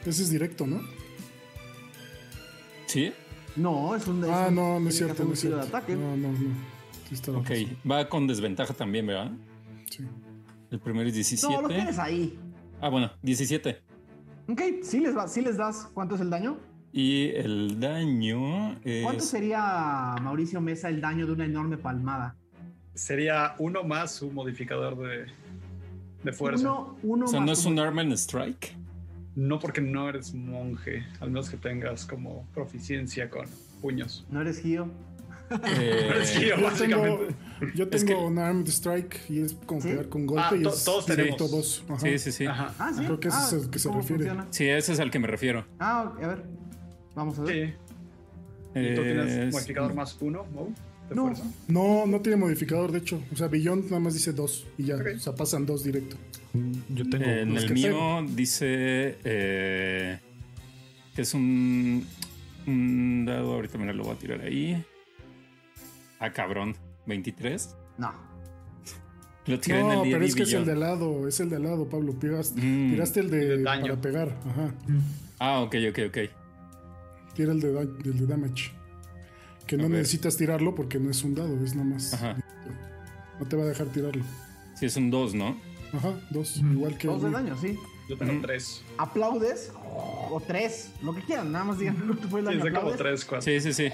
[0.05, 0.81] Ese es directo, ¿no?
[2.87, 3.13] ¿Sí?
[3.55, 4.23] No, es un.
[4.25, 5.57] Ah, un- no, no es cierto, no es cierto.
[5.59, 5.95] de ataque.
[5.95, 6.37] No, no, no.
[7.07, 7.77] Sí está Ok, razón.
[7.89, 9.31] va con desventaja también, ¿verdad?
[9.89, 10.05] Sí.
[10.71, 11.53] El primero es 17.
[11.53, 12.39] No, lo tienes ahí.
[12.79, 13.81] Ah, bueno, 17.
[14.47, 15.89] Ok, sí les, va, sí les das.
[15.93, 16.57] ¿Cuánto es el daño?
[16.93, 22.35] Y el daño ¿Cuánto sería, Mauricio Mesa, el daño de una enorme palmada?
[22.93, 25.25] Sería uno más su modificador de,
[26.23, 26.63] de fuerza.
[26.69, 28.75] Uno, uno O sea, más no es un Arm and Strike.
[29.35, 33.45] No porque no eres monje, al menos que tengas como proficiencia con
[33.81, 34.25] puños.
[34.29, 34.89] No eres Gio.
[35.65, 37.35] Eh, Eres Gio, Yo tengo, básicamente.
[37.75, 39.89] yo Es tengo que- un armed strike y es como ¿Sí?
[39.89, 41.51] pegar con golpe Ah, y es todos directo tenemos.
[41.51, 41.83] dos.
[41.89, 41.99] Ajá.
[41.99, 42.45] Sí, sí, sí.
[42.45, 42.73] Ajá.
[42.79, 43.03] Ah, sí.
[43.05, 44.23] Creo que ese Ah, es el que se ¿cómo refiere.
[44.25, 44.47] funciona?
[44.51, 45.65] Sí, ese es al que me refiero.
[45.79, 46.43] Ah, ok, a ver.
[47.15, 47.53] Vamos a ver.
[48.73, 48.79] Sí.
[48.79, 50.73] ¿Y tú tienes Es- modificador más uno, Mo?
[51.11, 51.23] De No.
[51.25, 51.43] fuerza.
[51.67, 53.21] No, no tiene modificador, de hecho.
[53.31, 54.95] O sea, Beyond nada más dice dos y ya.
[54.95, 55.07] Ok.
[55.17, 56.15] O sea, pasan dos directo.
[56.89, 57.25] Yo tengo.
[57.25, 60.19] En los el mío dice eh,
[61.15, 62.05] que es un,
[62.65, 63.53] un dado.
[63.53, 64.83] Ahorita me lo voy a tirar ahí.
[66.19, 66.75] Ah, cabrón.
[67.07, 67.75] 23.
[67.97, 68.13] No.
[69.47, 71.59] Lo tiré No, en el pero es que es el de lado, es el de
[71.59, 72.13] lado, Pablo.
[72.13, 72.91] Tiraste, Mm.
[72.91, 73.81] tiraste el de, daño.
[73.81, 74.39] para pegar.
[74.47, 74.73] Ajá.
[75.39, 76.17] Ah, ok, ok, ok.
[77.33, 78.71] Tira el de, da- el de damage.
[79.71, 82.13] Que no necesitas tirarlo porque no es un dado, es nada más.
[82.13, 82.35] Ajá.
[83.39, 84.21] No te va a dejar tirarlo.
[84.75, 85.55] Sí, es un 2, ¿no?
[85.93, 86.57] Ajá, dos.
[86.57, 87.07] Igual que.
[87.07, 87.77] Dos de el- daño, sí.
[88.09, 88.41] Yo tengo Ujú.
[88.41, 88.83] tres.
[88.97, 89.71] Aplaudes
[90.29, 92.63] o tres, lo que quieran, nada más digan cuánto fue el Sí, daño.
[92.65, 93.45] sé como aplaudes, tres, cuatro.
[93.45, 93.89] Sí, sí, sí.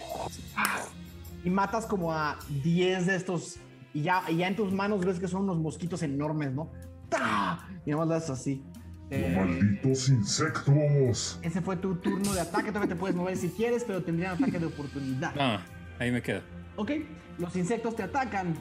[1.43, 3.57] y matas como a 10 de estos.
[3.93, 6.71] Y ya, y ya en tus manos ves que son unos mosquitos enormes, ¿no?
[7.09, 7.67] ¡Ta!
[7.85, 8.63] Y nada más das así.
[9.09, 11.39] Eh, ¡Malditos insectos!
[11.41, 12.69] ese fue tu turno de ataque.
[12.69, 15.33] Todavía te puedes mover si quieres, pero tendrían ataque de oportunidad.
[15.39, 15.61] Ah,
[15.99, 16.41] ahí me quedo.
[16.75, 16.91] Ok,
[17.37, 18.55] los insectos te atacan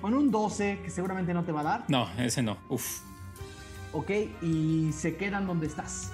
[0.00, 1.84] con un 12, que seguramente no te va a dar.
[1.88, 2.58] No, ese no.
[2.68, 3.00] Uf.
[3.92, 4.10] Ok,
[4.42, 6.12] y se quedan donde estás.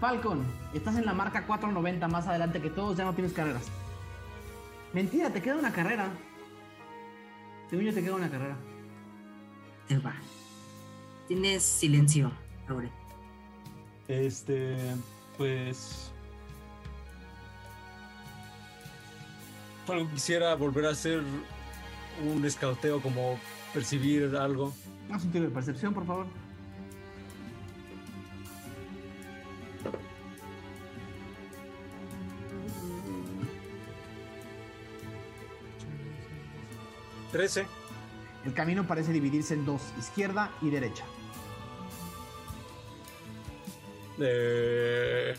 [0.00, 3.64] Falcon, estás en la marca 490 más adelante que todos, ya no tienes carreras.
[4.92, 6.08] Mentira, te queda una carrera.
[7.68, 8.56] Según yo te queda una carrera.
[9.88, 10.14] Te va.
[11.28, 12.30] Tienes silencio,
[12.68, 12.90] ahora.
[14.08, 14.76] Este,
[15.38, 16.10] pues.
[19.88, 21.22] Algo quisiera volver a hacer
[22.24, 23.38] un escauteo, como
[23.72, 24.72] percibir algo.
[25.10, 26.26] Haz un tiro de percepción, por favor.
[37.32, 37.66] Trece.
[38.44, 41.04] El camino parece dividirse en dos, izquierda y derecha.
[44.20, 45.34] Eh,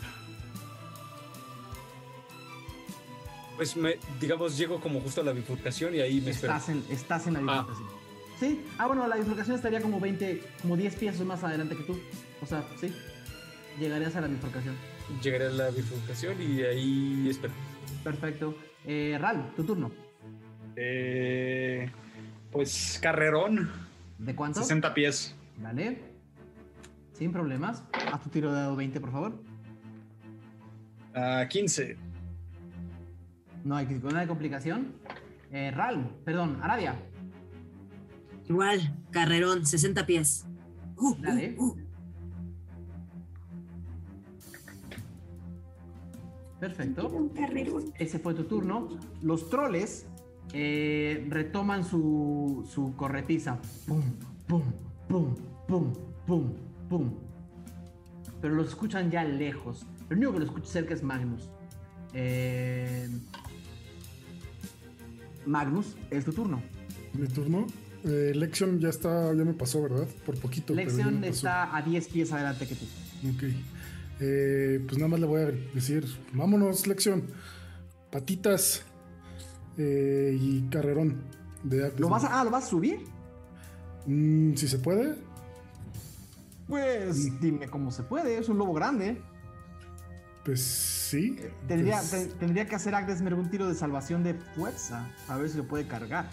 [3.56, 6.52] pues me, digamos, llego como justo a la bifurcación y ahí me espero.
[6.54, 7.62] Estás en, estás en la Ah.
[7.62, 7.88] bifurcación.
[8.38, 8.64] Sí.
[8.76, 11.98] Ah, bueno, la bifurcación estaría como 20, como 10 pies más adelante que tú.
[12.42, 12.92] O sea, sí.
[13.80, 14.74] Llegarías a la bifurcación.
[15.22, 17.54] Llegaré a la bifurcación y ahí espero.
[18.04, 18.54] Perfecto.
[18.84, 19.90] Eh, Ral, tu turno.
[20.76, 21.90] Eh,
[22.50, 23.70] pues carrerón,
[24.18, 24.60] ¿De cuánto?
[24.60, 25.34] 60 pies.
[25.58, 26.02] Dale.
[27.12, 27.82] Sin problemas.
[28.12, 29.42] Haz tu tiro de dado 20, por favor.
[31.14, 31.96] a 15.
[33.64, 34.94] No hay, hay complicación.
[35.50, 36.94] Eh, Ral, perdón, Arabia.
[38.48, 40.46] Igual, carrerón, 60 pies.
[40.96, 41.56] Uh, uh, Dale.
[41.58, 41.76] uh.
[46.60, 47.08] Perfecto.
[47.08, 47.92] Un carrerón.
[47.98, 48.88] Ese fue tu turno.
[49.22, 50.06] Los troles
[50.52, 53.58] eh, retoman su, su corretiza.
[53.86, 54.02] Pum,
[54.46, 54.62] pum,
[55.08, 55.34] pum,
[55.66, 55.92] pum,
[56.26, 56.52] pum,
[56.88, 57.14] pum.
[58.40, 59.86] Pero los escuchan ya lejos.
[60.08, 61.48] Lo único que lo escucha cerca es Magnus.
[62.14, 63.08] Eh,
[65.46, 66.62] Magnus, es tu turno.
[67.14, 67.66] Mi turno.
[68.04, 70.06] Eh, Lexion ya está, ya me pasó, ¿verdad?
[70.24, 70.74] Por poquito.
[70.74, 72.84] Lexion está a 10 pies adelante que tú.
[73.34, 73.42] Ok.
[74.20, 77.24] Eh, pues nada más le voy a decir, vámonos, Lexion.
[78.10, 78.84] Patitas
[79.78, 81.22] eh, y carrerón
[81.62, 81.92] de.
[81.98, 83.00] ¿Lo vas a, ah, ¿lo vas a subir?
[84.06, 85.16] Mm, si se puede.
[86.68, 89.20] Pues dime cómo se puede, es un lobo grande.
[90.44, 91.36] Pues sí.
[91.68, 95.48] Tendría, pues, te- tendría que hacer Agdesmer un tiro de salvación de fuerza, a ver
[95.48, 96.28] si lo puede cargar.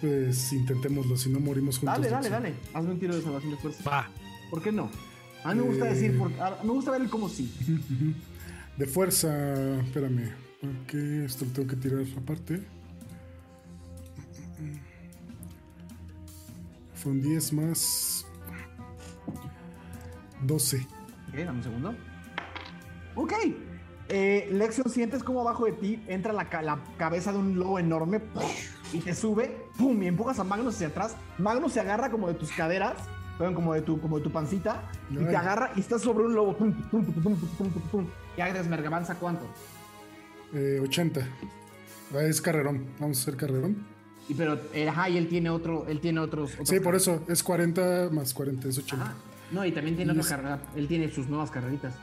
[0.00, 1.94] pues intentémoslo, si no morimos juntos.
[1.96, 2.54] Dale, dale, dale.
[2.74, 3.88] Hazme un tiro de salvación de fuerza.
[3.88, 4.10] Va.
[4.50, 4.90] ¿Por qué no?
[5.44, 5.94] A mí me gusta Eh.
[5.94, 7.52] decir, por- a- me gusta ver el cómo sí.
[8.76, 12.62] De fuerza, espérame, porque esto lo tengo que tirar aparte.
[16.94, 18.24] Fue un 10 más
[20.42, 20.86] 12.
[21.28, 21.94] Ok, dame un segundo.
[23.16, 23.32] Ok.
[24.08, 27.78] Eh, Lexion, sientes como abajo de ti entra la, ca- la cabeza de un lobo
[27.78, 28.20] enorme
[28.92, 31.16] y te sube, pum, y empujas a Magnus hacia atrás.
[31.38, 32.94] Magnus se agarra como de tus caderas,
[33.38, 36.56] como de tu, como de tu pancita, y te agarra y estás sobre un lobo.
[36.56, 38.06] Pum, pum, pum, pum, pum, pum, pum.
[38.36, 39.46] Y ¿avanza cuánto?
[40.54, 41.26] Eh, 80.
[42.14, 42.86] Ah, Es carrerón.
[43.00, 43.86] Vamos a hacer carrerón.
[44.28, 46.52] Y pero, eh, ajá, y él tiene otro, él tiene otros.
[46.52, 47.22] otros Sí, por eso.
[47.28, 49.04] Es 40 más 40, es 80.
[49.04, 49.14] Ajá.
[49.50, 50.62] No, y también tiene Y otra es- carrera.
[50.76, 51.94] Él tiene sus nuevas carreritas.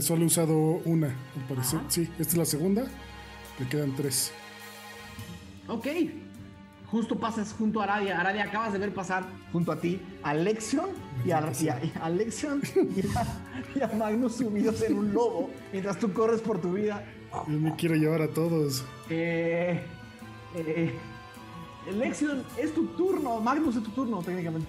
[0.00, 1.80] Solo he usado una, al parecer.
[1.80, 1.90] Ajá.
[1.90, 2.84] Sí, esta es la segunda.
[3.58, 4.32] Le quedan tres.
[5.68, 5.86] Ok.
[6.86, 8.18] Justo pasas junto a Aradia.
[8.20, 10.88] Aradia, acabas de ver pasar junto a ti a Lexion
[11.24, 13.26] y a, y a- y a Lexion y a,
[13.76, 17.04] y a Magnus subidos en un lobo mientras tú corres por tu vida.
[17.48, 18.84] Yo me quiero llevar a todos.
[19.08, 19.82] Eh,
[20.56, 20.94] eh,
[21.92, 23.40] Lexion, es tu turno.
[23.40, 24.68] Magnus es tu turno, técnicamente.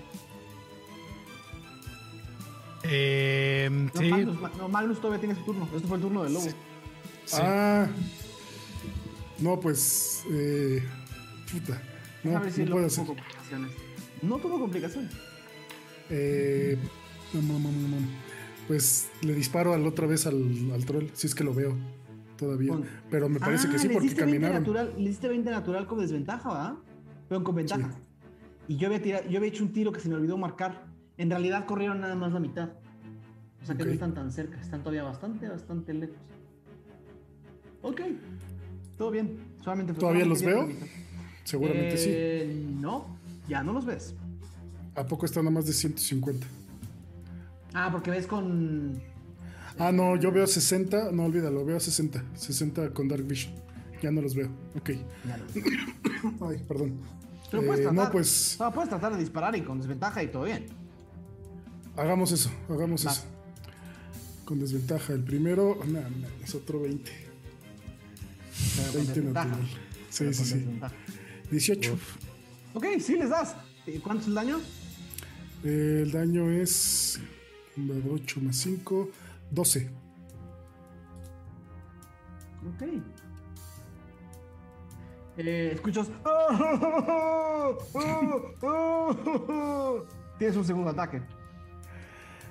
[2.83, 4.09] Eh, No, sí.
[4.09, 5.67] Magnus, Ma- no, Magnus todavía tiene su turno.
[5.75, 6.45] Este fue el turno del lobo.
[6.45, 6.55] Sí.
[7.33, 7.87] Ah.
[9.39, 10.23] No, pues.
[10.31, 10.83] Eh,
[11.51, 11.81] puta.
[12.23, 13.03] No, a ver si no puedo hacer.
[13.05, 13.71] tuvo complicaciones.
[14.21, 15.11] No tuvo complicaciones.
[16.09, 16.77] Eh,
[17.33, 18.07] no, no, no, no, no.
[18.67, 21.75] Pues le disparo al otra vez al, al troll, si es que lo veo
[22.41, 22.71] todavía.
[22.71, 24.61] Con- Pero me parece Ah, que sí, le porque diste 20 caminaron.
[24.63, 26.73] Natural, le diste 20 natural con desventaja, ¿verdad?
[27.29, 27.91] Pero con ventaja.
[27.91, 27.97] Sí.
[28.67, 30.85] Y yo había, tirado, yo había hecho un tiro que se me olvidó marcar.
[31.17, 32.69] En realidad corrieron nada más la mitad.
[33.61, 36.15] O sea que no están tan cerca, están todavía bastante, bastante lejos.
[37.83, 38.01] Ok,
[38.97, 39.37] todo bien.
[39.63, 40.67] Solamente ¿Todavía los veo?
[41.43, 43.05] Seguramente Eh, No,
[43.47, 44.15] ya no los ves.
[44.15, 44.15] sí.
[44.95, 46.47] ¿A poco están a más de 150?
[47.73, 48.99] Ah, porque ves con.
[49.77, 51.11] Ah, no, yo veo 60.
[51.11, 52.23] No, olvídalo, veo 60.
[52.35, 53.53] 60 con Dark Vision.
[54.01, 54.49] Ya no los veo.
[54.75, 54.91] Ok.
[55.27, 55.51] Ya los-
[56.49, 56.99] Ay, perdón.
[57.49, 58.05] Pero puedes Eh, tratar.
[58.05, 60.67] no, pues No, puedes tratar de disparar y con desventaja y todo bien.
[61.97, 62.49] hagamos eso.
[62.69, 63.17] Hagamos Vas.
[63.19, 63.27] eso.
[64.45, 65.13] Con desventaja.
[65.13, 67.11] El primero, no, no, es otro 20.
[68.75, 69.47] Pero con 20 desventaja.
[69.49, 69.69] natural.
[70.09, 70.53] Sí, sí, sí.
[70.55, 70.95] desventaja.
[71.51, 71.97] 18.
[72.73, 73.55] Ok, sí les das.
[73.87, 74.59] ¿Y ¿Cuánto es el daño?
[75.63, 77.19] Eh, el daño es
[78.11, 79.09] 8 más 5,
[79.51, 79.89] 12.
[82.73, 82.83] Ok.
[85.37, 86.07] Eh, escuchas.
[90.37, 91.21] Tienes un segundo ataque.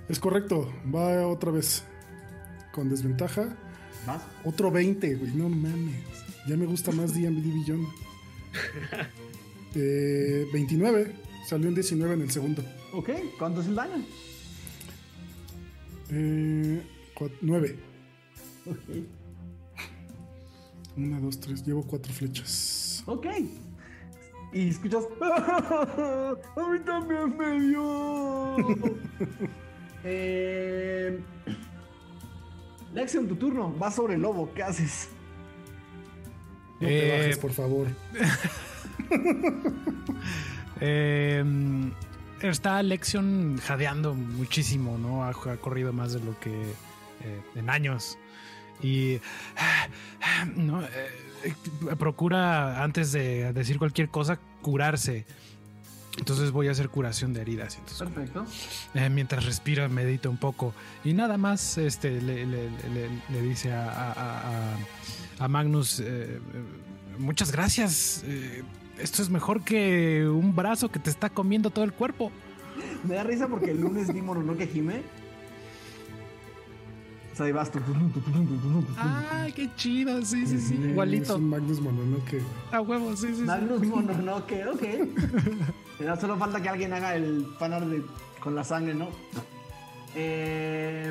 [0.08, 1.84] Es correcto, va otra vez.
[2.72, 3.56] Con desventaja.
[4.06, 4.22] ¿Vas?
[4.44, 6.04] Otro 20, güey, no mames.
[6.46, 7.88] Ya me gusta más D&D Beyond.
[9.76, 11.14] Eh, 29.
[11.46, 12.60] Salió un 19 en el segundo.
[12.92, 14.04] Ok, ¿cuánto es el daño?
[16.12, 16.82] Eh,
[17.40, 17.78] 9.
[18.66, 18.78] Ok.
[20.96, 21.66] 1, 2, 3.
[21.66, 23.02] Llevo 4 flechas.
[23.06, 23.26] Ok.
[24.52, 25.04] Y escuchas.
[25.20, 28.56] ¡A mí también me dio!
[30.04, 31.20] eh,
[32.92, 33.72] Lexion, tu turno.
[33.78, 34.52] Vas sobre el lobo.
[34.52, 35.08] ¿Qué haces?
[36.80, 37.86] No te Eh, bajes, por favor.
[40.82, 41.44] Eh,
[42.42, 45.24] está Lexion jadeando muchísimo, ¿no?
[45.24, 46.50] Ha, ha corrido más de lo que
[47.22, 48.18] eh, en años.
[48.82, 49.18] Y
[50.56, 51.54] no, eh,
[51.98, 55.26] procura, antes de decir cualquier cosa, curarse.
[56.18, 57.76] Entonces voy a hacer curación de heridas.
[57.78, 58.44] Entonces, Perfecto.
[58.94, 60.74] eh, mientras respira, medita un poco.
[61.04, 64.74] Y nada más este, le, le- le- le dice a, a-
[65.38, 66.40] a- Magnus, eh,
[67.18, 68.22] muchas gracias.
[68.26, 68.62] eh,
[69.02, 72.30] esto es mejor que un brazo que te está comiendo todo el cuerpo.
[73.04, 75.02] Me da risa porque el lunes vi Mononoke Hime.
[77.32, 77.78] O sea, ahí vas tú.
[78.98, 80.20] ¡Ay, qué chido!
[80.24, 80.74] Sí, sí, sí.
[80.82, 81.36] Es Igualito.
[81.36, 82.42] un Magnus Mononoke.
[82.72, 83.36] A huevo, sí, sí.
[83.36, 83.42] sí.
[83.42, 84.82] Magnus Mononoke, ok.
[86.00, 88.02] Ya solo falta que alguien haga el fanart de-
[88.40, 89.08] con la sangre, ¿no?
[90.14, 91.10] Eh,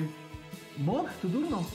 [0.80, 1.66] Mog, tu turno.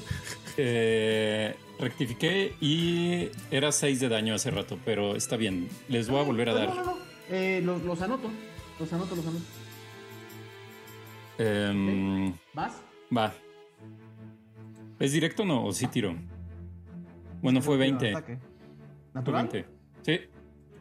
[0.57, 5.69] Eh, rectifiqué y era 6 de daño hace rato, pero está bien.
[5.89, 6.69] Les voy a volver a No, dar.
[6.69, 6.97] No, no, no.
[7.31, 8.31] Eh, los, los anoto.
[8.79, 9.45] Los anoto, los anoto.
[11.39, 12.81] Em, ¿Vas?
[13.17, 13.35] Va.
[15.01, 15.65] ¿Es directo o no?
[15.65, 16.15] ¿O sí tiro?
[17.43, 18.11] Bueno, fue 20.
[18.11, 18.37] Ataque.
[18.37, 19.49] Fue ¿Natural?
[19.49, 19.69] 20.
[20.03, 20.21] Sí.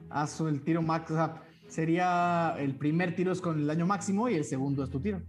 [0.09, 1.11] Haz el tiro max.
[1.11, 4.89] O sea, sería el primer tiro es con el daño máximo y el segundo es
[4.89, 5.21] tu tiro.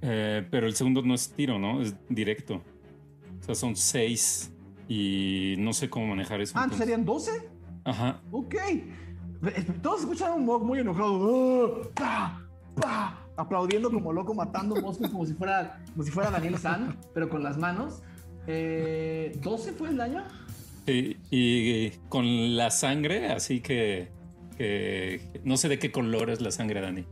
[0.00, 1.82] Eh, pero el segundo no es tiro, ¿no?
[1.82, 2.62] Es directo.
[3.40, 4.51] O sea, son 6
[4.88, 6.54] y no sé cómo manejar eso.
[6.56, 6.86] Ah, entonces.
[6.86, 7.30] ¿serían 12?
[7.84, 8.20] Ajá.
[8.30, 8.54] Ok.
[9.82, 11.90] Todos escuchan a un Mog muy enojado.
[11.96, 12.40] ¡Ah!
[12.74, 12.80] ¡Pa!
[12.80, 13.18] ¡Pa!
[13.36, 17.42] Aplaudiendo como loco, matando moscos como si fuera, como si fuera Daniel San, pero con
[17.42, 18.02] las manos.
[18.46, 20.22] Eh, ¿12 fue el daño?
[20.86, 24.10] Y, y con la sangre, así que,
[24.58, 27.04] que no sé de qué color es la sangre, Dani.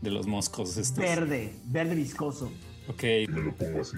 [0.00, 0.98] De los moscos estos.
[0.98, 2.50] Verde, verde viscoso.
[2.88, 3.02] Ok.
[3.28, 3.96] Me lo pongo así.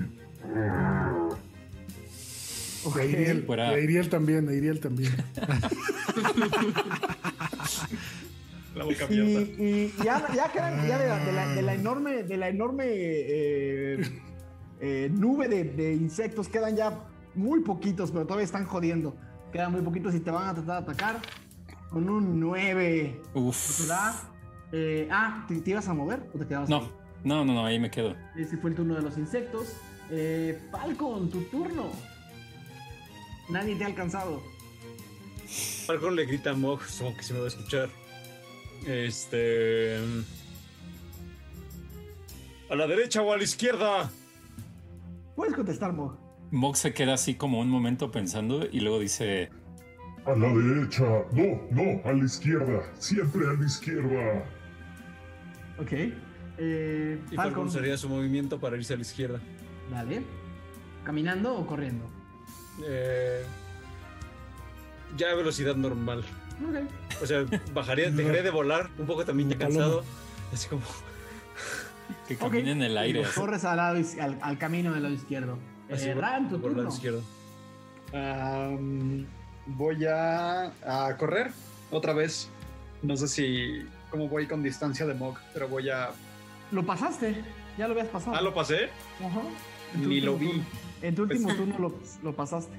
[2.86, 2.96] Ok.
[2.98, 3.68] A Iriel, Fuera.
[3.70, 5.12] a Iriel también, a Iriel también.
[8.74, 9.14] La boca Y,
[9.58, 12.84] y ya, ya quedan ya de, la, de la- de la enorme, de la enorme
[12.88, 13.98] eh,
[14.80, 17.00] eh, nube de, de insectos, quedan ya
[17.34, 19.16] muy poquitos, pero todavía están jodiendo.
[19.52, 21.16] Quedan muy poquitos y te van a tratar de atacar
[21.90, 23.22] con un 9.
[23.34, 23.90] Uf.
[24.72, 26.90] Eh, ah, ¿te, te ibas a mover o te quedabas No, ahí?
[27.24, 28.14] no, no, no, ahí me quedo.
[28.36, 29.72] Ese fue el turno de los insectos.
[30.10, 31.86] Eh, Falcon, tu turno.
[33.48, 34.42] Nadie te ha alcanzado.
[35.86, 37.88] Falcon le grita a Mog, como que se me va a escuchar.
[38.86, 39.96] Este.
[42.70, 44.10] A la derecha o a la izquierda.
[45.36, 46.16] Puedes contestar, Mog.
[46.50, 49.50] Mog se queda así como un momento pensando y luego dice:
[50.24, 51.04] A la derecha.
[51.32, 52.82] No, no, a la izquierda.
[52.98, 54.44] Siempre a la izquierda.
[55.78, 55.92] Ok.
[56.58, 59.40] Eh, Y Falcon, Falcon sería su movimiento para irse a la izquierda.
[59.90, 60.22] dale.
[61.04, 62.04] ¿Caminando o corriendo?
[62.84, 63.44] Eh,
[65.16, 66.24] ya a velocidad normal.
[66.68, 67.22] Ok.
[67.22, 70.04] O sea, bajaría, dejaré de volar un poco también ya cansado.
[70.52, 70.82] Así como.
[72.28, 73.24] que camine en el aire.
[73.34, 75.58] Corres al, lado al, al camino del lado izquierdo.
[75.90, 76.94] Así, Eh, Ran, tu por el lado turno.
[76.94, 77.22] izquierdo.
[79.66, 80.66] Voy a,
[81.08, 81.50] a correr
[81.90, 82.48] otra vez.
[83.02, 86.10] No sé si cómo voy con distancia de Mog, pero voy a.
[86.72, 87.42] Lo pasaste.
[87.76, 88.36] Ya lo habías pasado.
[88.36, 88.88] Ah, lo pasé.
[89.24, 89.40] Ajá.
[89.94, 90.46] Ni lo vi.
[90.48, 90.64] turno.
[91.02, 92.76] En tu último Pues- turno lo, lo pasaste.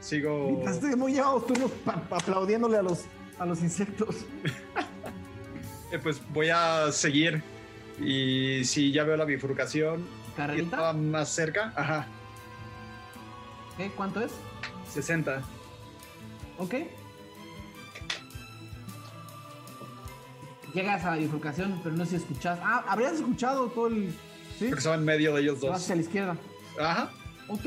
[0.00, 0.62] Sigo.
[0.66, 1.70] Estás muy llevados turnos
[2.10, 3.04] aplaudiéndole a los,
[3.38, 4.16] a los insectos.
[5.92, 7.42] Eh, pues voy a seguir.
[8.00, 10.06] Y si ya veo la bifurcación.
[10.36, 10.76] ¿Carrerita?
[10.76, 11.72] estaba más cerca.
[11.74, 12.06] Ajá.
[13.76, 13.90] ¿Qué?
[13.96, 14.30] ¿Cuánto es?
[14.92, 15.42] 60.
[16.58, 16.74] Ok.
[20.74, 22.60] Llegas a la bifurcación, pero no sé si escuchas.
[22.62, 24.14] Ah, habrías escuchado todo el.
[24.60, 24.66] ¿Sí?
[24.66, 25.82] Porque estaba en medio de ellos Te vas dos.
[25.84, 26.36] hacia la izquierda.
[26.78, 27.10] Ajá.
[27.48, 27.64] Ok,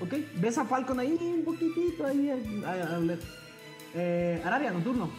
[0.00, 0.14] ok.
[0.40, 2.30] Ves a Falcon ahí un poquitito ahí.
[2.30, 3.18] a- a- a-
[3.94, 5.10] eh, Aradia, tu turno.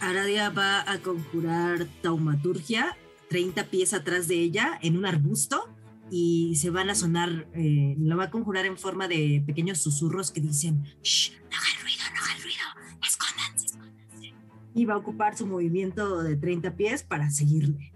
[0.00, 2.96] Aradia va a conjurar taumaturgia
[3.28, 5.68] 30 pies atrás de ella en un arbusto
[6.10, 10.30] y se van a sonar, eh, lo va a conjurar en forma de pequeños susurros
[10.30, 14.34] que dicen, Shh, no hagan ruido, no hagan ruido, escóndanse, escóndanse.
[14.74, 17.92] Y va a ocupar su movimiento de 30 pies para seguirle.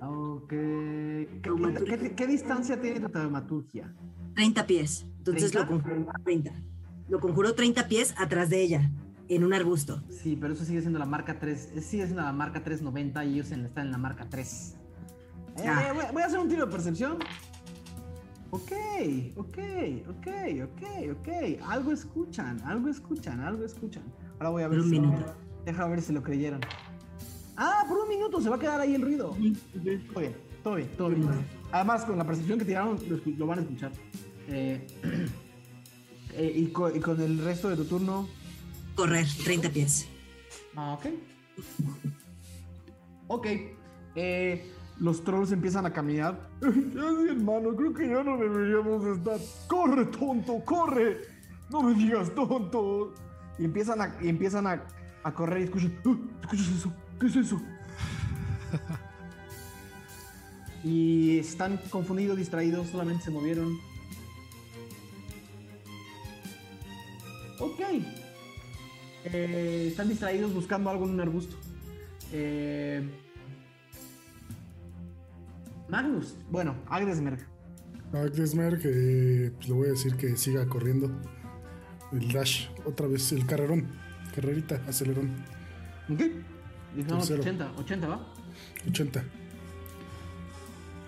[0.00, 0.48] Ok.
[0.50, 3.92] ¿Qué, qué- qué- qué distancia tiene tu taumaturgia?
[4.34, 5.06] 30 pies.
[5.18, 5.60] Entonces ¿30?
[5.60, 6.52] lo conjuró 30.
[7.08, 8.90] Lo conjuró 30 pies atrás de ella,
[9.28, 10.02] en un arbusto.
[10.10, 11.70] Sí, pero eso sigue siendo la marca 3.
[11.74, 14.76] eh, Sigue siendo la marca 390 y ellos están en la marca 3.
[15.58, 15.92] Eh, Ah.
[15.94, 17.16] voy, voy a hacer un tiro de percepción.
[18.50, 18.72] Ok,
[19.36, 19.58] ok,
[20.08, 20.26] ok,
[20.64, 20.82] ok,
[21.12, 21.28] ok.
[21.68, 24.02] Algo escuchan, algo escuchan, algo escuchan.
[24.38, 25.00] Ahora voy a ver un si.
[25.00, 25.34] minuto.
[25.64, 26.60] Deja ver si lo creyeron.
[27.56, 29.30] Ah, por un minuto se va a quedar ahí el ruido.
[29.30, 31.28] Todo bien, todo bien, todo bien.
[31.72, 33.92] Además, con la percepción que tiraron, lo, lo van a escuchar.
[34.48, 34.86] Eh,
[36.34, 38.28] eh, y, co- y con el resto de tu turno,
[38.94, 40.08] Correr 30 pies.
[40.74, 41.06] Ah, ok.
[43.28, 43.46] Ok.
[44.14, 46.48] Eh, los trolls empiezan a caminar.
[46.62, 49.38] Sí, hermano, creo que ya no deberíamos estar.
[49.68, 50.64] ¡Corre, tonto!
[50.64, 51.18] ¡Corre!
[51.70, 53.12] No me digas tonto.
[53.58, 54.82] Y empiezan a, y empiezan a,
[55.24, 55.92] a correr y escuchan.
[56.04, 56.92] "Ah, ¿Escuchas eso?
[57.20, 57.60] ¿Qué es eso?
[60.84, 63.78] y están confundidos, distraídos, solamente se movieron.
[67.58, 67.80] Ok.
[69.24, 71.56] Eh, están distraídos buscando algo en un arbusto.
[72.32, 73.02] Eh,
[75.88, 77.46] Magnus, bueno, Agdesmerg.
[78.12, 81.10] Agdesmer, que pues, le voy a decir que siga corriendo.
[82.12, 83.86] El dash, otra vez, el carrerón.
[84.34, 85.30] Carrerita, acelerón.
[86.10, 86.20] ¿Ok?
[87.04, 87.40] Tercero.
[87.40, 88.26] 80, 80, ¿va?
[88.88, 89.24] 80.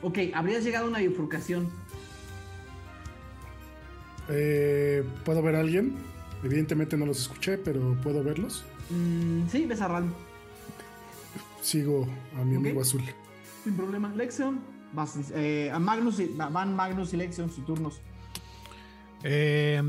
[0.02, 1.68] Ok, habrías llegado a una bifurcación.
[4.28, 5.96] Eh, ¿Puedo ver a alguien?
[6.44, 8.64] Evidentemente no los escuché, pero ¿puedo verlos?
[8.90, 10.12] Mm, sí, ves a Ran.
[11.62, 12.06] sigo
[12.38, 13.02] a mi amigo azul.
[13.64, 14.12] Sin problema.
[14.14, 14.60] Lexion,
[14.92, 18.00] vas, eh, a Magnus y, van Magnus y Lexion sus turnos.
[19.24, 19.82] Eh,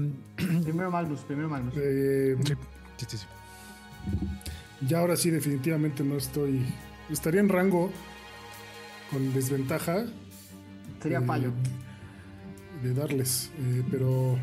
[0.63, 1.76] Primero Magnus, primero Magnus.
[1.77, 2.53] Eh, sí,
[2.97, 3.26] sí, sí, sí.
[4.88, 6.65] Ya ahora sí, definitivamente no estoy.
[7.10, 7.91] Estaría en rango
[9.11, 10.06] con desventaja.
[11.01, 11.51] Sería eh, fallo.
[12.84, 14.38] De darles, eh, pero.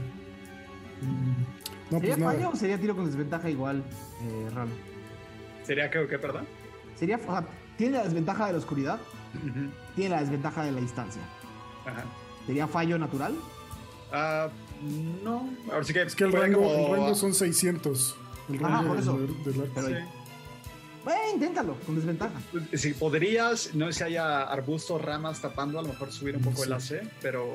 [1.02, 2.32] mm, No, ¿Sería pues nada.
[2.32, 3.82] fallo o sería tiro con desventaja igual,
[4.22, 4.72] eh, Ralo?
[5.64, 6.46] ¿Sería que o qué, perdón?
[6.96, 7.46] Sería, o sea,
[7.76, 8.98] tiene la desventaja de la oscuridad,
[9.94, 11.22] tiene la desventaja de la distancia.
[11.86, 12.04] Ajá.
[12.46, 13.34] ¿Sería fallo natural?
[14.12, 14.48] Ah,
[15.24, 15.48] no.
[15.70, 16.02] Ahora sí que.
[16.02, 18.16] Es que el rango, como- el rango son 600.
[18.48, 19.18] El Ajá, rango por eso.
[19.18, 19.72] del- del arco.
[19.74, 19.94] Pero, Sí.
[21.06, 22.34] Bueno, inténtalo, con desventaja.
[22.74, 26.64] Si podrías, no sé si haya arbustos, ramas tapando, a lo mejor subir un poco
[26.64, 27.46] el AC, pero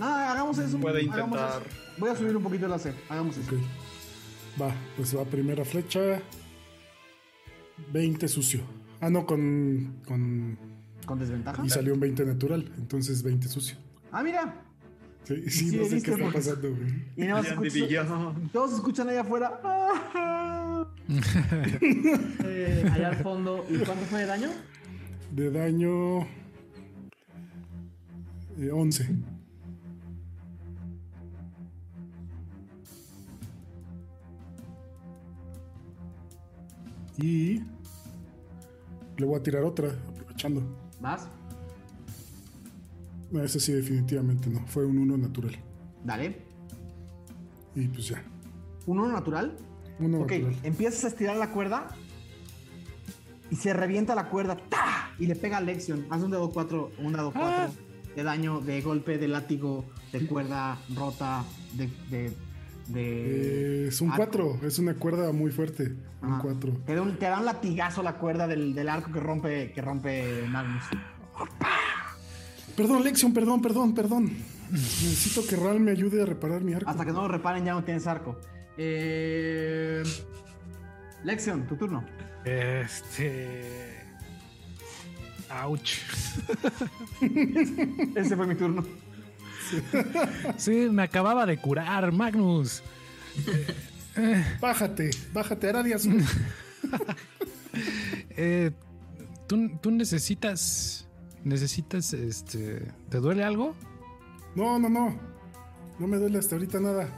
[0.00, 0.78] Ah, hagamos eso.
[0.80, 1.60] puede intentar.
[1.62, 1.70] eso.
[1.98, 2.94] Voy a subir un poquito el AC.
[3.10, 3.52] Hagamos eso.
[4.60, 6.00] Va, pues va primera flecha.
[7.92, 8.60] 20 sucio.
[9.02, 10.00] Ah, no, con.
[10.06, 10.58] con
[11.04, 11.64] ¿Con desventaja?
[11.64, 12.72] y salió un 20 natural.
[12.78, 13.76] Entonces 20 sucio.
[14.10, 14.62] Ah, mira.
[15.24, 17.04] Sí, sí, Sí, no sé qué está pasando, güey.
[17.18, 19.60] Y nada más escucho- todos escuchan allá afuera.
[22.44, 23.64] Eh, allá al fondo.
[23.68, 24.48] ¿Y cuánto fue de daño?
[25.32, 26.20] De daño.
[28.58, 29.08] eh, 11.
[37.18, 37.60] Y.
[39.16, 40.62] Le voy a tirar otra, aprovechando.
[41.00, 41.28] ¿Vas?
[43.32, 44.64] No, ese sí, definitivamente no.
[44.66, 45.56] Fue un 1 natural.
[46.04, 46.40] Dale.
[47.74, 48.22] Y pues ya.
[48.86, 49.54] ¿Un uno natural?
[50.00, 51.88] Uno Ok, empiezas a estirar la cuerda
[53.50, 55.10] y se revienta la cuerda ¡ta!
[55.18, 56.06] y le pega a Lexion.
[56.10, 57.72] Haz un dado 4, un dado 4
[58.14, 61.44] de daño, de golpe, de látigo, de cuerda rota,
[61.74, 61.86] de.
[62.10, 62.32] de,
[62.88, 64.24] de- Eh, es un arco.
[64.24, 64.60] 4.
[64.66, 65.94] Es una cuerda muy fuerte.
[66.22, 66.42] Un Ajá.
[66.42, 66.72] 4.
[66.86, 69.82] Te da, un, te da un latigazo la cuerda del, del arco que rompe, que
[69.82, 70.84] rompe Magnus.
[72.76, 74.30] Perdón, Lexion, perdón, perdón, perdón.
[74.70, 76.88] Necesito que Ral me ayude a reparar mi arco.
[76.90, 78.38] Hasta que no lo reparen ya no tienes arco.
[78.78, 80.02] Eh...
[81.24, 82.04] Lexion, tu turno.
[82.44, 83.98] Este.
[85.64, 85.98] Ouch.
[88.14, 88.84] Ese fue mi turno.
[90.56, 92.82] Sí, me acababa de curar, Magnus.
[94.60, 96.22] Bájate, bájate, Aradia Azul.
[98.40, 98.70] Eh,
[99.46, 101.06] ¿tú, tú necesitas.
[101.44, 102.86] Necesitas, este.
[103.10, 103.74] ¿Te duele algo?
[104.54, 105.18] No, no, no.
[105.98, 107.08] No me duele hasta ahorita nada.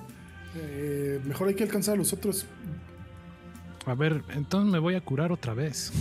[0.56, 2.46] Eh, mejor hay que alcanzar a los otros.
[3.86, 5.92] A ver, entonces me voy a curar otra vez.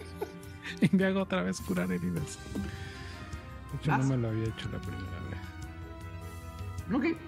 [0.80, 2.38] y me hago otra vez curar heridas.
[3.72, 7.14] De hecho, no me lo había hecho la primera vez.
[7.14, 7.18] Ok.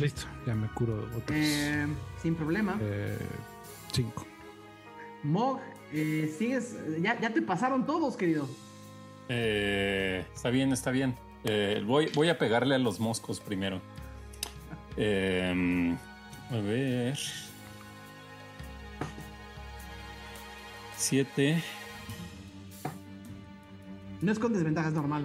[0.00, 1.30] Listo, ya me curo otros.
[1.32, 1.86] Eh,
[2.22, 2.76] sin problema.
[2.80, 3.18] eh,
[3.92, 4.26] cinco.
[5.22, 5.60] Mog,
[5.92, 6.76] eh, sigues.
[7.00, 8.48] Ya, ya te pasaron todos, querido.
[9.28, 11.14] Eh, está bien, está bien.
[11.44, 13.80] Eh, voy, voy a pegarle a los moscos primero.
[15.00, 15.96] Eh,
[16.50, 17.16] a ver.
[20.96, 21.62] Siete.
[24.20, 25.24] No es con desventaja, es normal.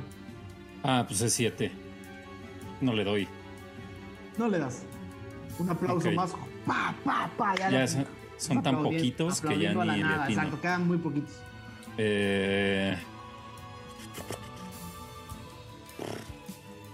[0.84, 1.72] Ah, pues es siete.
[2.82, 3.28] No le doy.
[4.38, 4.84] No le das.
[5.58, 6.14] Un aplauso Ok.
[6.16, 6.32] más.
[6.66, 7.56] Pa, pa, pa.
[7.56, 8.06] Ya, Ya son,
[8.38, 10.30] son tan poquitos que ya ni le nada.
[10.30, 11.42] Exacto, quedan muy poquitos.
[11.98, 12.96] Eh,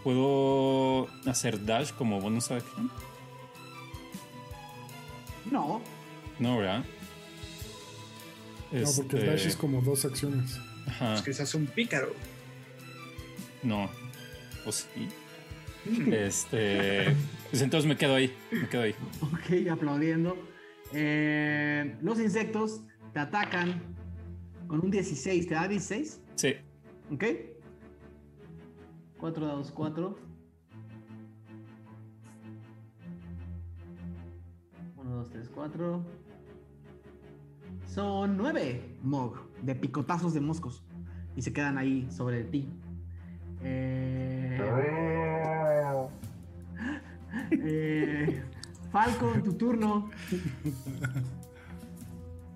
[0.04, 2.90] ¿Puedo hacer dash como bonus action?
[5.52, 5.82] No,
[6.40, 6.84] No, ¿verdad?
[8.72, 10.60] No, porque el Este, dash es como dos acciones.
[10.88, 12.14] ajá, Es que seas un pícaro.
[13.64, 13.90] no.
[14.66, 14.88] O sí.
[16.12, 17.16] Este.
[17.50, 18.32] Pues entonces me quedo ahí.
[18.52, 18.94] Me quedo ahí.
[19.22, 20.38] ok, aplaudiendo.
[20.94, 22.82] Eh, los insectos
[23.12, 23.82] te atacan
[24.68, 25.48] con un 16.
[25.48, 26.22] ¿Te da 16?
[26.36, 26.54] Sí.
[27.12, 27.24] ¿Ok?
[29.20, 30.18] 4 dados 4.
[34.98, 36.04] 1, 2, 3, 4.
[37.86, 40.84] Son 9 Mog de picotazos de moscos.
[41.36, 42.70] Y se quedan ahí sobre ti.
[43.62, 44.58] Eh,
[47.52, 48.44] eh,
[48.92, 50.10] Falcon, tu turno.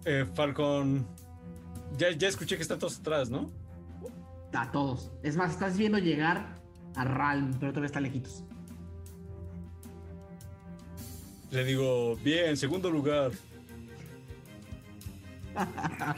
[0.06, 1.08] Eh, Falcon.
[1.98, 3.50] Ya, ya escuché que están todos atrás, ¿no?
[4.54, 5.12] A todos.
[5.24, 6.56] Es más, estás viendo llegar
[6.96, 8.44] a Ralm, pero todavía está lejitos.
[11.52, 13.32] Le digo, bien, segundo lugar.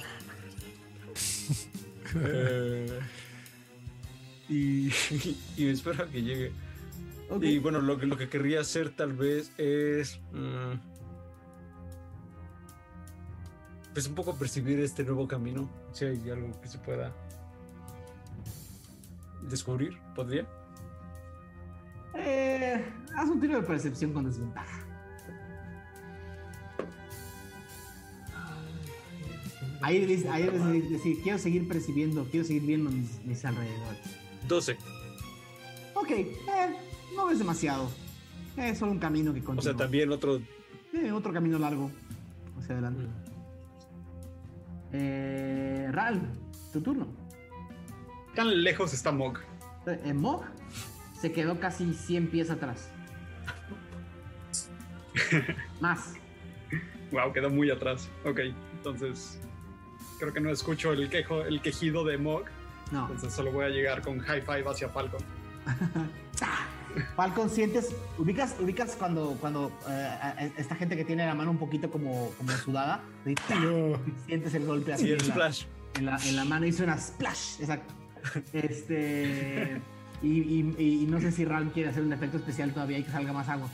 [2.18, 3.00] Eh,
[4.48, 4.88] y,
[5.58, 6.54] y espero a que llegue.
[7.42, 10.18] Y bueno, lo que, lo que querría hacer tal vez es.
[10.32, 10.76] mm,
[13.94, 15.70] pues un poco percibir este nuevo camino.
[15.92, 17.12] Si hay algo que se pueda
[19.50, 20.48] descubrir, ¿podría?
[22.16, 22.84] Eh,
[23.16, 24.86] haz un tiro de percepción con desventaja.
[29.82, 34.00] Ahí debes, ahí debes decir, quiero seguir percibiendo, quiero seguir viendo mis, mis alrededores.
[34.48, 34.78] 12.
[35.94, 36.36] Ok, eh,
[37.16, 37.90] no es demasiado.
[38.58, 39.60] Es solo un camino que continúa.
[39.60, 40.42] O sea, también otro.
[40.94, 41.92] Eh, otro camino largo
[42.58, 43.04] hacia adelante.
[44.94, 46.22] Eh, Ral,
[46.72, 47.08] tu turno.
[48.36, 49.40] Tan lejos está Mog.
[49.88, 50.44] Eh, Mog
[51.20, 52.90] se quedó casi 100 pies atrás.
[55.80, 56.14] Más.
[57.12, 58.10] Wow, quedó muy atrás.
[58.26, 58.40] Ok,
[58.74, 59.40] entonces
[60.20, 62.44] creo que no escucho el quejo, el quejido de Mog.
[62.92, 63.04] No.
[63.04, 65.22] Entonces solo voy a llegar con high five hacia Falcon.
[67.16, 71.90] Falcon, sientes, ubicas, ubicas cuando, cuando eh, esta gente que tiene la mano un poquito
[71.90, 73.36] como, como sudada, y
[74.26, 75.66] sientes el golpe así Sí, el en, la, splash.
[75.96, 77.94] en, la, en la mano y suena splash, exacto.
[78.54, 79.82] Este,
[80.22, 83.04] y, y- y- y no sé si Ram quiere hacer un efecto especial todavía y
[83.04, 83.70] que salga más agua.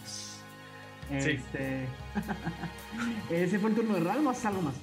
[1.10, 1.86] Este,
[3.30, 4.76] ese fue el turno de Ram, ¿o haces algo más?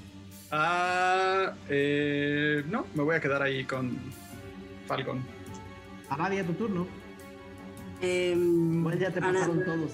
[0.50, 3.96] Ah, eh, no, me voy a quedar ahí con
[4.86, 5.20] Falcon.
[6.10, 6.86] Aradia, tu turno.
[8.00, 9.92] Em, Pues ya te pasaron todos.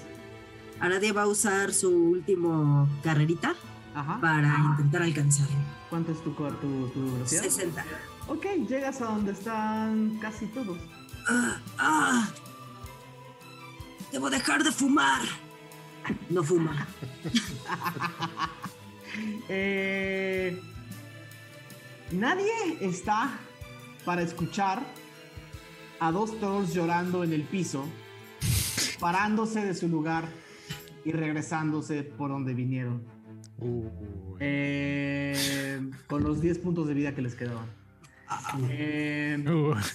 [0.79, 3.53] Aradia va a usar su último carrerita
[3.93, 4.19] Ajá.
[4.21, 5.47] para intentar alcanzar.
[5.89, 7.43] ¿Cuánto es tu, tu, tu velocidad?
[7.43, 7.83] 60.
[8.27, 10.77] Ok, llegas a donde están casi todos.
[11.27, 11.61] ¡Ah!
[11.77, 12.29] ¡Ah!
[14.11, 15.21] ¡Debo dejar de fumar!
[16.29, 16.87] No fuma.
[19.47, 20.61] Eh,
[22.11, 23.39] nadie está
[24.03, 24.83] para escuchar
[26.01, 27.85] a dos trolls llorando en el piso,
[28.99, 30.27] parándose de su lugar
[31.05, 33.03] y regresándose por donde vinieron.
[34.41, 37.84] Eh, con los 10 puntos de vida que les quedaban.
[38.69, 39.43] Eh,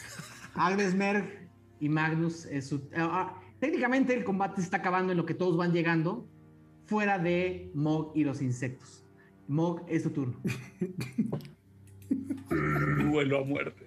[0.54, 1.48] Agnes Merg
[1.80, 5.34] y Magnus es su- ah, ah, técnicamente el combate se está acabando en lo que
[5.34, 6.28] todos van llegando
[6.86, 9.04] fuera de Mog y los insectos.
[9.48, 10.40] Mog, es tu turno.
[12.50, 13.86] Duelo a muerte.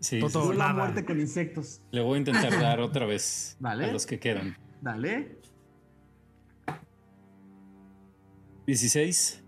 [0.00, 0.46] Sí, Todo sí, o sí.
[0.48, 0.84] Duelo a nada.
[0.84, 1.82] muerte con insectos.
[1.90, 3.84] Le voy a intentar dar otra vez Vale.
[3.86, 4.56] a los que quedan.
[4.80, 5.38] Dale.
[8.66, 9.42] 16.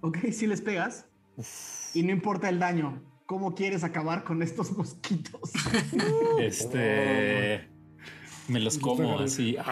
[0.00, 1.07] Ok, si les pegas.
[1.94, 3.02] Y no importa el daño.
[3.26, 5.52] ¿Cómo quieres acabar con estos mosquitos?
[6.40, 7.68] Este.
[8.48, 9.56] Me los como así.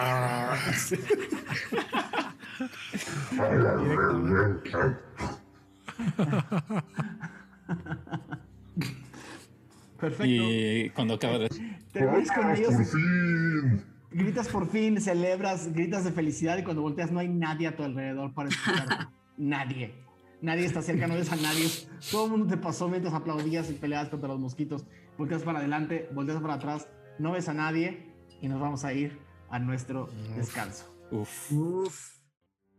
[9.99, 10.25] Perfecto.
[10.25, 11.49] y cuando acaba de.
[11.91, 12.75] Te ves con ellos.
[12.75, 13.83] ¡Por fin!
[14.11, 17.83] Gritas por fin, celebras, gritas de felicidad y cuando volteas no hay nadie a tu
[17.83, 19.09] alrededor para escuchar.
[19.37, 20.06] nadie.
[20.41, 21.67] Nadie está cerca, no ves a nadie.
[22.11, 24.85] Todo el mundo te pasó mientras aplaudías y peleabas contra los mosquitos.
[25.17, 26.87] Volteas para adelante, volteas para atrás,
[27.17, 29.19] no ves a nadie y nos vamos a ir
[29.49, 30.85] a nuestro descanso.
[31.11, 31.51] Uf.
[31.51, 32.17] Uf.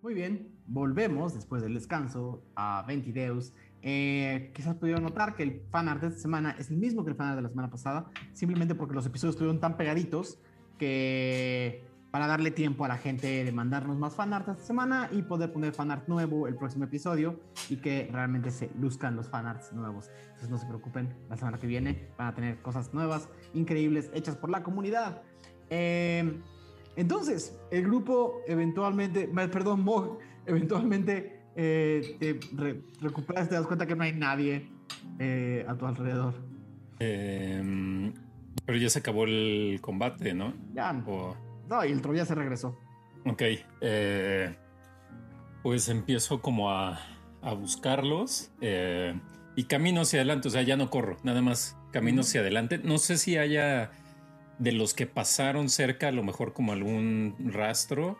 [0.00, 3.52] Muy bien, volvemos después del descanso a Ventideus.
[3.82, 7.16] Eh, quizás pudieron notar que el fanart de esta semana es el mismo que el
[7.16, 10.38] fanart de la semana pasada, simplemente porque los episodios estuvieron tan pegaditos
[10.78, 11.84] que
[12.18, 15.72] para darle tiempo a la gente de mandarnos más fanart esta semana y poder poner
[15.72, 17.38] fanart nuevo el próximo episodio
[17.70, 20.10] y que realmente se luzcan los fanarts nuevos.
[20.26, 24.34] Entonces no se preocupen, la semana que viene van a tener cosas nuevas, increíbles, hechas
[24.34, 25.22] por la comunidad.
[25.70, 26.40] Eh,
[26.96, 33.86] entonces, el grupo eventualmente, me- perdón, Mog, eventualmente eh, te re- recuperas, te das cuenta
[33.86, 34.68] que no hay nadie
[35.20, 36.34] eh, a tu alrededor.
[36.98, 38.12] Em,
[38.66, 40.52] pero ya se acabó el combate, ¿no?
[40.74, 41.36] Ya, O-
[41.68, 42.78] no, y el troll ya se regresó.
[43.24, 43.42] ok.
[43.80, 44.56] eh,
[45.62, 46.98] pues empiezo como a,
[47.42, 49.18] a buscarlos eh,
[49.56, 50.48] y camino hacia adelante.
[50.48, 52.78] O sea, ya no corro, nada más camino hacia adelante.
[52.78, 53.90] No sé si haya
[54.58, 58.18] de los que pasaron cerca, a lo mejor como algún rastro.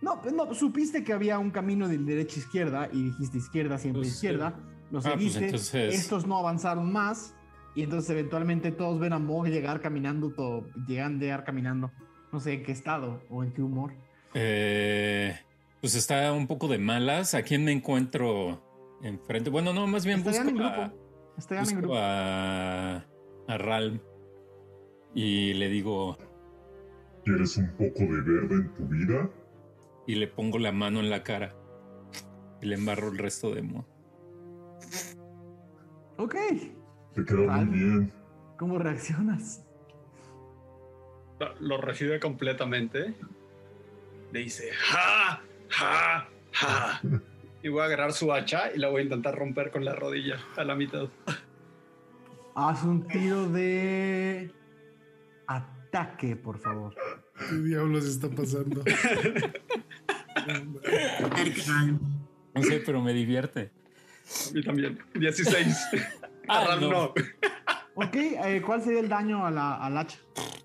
[0.00, 3.78] No, pues no, supiste que había un camino de derecha a izquierda y dijiste izquierda,
[3.78, 4.54] siempre Pues, izquierda.
[4.90, 5.44] Lo ah, pues seguiste.
[5.46, 7.34] entonces- Estos no avanzaron más
[7.74, 11.90] y entonces eventualmente todos ven a Mog llegar caminando, todo, llegan llegar caminando.
[12.34, 13.92] No sé en qué estado o en qué humor.
[14.34, 15.38] Eh,
[15.80, 17.32] pues está un poco de malas.
[17.34, 18.60] ¿A quién me encuentro
[19.04, 19.50] enfrente?
[19.50, 20.98] Bueno, no, más bien Estarían busco en a, grupo.
[21.38, 21.96] Estarían en busco grupo.
[21.96, 22.96] a,
[23.46, 24.00] a Ralm
[25.14, 26.18] y le digo
[27.24, 29.30] ¿Quieres un poco de verde en tu vida?
[30.08, 31.54] y le pongo la mano en la cara
[32.60, 33.86] y le embarro el resto de mo.
[36.18, 36.34] Ok.
[37.14, 38.12] Te queda muy bien.
[38.58, 39.63] ¿Cómo reaccionas?
[41.38, 43.14] Lo, lo recibe completamente.
[44.32, 47.00] Le dice, ja, ja, ja.
[47.62, 50.38] Y voy a agarrar su hacha y la voy a intentar romper con la rodilla
[50.56, 51.08] a la mitad.
[52.54, 54.50] Haz un tiro de
[55.46, 56.94] ataque, por favor.
[57.48, 58.82] ¿Qué diablos está pasando?
[62.54, 63.70] No sé, pero me divierte.
[64.50, 64.98] A mí también.
[65.14, 65.76] 16.
[66.46, 67.14] Ah, no.
[67.94, 70.18] Ok, eh, ¿cuál sería el daño a la, al hacha?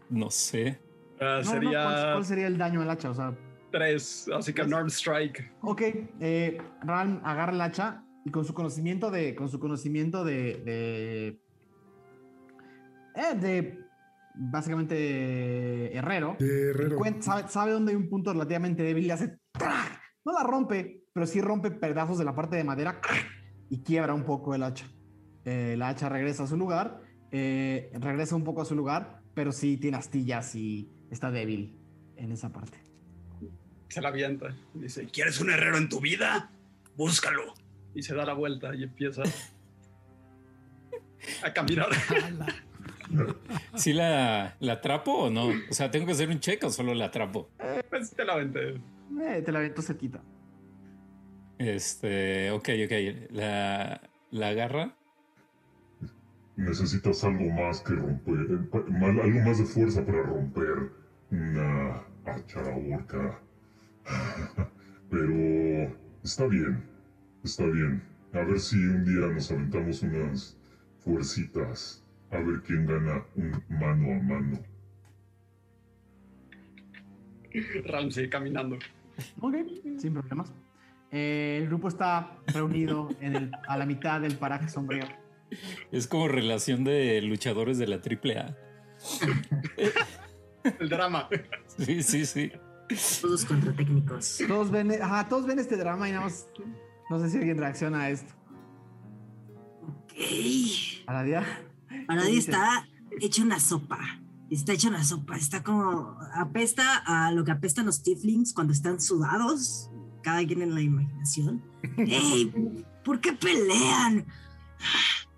[0.10, 0.80] No sé.
[1.20, 3.10] Ah, No, no, sería ¿cuál, cuál sería el daño al hacha?
[3.12, 3.36] O sea,
[3.72, 4.30] 3.
[4.36, 5.54] Así que Norm Strike.
[5.62, 5.82] ok,
[6.20, 11.28] eh, Ram agarra el hacha y con su conocimiento de, con su conocimiento de, de,
[13.16, 13.80] eh, de
[14.36, 16.98] básicamente herrero, De herrero.
[17.20, 20.00] sabe, sabe dónde hay un punto relativamente débil y hace ¡trac!
[20.26, 23.02] no la rompe, pero sí rompe pedazos de la parte de madera
[23.70, 24.86] y quiebra un poco el hacha.
[25.46, 29.54] Eh, la hacha regresa a su lugar, eh, regresa un poco a su lugar, pero
[29.54, 31.74] sí tiene astillas y está débil
[32.18, 32.78] en esa parte.
[33.88, 34.54] Se la avienta.
[34.76, 36.52] Y dice, ¿quieres un herrero en tu vida?
[36.98, 37.54] Búscalo.
[37.96, 39.24] Y se da la vuelta y empieza
[41.42, 41.88] a caminar.
[43.76, 45.54] ¿Sí la, la atrapo o no?
[45.70, 47.50] O sea, ¿tengo que hacer un check o solo la atrapo?
[47.90, 48.72] Pues te la aventé.
[49.22, 50.22] Eh, te la aventó cerquita.
[51.58, 53.32] Este, ok, ok.
[53.32, 54.02] La,
[54.32, 54.98] la agarra.
[56.60, 60.92] Necesitas algo más que romper, eh, algo más de fuerza para romper
[61.32, 62.60] una hacha
[62.94, 63.40] orca.
[65.10, 66.84] Pero está bien,
[67.46, 68.04] está bien.
[68.34, 70.58] A ver si un día nos aventamos unas
[71.00, 72.04] fuercitas.
[72.30, 74.60] A ver quién gana un mano a mano.
[77.86, 78.78] Ram sigue caminando.
[79.40, 79.56] Ok,
[79.98, 80.52] sin problemas.
[81.12, 85.06] Eh, el grupo está reunido en el- a la mitad del paraje sombrío.
[85.92, 88.56] Es como relación de luchadores de la AAA.
[90.80, 91.28] El drama.
[91.78, 92.52] Sí, sí, sí.
[93.22, 94.40] Todos contra técnicos.
[94.48, 96.48] Todos ven, ajá, todos ven este drama y nada más.
[97.10, 98.34] No sé si alguien reacciona a esto.
[99.84, 100.14] Ok.
[101.08, 101.46] A la día.
[102.08, 102.88] Para nadie está
[103.22, 104.00] hecho una sopa.
[104.50, 105.38] Está hecho una sopa.
[105.38, 106.18] Está como.
[106.34, 109.90] Apesta a lo que apestan los tieflings cuando están sudados.
[110.24, 111.64] Cada quien en la imaginación.
[111.98, 112.52] ¡Ey!
[113.04, 114.26] ¿Por qué pelean?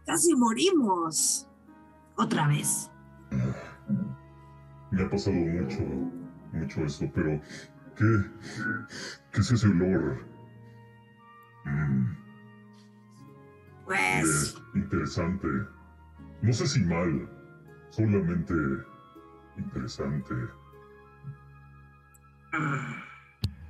[0.05, 1.47] Casi morimos.
[2.17, 2.91] Otra vez.
[4.91, 5.79] Me ha pasado mucho,
[6.51, 7.39] mucho esto, pero
[7.95, 8.05] ¿qué,
[9.31, 10.25] qué es ese olor?
[11.65, 12.15] Mm,
[13.85, 14.55] Pues.
[14.55, 15.47] eh, interesante.
[16.41, 17.29] No sé si mal,
[17.91, 18.53] solamente
[19.57, 20.33] interesante.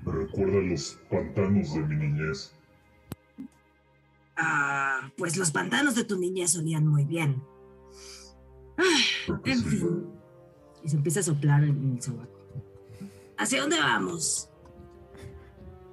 [0.03, 2.56] Me recuerda a los pantanos de mi niñez.
[4.38, 7.41] Ah, pues los pantanos de tu niñez olían muy bien.
[8.78, 9.66] Ah, en sí.
[9.78, 10.06] fin.
[10.84, 12.32] Y se empieza a soplar en el sobaco.
[13.38, 14.49] ¿Hacia dónde vamos?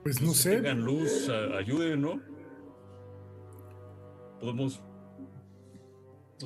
[0.02, 0.56] Pues no sé.
[0.56, 2.20] Tengan luz, a- ayuden, ¿no?
[4.40, 4.80] Podemos.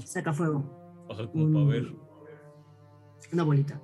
[0.05, 0.64] Saca fuego.
[1.10, 1.69] Ajá, como para Mm.
[1.69, 1.93] ver.
[3.32, 3.81] Una bolita.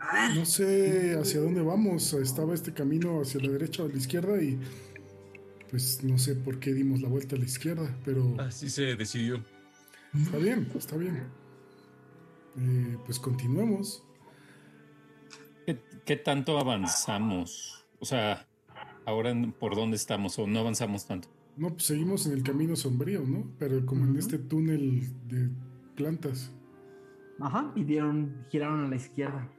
[0.00, 0.36] A ver.
[0.38, 2.12] No sé hacia dónde vamos.
[2.14, 4.58] Estaba este camino hacia la derecha o a la izquierda y
[5.72, 9.42] pues no sé por qué dimos la vuelta a la izquierda, pero Así se decidió.
[10.14, 11.22] está bien, está bien.
[12.58, 14.04] Eh, pues continuemos.
[15.64, 17.86] ¿Qué, qué tanto avanzamos?
[18.00, 18.46] O sea,
[19.06, 21.28] ahora por dónde estamos o no avanzamos tanto.
[21.56, 23.50] No, pues seguimos en el camino sombrío, ¿no?
[23.58, 25.48] Pero como en este túnel de
[25.96, 26.52] plantas.
[27.40, 29.50] Ajá, y dieron, giraron a la izquierda.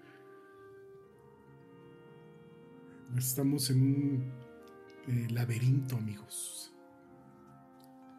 [3.17, 4.42] Estamos en un
[5.07, 6.73] eh, laberinto, amigos.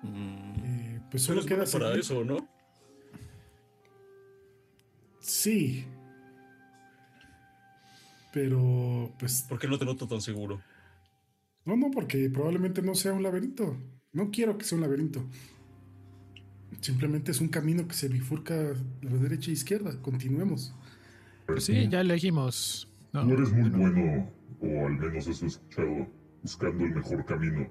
[0.02, 2.48] Mm, Eh, pues solo queda para eso, ¿no?
[5.20, 5.85] Sí.
[8.32, 10.61] Pero, pues, ¿Por qué no te noto tan seguro?
[11.65, 13.77] no, no, porque probablemente no sea un laberinto.
[14.12, 15.24] No quiero que sea un laberinto.
[16.81, 19.98] Simplemente es un camino que se bifurca a la derecha e izquierda.
[20.02, 20.74] Continuemos.
[21.47, 22.89] Pues sí, ya elegimos.
[23.12, 24.31] No, Tú eres muy bueno,
[24.61, 26.06] o al menos eso he escuchado,
[26.45, 27.66] buscando el mejor camino.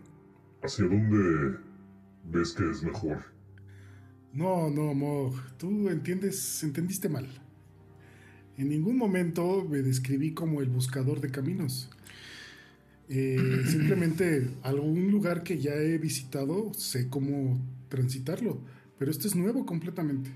[0.63, 1.59] ¿Hacia dónde
[2.25, 3.19] ves que es mejor?
[4.33, 5.35] No, no, Mog.
[5.57, 7.27] Tú entiendes, entendiste mal.
[8.57, 11.91] En ningún momento me describí como el buscador de caminos.
[13.09, 18.59] Eh, simplemente algún lugar que ya he visitado, sé cómo transitarlo.
[18.97, 20.31] Pero esto es nuevo completamente.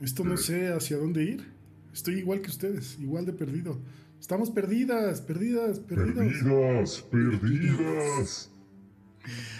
[0.00, 1.44] Esto no sé hacia dónde ir.
[1.92, 3.78] Estoy igual que ustedes, igual de perdido.
[4.22, 6.14] Estamos perdidas, perdidas, perdidas.
[6.14, 8.50] Perdidas, perdidas.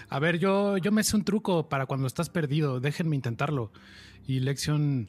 [0.08, 2.78] A ver, yo, yo me sé un truco para cuando estás perdido.
[2.78, 3.72] Déjenme intentarlo.
[4.24, 5.08] Y Lexion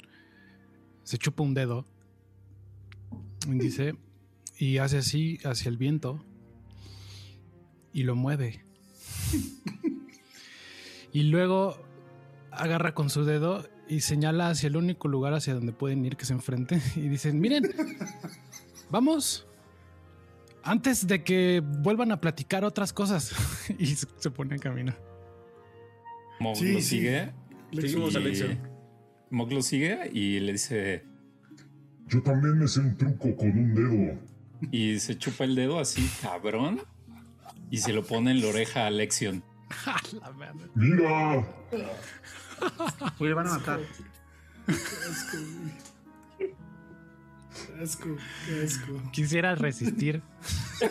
[1.03, 1.85] se chupa un dedo.
[3.47, 3.93] y Dice.
[4.57, 6.25] Y hace así hacia el viento.
[7.93, 8.65] y lo mueve.
[11.13, 11.77] y luego
[12.49, 16.25] agarra con su dedo y señala hacia el único lugar hacia donde pueden ir que
[16.25, 17.63] se enfrente y dicen, miren,
[18.89, 19.47] vamos,
[20.63, 23.33] antes de que vuelvan a platicar otras cosas.
[23.79, 24.97] y se, pone a caminar.
[26.39, 26.85] Mog Sí, lo sí.
[26.85, 27.31] sigue.
[27.73, 28.59] Seguimos a y- Lexion.
[29.29, 31.03] Mog lo sigue y le dice.
[32.07, 34.19] Yo también me sé un truco con un dedo.
[34.71, 36.81] Y se chupa el dedo así, cabrón.
[37.71, 39.43] Y se lo pone en la oreja a Lexion.
[40.75, 41.47] ¡Mira!
[43.19, 43.79] Oye, van a matar.
[47.81, 48.17] Asco, güey.
[48.17, 49.11] Asco, qué asco.
[49.11, 50.21] Quisiera resistir.
[50.79, 50.89] ¿Por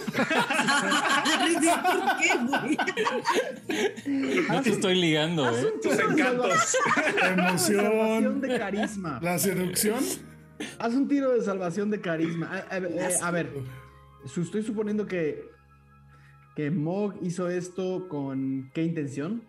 [2.19, 2.79] qué, güey?
[4.49, 5.67] No te estoy ligando, Haz ¿eh?
[5.75, 6.77] un tiro de encantos.
[7.21, 8.41] salvación Emoción.
[8.41, 9.19] de carisma.
[9.23, 10.05] La seducción.
[10.79, 12.47] Haz un tiro de salvación de carisma.
[12.47, 13.51] A, a- eh, a ver,
[14.25, 15.45] estoy suponiendo que,
[16.57, 19.43] que Mog hizo esto con qué intención.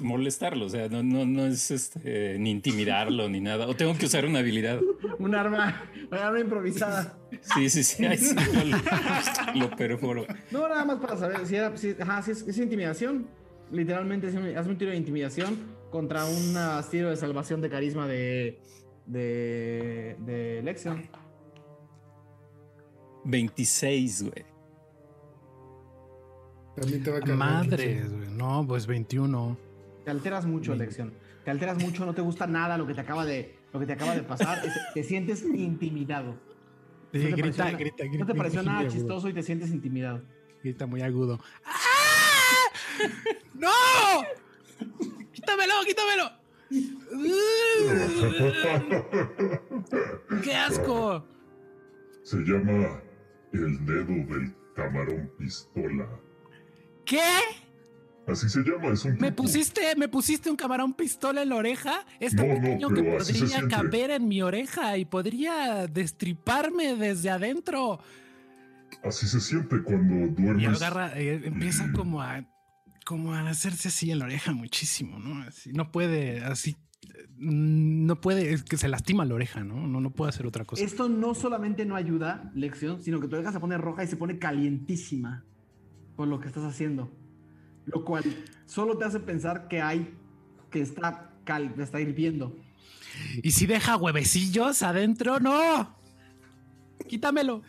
[0.00, 3.66] Molestarlo, o sea, no, no, no es este, ni intimidarlo ni nada.
[3.66, 4.80] O tengo que usar una habilidad.
[5.18, 7.18] Un arma, un arma improvisada.
[7.54, 8.06] Sí, sí, sí.
[8.06, 8.34] ahí sí
[9.54, 10.24] lo, lo perforo.
[10.50, 11.76] No, nada más para saber si era.
[11.76, 13.26] Si, ajá, si es, es intimidación.
[13.70, 15.58] Literalmente, es un- haz un tiro de intimidación
[15.90, 16.54] contra un
[16.90, 18.60] tiro de salvación de carisma de.
[19.06, 20.16] de.
[20.20, 21.02] de Lexion.
[23.24, 24.44] 26, güey.
[26.76, 27.36] También te va a caer.
[27.36, 28.28] Madre, güey.
[28.30, 29.56] No, pues 21.
[30.10, 31.12] Te alteras mucho, Lexion.
[31.44, 33.92] Te alteras mucho, no te gusta nada lo que te acaba de, lo que te
[33.92, 34.58] acaba de pasar.
[34.66, 36.34] es- te sientes intimidado.
[37.12, 38.26] Sí, ¿No te grita, pareció na- grita, No grita.
[38.26, 38.92] te pareció nada agudo.
[38.92, 40.20] chistoso y te sientes intimidado.
[40.64, 41.38] Grita muy agudo.
[41.64, 41.78] ¡Ah!
[43.54, 43.70] ¡No!
[45.32, 46.28] ¡Quítamelo, quítamelo!
[50.42, 51.24] ¡Qué asco!
[52.24, 53.00] Se llama
[53.52, 56.08] el dedo del camarón pistola.
[57.04, 57.22] ¿Qué?
[58.26, 59.42] Así se llama, es un ¿Me truco.
[59.42, 62.04] pusiste, ¿Me pusiste un camarón pistola en la oreja?
[62.20, 67.30] Es tan No, no, pequeño que podría caber en mi oreja y podría destriparme desde
[67.30, 67.98] adentro.
[69.02, 70.82] Así se siente cuando Y duermes.
[70.82, 72.44] agarra, eh, empieza como a,
[73.04, 75.42] como a hacerse así en la oreja muchísimo, ¿no?
[75.42, 79.86] Así, no puede, así, eh, no puede, es que se lastima la oreja, ¿no?
[79.88, 80.84] No, no puede hacer otra cosa.
[80.84, 84.16] Esto no solamente no ayuda, Lexion, sino que tu oreja se pone roja y se
[84.16, 85.44] pone calientísima
[86.16, 87.16] por lo que estás haciendo.
[87.86, 88.24] Lo cual
[88.66, 90.14] solo te hace pensar que hay,
[90.70, 92.56] que está, cal, está hirviendo.
[93.42, 95.40] ¿Y si deja huevecillos adentro?
[95.40, 95.96] ¡No!
[97.08, 97.62] Quítamelo.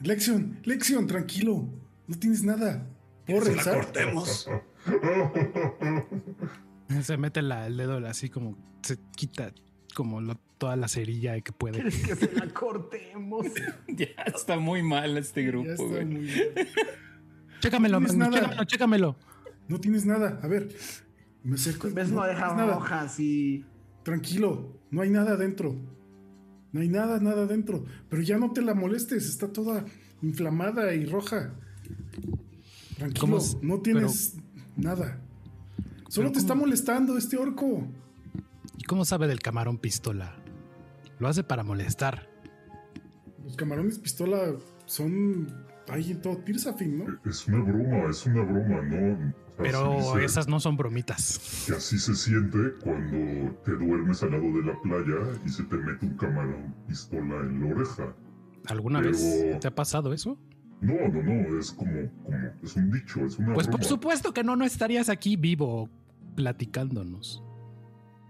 [0.00, 1.68] Lexion, Lexion, tranquilo.
[2.06, 2.86] No tienes nada.
[3.26, 3.84] ¿Puedo Se la regresar?
[3.84, 4.48] cortemos.
[7.02, 9.52] Se mete la- el dedo así como, se quita
[9.94, 11.74] como lo- toda la cerilla que puede.
[11.80, 13.46] ¿Quieres que se la cortemos?
[13.88, 16.28] Ya está muy mal este grupo, está güey.
[17.60, 19.16] Chécamelo, No chécamelo, chécamelo.
[19.70, 20.40] No tienes nada.
[20.42, 20.68] A ver,
[21.44, 21.88] me acerco.
[21.92, 22.74] ¿Ves oreja tienes nada.
[22.74, 23.64] roja así?
[24.02, 25.76] Tranquilo, no hay nada adentro.
[26.72, 27.84] No hay nada, nada adentro.
[28.08, 29.84] Pero ya no te la molestes, está toda
[30.22, 31.54] inflamada y roja.
[32.96, 34.34] Tranquilo, no tienes
[34.76, 35.20] nada.
[36.08, 37.86] Solo te está molestando este orco.
[38.76, 40.34] ¿Y cómo sabe del camarón pistola?
[41.20, 42.28] Lo hace para molestar.
[43.44, 44.52] Los camarones pistola
[44.86, 45.46] son
[45.86, 47.20] ahí en todo Tirsafin, ¿no?
[47.24, 49.49] Es una broma, es una broma, ¿no?
[49.62, 51.64] Pero esas no son bromitas.
[51.66, 55.76] Que así se siente cuando te duermes al lado de la playa y se te
[55.76, 58.14] mete un camarón pistola en la oreja.
[58.66, 60.38] ¿Alguna Pero- vez te ha pasado eso?
[60.80, 61.92] No, no, no, es como,
[62.24, 65.90] como, es un dicho, es una Pues por supuesto que no, no estarías aquí vivo
[66.36, 67.42] platicándonos.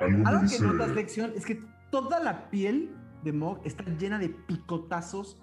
[0.00, 1.62] Algo Algo que dice, notas, Lexion, es que
[1.92, 2.90] toda la piel
[3.22, 5.38] de Mog está llena de picotazos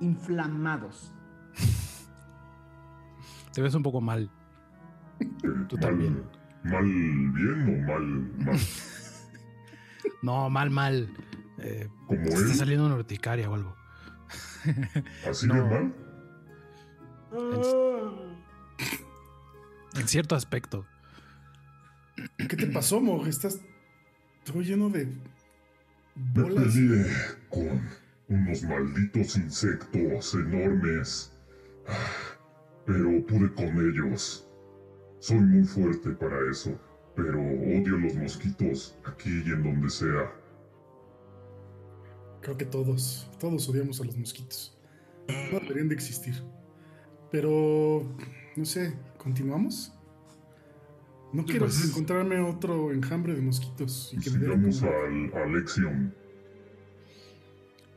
[0.00, 1.12] inflamados.
[3.52, 4.30] Te ves un poco mal.
[5.68, 6.22] Tú mal, también.
[6.64, 8.02] mal bien o mal
[8.44, 8.58] mal.
[10.22, 11.08] No, mal, mal.
[11.58, 13.76] Eh, Como te está saliendo una urticaria o algo.
[15.28, 15.54] así no.
[15.54, 15.94] de mal.
[19.94, 20.86] En cierto aspecto.
[22.36, 23.26] ¿Qué te pasó, Mog?
[23.28, 23.60] Estás
[24.44, 26.74] todo lleno de Me bolas.
[26.74, 27.06] peleé
[27.48, 27.88] con
[28.28, 31.32] unos malditos insectos enormes.
[31.86, 31.94] Ah,
[32.86, 34.47] Pero pude con ellos.
[35.20, 36.78] Soy muy fuerte para eso.
[37.16, 40.32] Pero odio los mosquitos aquí y en donde sea.
[42.40, 44.78] Creo que todos, todos odiamos a los mosquitos.
[45.52, 46.34] No deberían de existir.
[47.32, 48.06] Pero,
[48.56, 49.92] no sé, ¿continuamos?
[51.32, 56.14] No quiero Pues- encontrarme otro enjambre de mosquitos y que Sigamos al, a Lexion.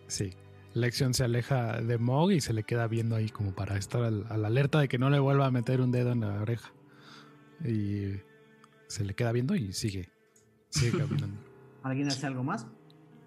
[0.08, 0.34] Sí.
[0.74, 4.26] Lexion se aleja de Mog y se le queda viendo ahí como para estar al,
[4.30, 6.72] a la alerta de que no le vuelva a meter un dedo en la oreja.
[7.66, 8.20] Y
[8.88, 10.10] se le queda viendo y sigue,
[10.70, 11.38] sigue caminando.
[11.84, 12.68] ¿Alguien hace algo más?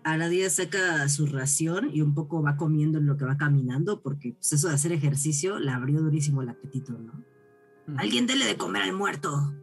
[0.04, 4.32] Aradia saca su ración y un poco va comiendo en lo que va caminando, porque
[4.34, 7.24] pues, eso de hacer ejercicio le abrió durísimo el apetito, ¿no?
[7.96, 9.54] Alguien dele de comer al muerto,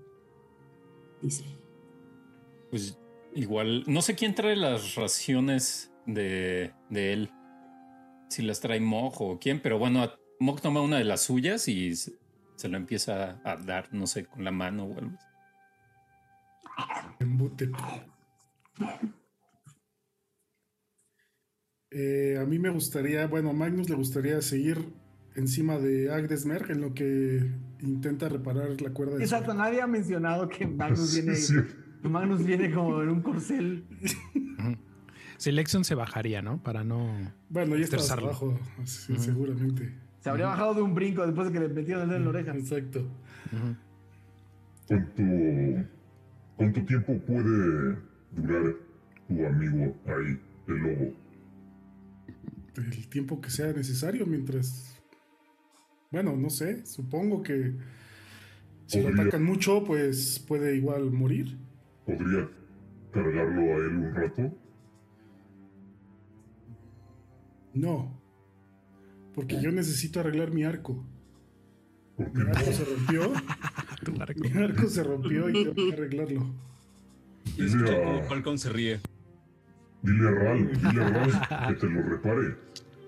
[1.21, 1.43] dice.
[2.69, 2.97] Pues
[3.33, 7.31] igual, no sé quién trae las raciones de, de él.
[8.29, 11.93] Si las trae Mog o quién, pero bueno, Mog toma una de las suyas y
[12.61, 15.17] se, lo empieza a dar, no sé, con la mano o algo.
[17.19, 17.71] Embute.
[21.89, 24.93] Eh, a mí me gustaría, bueno, a Magnus le gustaría seguir
[25.35, 27.51] encima de Agdesmer en lo que
[27.81, 31.55] intenta reparar la cuerda de Exacto, nadie ha mencionado que Magnus viene, Sí.
[32.03, 33.85] Magnus viene como en un corcel.
[35.37, 36.61] Selection se bajaría, ¿no?
[36.61, 37.09] Para no.
[37.49, 39.21] Bueno, ya está abajo, sí, Ujú.
[39.21, 39.93] seguramente.
[40.21, 42.29] Se habría bajado de un brinco después de que le metieron el dedo en la
[42.29, 42.53] oreja.
[42.53, 43.03] Exacto.
[44.87, 45.23] ¿Cuánto,
[46.55, 47.97] ¿Cuánto tiempo puede
[48.31, 48.75] durar
[49.27, 51.13] tu amigo ahí, el lobo?
[52.77, 54.95] El tiempo que sea necesario mientras...
[56.11, 57.73] Bueno, no sé, supongo que
[58.85, 61.57] si lo atacan mucho, pues puede igual morir.
[62.05, 62.47] ¿Podría
[63.11, 64.53] cargarlo a él un rato?
[67.73, 68.20] No,
[69.41, 71.05] porque yo necesito arreglar mi arco.
[72.17, 73.33] Porque Mi no, arco se rompió,
[74.03, 74.39] Tu arco.
[74.41, 76.53] mi arco se rompió y tengo que arreglarlo.
[77.57, 78.03] Y escucha Mira.
[78.03, 78.99] como Falcon se ríe.
[80.03, 82.55] dile a Ral, dile a Ral que te lo repare.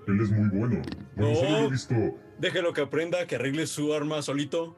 [0.07, 0.81] Él es muy bueno.
[1.15, 1.35] Bueno, No.
[1.35, 1.95] solo he visto.
[2.39, 4.75] Déjelo que aprenda, que arregle su arma solito.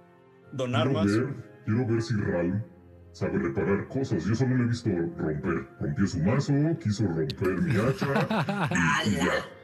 [0.52, 1.06] Don Quiero Armas.
[1.08, 1.28] ver,
[1.66, 2.66] quiero ver si Ral
[3.12, 4.24] sabe reparar cosas.
[4.26, 5.68] Yo solo le he visto romper.
[5.80, 6.54] Rompió su mazo,
[6.84, 8.68] quiso romper mi hacha.
[9.06, 9.32] y, y ya.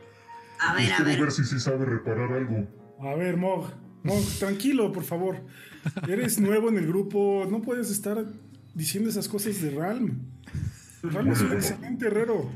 [0.67, 1.19] A ver, a quiero ver.
[1.21, 2.67] ver si sí sabe reparar algo.
[3.01, 3.69] A ver, Mog,
[4.03, 5.37] Mog, tranquilo, por favor.
[6.07, 8.23] Eres nuevo en el grupo, no puedes estar
[8.75, 10.19] diciendo esas cosas de Ralm.
[11.03, 12.49] Ralm es un excelente herrero.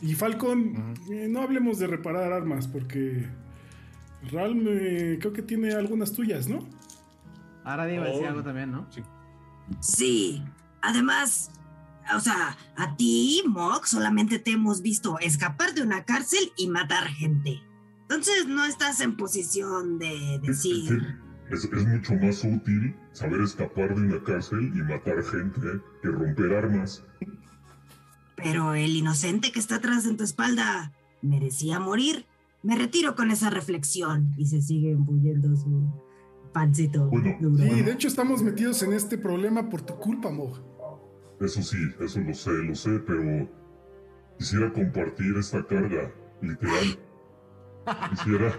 [0.00, 3.26] Y Falcon, eh, no hablemos de reparar armas, porque
[4.32, 6.60] Ralm eh, creo que tiene algunas tuyas, ¿no?
[7.64, 8.28] Ahora iba a decir Oh.
[8.28, 8.86] algo también, ¿no?
[9.80, 10.42] Sí,
[10.82, 11.50] además,
[12.16, 17.06] o sea, a ti, Mog, solamente te hemos visto escapar de una cárcel y matar
[17.08, 17.62] gente.
[18.02, 21.18] Entonces no estás en posición de decir,
[21.50, 26.54] Es, es mucho más útil saber escapar de una cárcel y matar gente que romper
[26.54, 27.02] armas.
[28.36, 32.26] pero el inocente que está atrás en tu espalda merecía morir.
[32.62, 35.90] Me retiro con esa reflexión y se sigue embulliendo su
[36.52, 37.08] pancito.
[37.08, 37.62] Bueno, duro.
[37.62, 40.62] Sí, de hecho estamos metidos en este problema por tu culpa, Mog.
[41.44, 43.46] Eso sí, eso lo sé, lo sé, pero
[44.38, 46.10] quisiera compartir esta carga,
[46.40, 46.98] literal.
[48.10, 48.58] Quisiera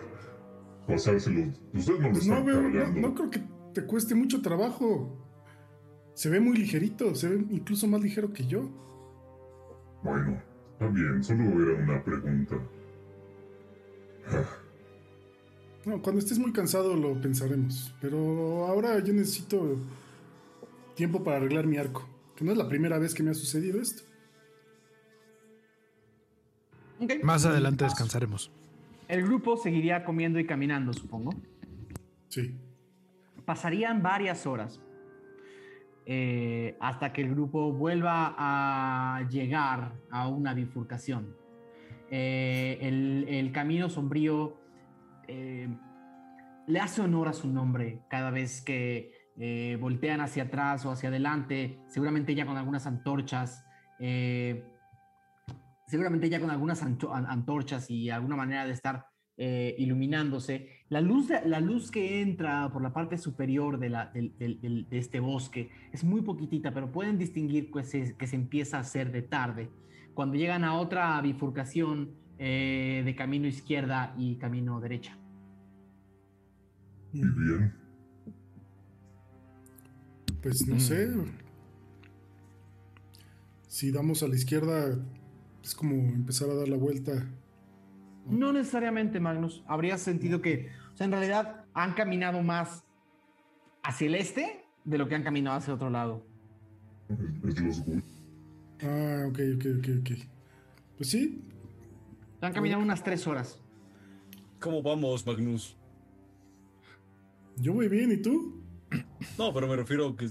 [0.88, 1.52] pasárselo.
[1.74, 3.02] Usted no lo está no, veo, no, cargando.
[3.02, 3.44] no creo que
[3.74, 5.18] te cueste mucho trabajo.
[6.14, 8.70] Se ve muy ligerito, se ve incluso más ligero que yo.
[10.04, 10.40] Bueno,
[10.74, 12.56] está bien, solo era una pregunta.
[15.86, 17.96] No, cuando estés muy cansado lo pensaremos.
[18.00, 19.76] Pero ahora yo necesito
[20.94, 22.15] tiempo para arreglar mi arco.
[22.36, 24.04] Que no es la primera vez que me ha sucedido esto.
[27.24, 28.52] Más adelante descansaremos.
[29.08, 31.34] El grupo seguiría comiendo y caminando, supongo.
[32.30, 32.58] Sí.
[33.46, 34.82] Pasarían varias horas
[36.06, 41.36] eh, hasta que el grupo vuelva a llegar a una bifurcación.
[42.10, 44.58] Eh, el, el camino sombrío
[45.28, 45.68] eh,
[46.68, 51.10] le hace honor a su nombre cada vez que eh, voltean hacia atrás o hacia
[51.10, 53.66] adelante, seguramente ya con algunas antorchas.
[54.00, 54.64] eh,
[55.88, 59.06] seguramente ya con algunas antorchas y alguna manera de estar
[59.38, 60.70] eh, iluminándose.
[60.90, 66.22] La luz, la luz que entra por la parte superior de, este bosque es muy
[66.22, 69.70] poquitita, pero pueden distinguir que se, que se empieza a hacer de tarde.
[70.14, 75.18] Cuando llegan a otra bifurcación de camino izquierda y camino derecha.
[77.14, 77.85] muy bien.
[80.46, 80.80] Pues no Mm.
[80.80, 81.10] sé.
[83.68, 84.96] Si damos a la izquierda,
[85.64, 87.28] es como empezar a dar la vuelta.
[88.28, 89.64] No necesariamente, Magnus.
[89.66, 92.84] Habría sentido que, o sea, en realidad han caminado más
[93.82, 96.24] hacia el este de lo que han caminado hacia otro lado.
[98.84, 100.10] Ah, ok, ok, ok, ok.
[100.98, 101.42] Pues sí,
[102.42, 103.60] Han caminado unas tres horas.
[104.60, 105.76] ¿Cómo vamos, Magnus?
[107.58, 108.62] yo voy bien, ¿y tú?
[109.38, 110.30] No, pero me refiero a que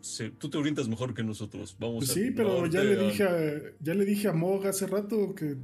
[0.00, 1.76] se- tú te orientas mejor que nosotros.
[1.80, 4.86] Vamos Pues sí, pero ya le a- dije a, ya le dije a Mog hace
[4.86, 5.56] rato que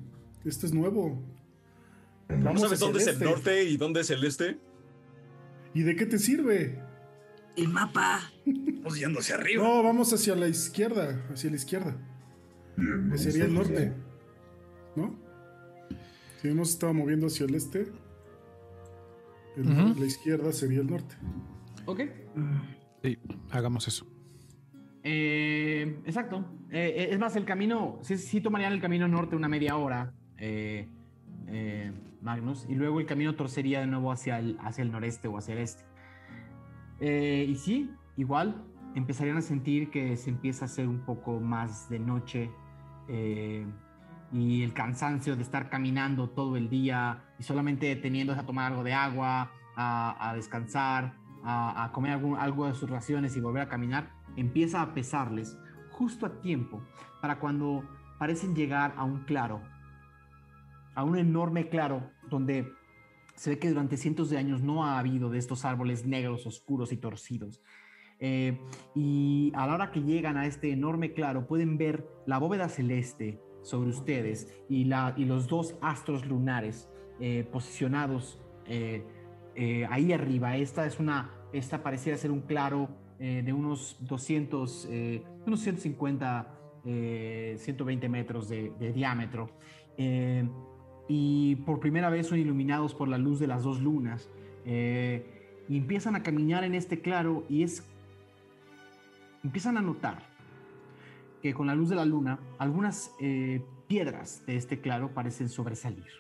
[0.45, 1.23] esto es nuevo.
[2.29, 4.59] ¿No sabes dónde es el norte y dónde es el este?
[5.75, 6.81] ¿Y de qué te sirve?
[7.57, 8.33] El mapa.
[8.47, 9.63] Vamos yendo hacia arriba.
[9.63, 11.97] No, vamos hacia la izquierda, hacia la izquierda.
[12.77, 13.93] Bien, Que sería el norte.
[14.97, 15.15] ¿No?
[16.41, 17.87] Si hemos estado moviendo hacia el este,
[19.57, 21.15] el- la izquierda sería el norte.
[21.87, 22.01] Ok.
[23.03, 23.19] Sí,
[23.51, 24.07] hagamos eso.
[25.03, 26.45] Eh, exacto.
[26.71, 30.89] Eh, es más, el camino, sí, sí tomarían el camino norte una media hora, eh,
[31.49, 35.37] eh, Magnus, y luego el camino torcería de nuevo hacia el, hacia el noreste o
[35.37, 35.85] hacia el este.
[37.01, 38.65] Eh, y sí, igual,
[38.95, 42.51] empezarían a sentir que se empieza a hacer un poco más de noche
[43.09, 43.67] eh,
[44.33, 48.85] y el cansancio de estar caminando todo el día y solamente deteniéndose a tomar algo
[48.85, 51.15] de agua, a, a descansar,
[51.45, 55.59] a, comer algo de sus raciones y volver a caminar, empieza a pesarles
[55.91, 56.83] justo a tiempo
[57.21, 57.85] para cuando
[58.19, 59.61] parecen llegar a un claro,
[60.95, 62.73] a un enorme claro donde
[63.35, 66.93] se ve que durante cientos de años no ha habido de estos árboles negros, oscuros
[66.93, 67.63] y torcidos.
[68.21, 68.61] Eh,
[68.95, 73.41] y a la hora que llegan a este enorme claro pueden ver la bóveda celeste
[73.63, 76.89] sobre ustedes y, la, y los dos astros lunares
[77.19, 79.05] eh, posicionados eh,
[79.55, 80.57] eh, ahí arriba.
[80.57, 82.89] Esta es una, esta pareciera ser un claro
[83.25, 89.49] eh, de unos 200, eh, unos 150, eh, 120 metros de, diámetro.
[91.07, 94.29] Y por primera vez son iluminados por la luz de las dos lunas.
[94.65, 97.87] y empiezan a caminar en este claro y es...
[99.45, 100.25] Empiezan a notar
[101.41, 103.13] que con la luz de la luna algunas
[103.87, 106.11] piedras de este claro parecen sobresalir.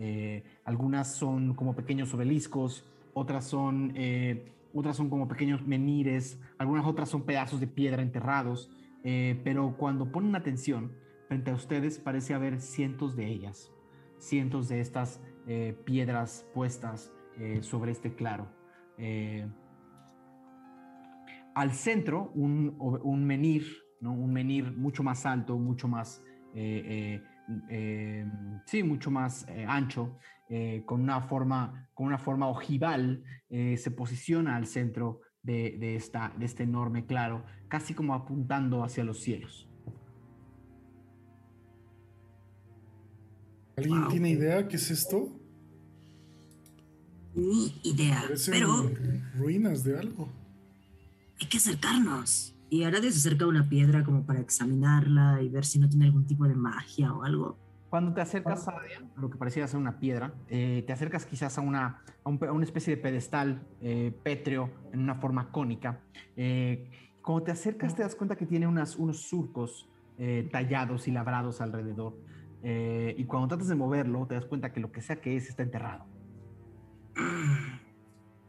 [0.00, 6.86] Eh, algunas son como pequeños obeliscos, otras son, eh, otras son como pequeños menires, algunas
[6.86, 8.70] otras son pedazos de piedra enterrados,
[9.04, 10.92] eh, pero cuando ponen atención,
[11.28, 13.70] frente a ustedes parece haber cientos de ellas,
[14.18, 18.48] cientos de estas eh, piedras puestas eh, sobre este claro.
[18.98, 19.46] Eh,
[21.54, 23.66] al centro, un, un menir,
[24.00, 24.12] ¿no?
[24.12, 26.22] un menir mucho más alto, mucho más,
[26.54, 27.22] eh, eh,
[27.68, 28.26] eh,
[28.66, 30.18] sí, mucho más eh, ancho,
[30.48, 35.96] eh, con, una forma, con una forma ojival, eh, se posiciona al centro de, de
[35.96, 39.66] esta, de este enorme claro, casi como apuntando hacia los cielos.
[43.76, 44.10] ¿Alguien Wow.
[44.10, 45.28] tiene idea qué es esto?
[47.34, 48.20] Ni idea.
[48.22, 48.90] Parecen Pero
[49.38, 50.28] ruinas de algo.
[51.40, 52.54] hay que acercarnos.
[52.70, 56.26] Y ahora se acerca una piedra como para examinarla y ver si no tiene algún
[56.26, 57.58] tipo de magia o algo.
[57.90, 58.80] Cuando te acercas a a
[59.16, 62.52] lo que parecía ser una piedra, eh, te acercas quizás a una, a un a
[62.52, 66.00] una especie de pedestal eh, pétreo en una forma cónica.
[66.36, 66.88] Eh,
[67.22, 69.88] cuando te acercas te das cuenta que tiene unas, unos surcos
[70.18, 72.16] eh, tallados y labrados alrededor.
[72.62, 75.48] Eh, y cuando tratas de moverlo, te das cuenta que lo que sea que es
[75.48, 76.04] está enterrado.
[77.16, 77.80] Mm,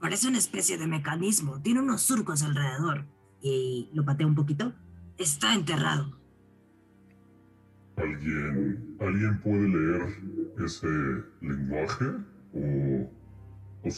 [0.01, 1.61] Parece una especie de mecanismo.
[1.61, 3.05] Tiene unos surcos alrededor.
[3.41, 4.73] Y lo pateo un poquito.
[5.17, 6.17] Está enterrado.
[7.97, 10.15] ¿Alguien, ¿Alguien puede leer
[10.63, 10.87] ese
[11.41, 12.05] lenguaje?
[12.53, 13.09] ¿O,
[13.83, 13.89] o,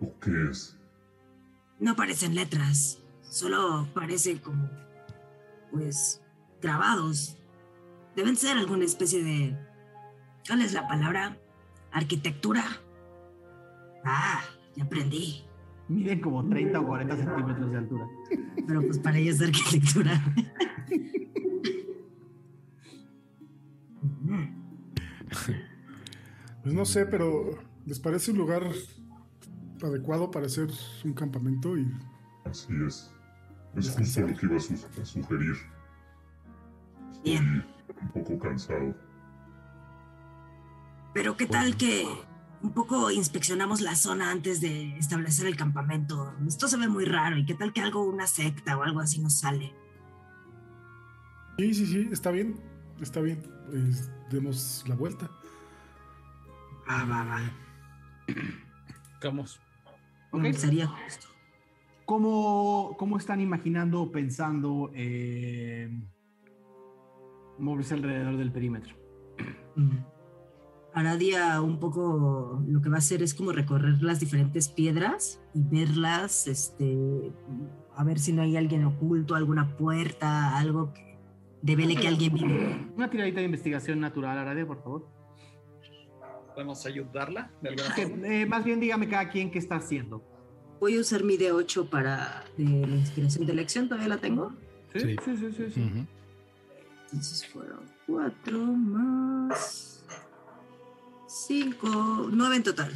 [0.00, 0.78] o qué es?
[1.80, 3.00] No parecen letras.
[3.22, 4.70] Solo parece como.
[5.70, 6.20] Pues.
[6.62, 7.36] grabados.
[8.16, 9.58] Deben ser alguna especie de.
[10.46, 11.36] ¿Cuál es la palabra?
[11.90, 12.64] Arquitectura.
[14.04, 14.42] Ah,
[14.76, 15.44] ya aprendí.
[15.88, 18.06] Miden como 30 o 40 centímetros de altura.
[18.66, 20.22] Pero pues para ella es arquitectura.
[26.62, 28.62] Pues no sé, pero ¿les parece un lugar
[29.82, 30.68] adecuado para hacer
[31.04, 31.76] un campamento?
[31.76, 31.90] Y
[32.44, 33.10] Así es.
[33.76, 35.54] Es justo lo que iba a, su- a sugerir.
[37.24, 37.64] Bien.
[38.00, 38.94] Un poco cansado.
[41.12, 42.06] Pero qué tal que
[42.64, 46.32] un poco inspeccionamos la zona antes de establecer el campamento.
[46.48, 47.36] Esto se ve muy raro.
[47.36, 49.74] ¿Y qué tal que algo, una secta o algo así nos sale?
[51.58, 52.58] sí, sí, sí, está bien,
[53.02, 53.42] está bien.
[53.70, 55.30] Pues, demos la vuelta.
[56.88, 57.40] Va, va, va.
[59.22, 59.60] Vamos.
[60.32, 61.26] Me gustaría justo.
[62.06, 65.90] ¿Cómo, cómo están imaginando o pensando eh,
[67.58, 68.96] moverse alrededor del perímetro?
[69.76, 70.13] Mm.
[70.94, 75.62] Aradia un poco lo que va a hacer es como recorrer las diferentes piedras y
[75.62, 77.32] verlas, este,
[77.96, 81.18] a ver si no hay alguien oculto, alguna puerta, algo que
[81.62, 82.88] devele que alguien vive.
[82.96, 85.08] Una tiradita de investigación natural, Aradia, por favor.
[86.54, 88.26] ¿Podemos ayudarla de alguna Que, forma?
[88.28, 90.22] eh, más bien dígame cada quien qué está haciendo.
[90.78, 94.52] Voy a usar mi D8 para de la inspiración de elección, todavía la tengo.
[94.92, 95.16] Sí.
[95.24, 96.06] sí, sí, sí.
[97.06, 100.04] Entonces fueron cuatro más
[101.34, 102.92] 5, 9 en total.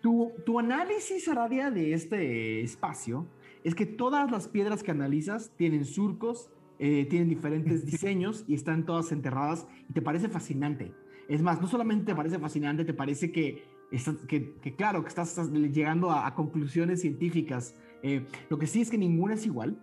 [0.00, 3.26] Tu, tu análisis, Aradia, de este espacio
[3.64, 8.86] es que todas las piedras que analizas tienen surcos, eh, tienen diferentes diseños y están
[8.86, 10.94] todas enterradas y te parece fascinante.
[11.28, 13.64] Es más, no solamente te parece fascinante, te parece que,
[14.28, 17.74] que, que claro, que estás, estás llegando a, a conclusiones científicas.
[18.04, 19.76] Eh, lo que sí es que ninguna es igual.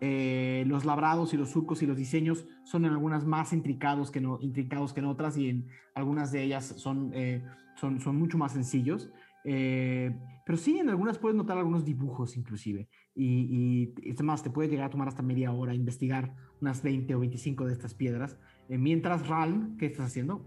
[0.00, 4.20] Eh, los labrados y los surcos y los diseños son en algunas más intricados que,
[4.20, 7.42] no, intricados que en otras y en algunas de ellas son, eh,
[7.76, 9.10] son, son mucho más sencillos.
[9.44, 10.14] Eh,
[10.44, 12.88] pero sí, en algunas puedes notar algunos dibujos inclusive.
[13.14, 17.66] Y, y te puede llegar a tomar hasta media hora investigar unas 20 o 25
[17.66, 18.36] de estas piedras.
[18.68, 20.44] Mientras, Ralm, ¿qué estás haciendo?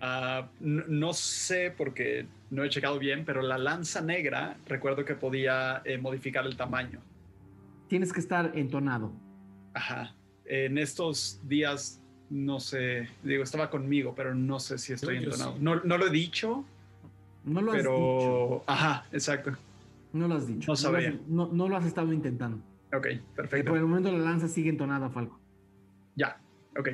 [0.00, 5.14] Ah, no, no sé porque no he checado bien, pero la lanza negra recuerdo que
[5.14, 7.00] podía modificar el tamaño.
[7.88, 9.12] Tienes que estar entonado.
[9.74, 10.14] Ajá.
[10.44, 12.00] En estos días,
[12.30, 15.52] no sé, digo, estaba conmigo, pero no sé si estoy Yo- yo entonado.
[15.56, 15.58] sí.
[15.62, 16.64] No, no lo he dicho,
[17.44, 17.92] No lo has pero...
[17.96, 18.64] dicho.
[18.66, 19.52] Ajá, exacto.
[20.12, 20.66] No lo has dicho.
[20.66, 22.58] No has- no- no lo has estado intentando.
[22.92, 23.70] Ok, perfecto.
[23.70, 25.38] por el momento la lanza sigue entonada, Falco.
[26.14, 26.40] Ya,
[26.78, 26.88] ok.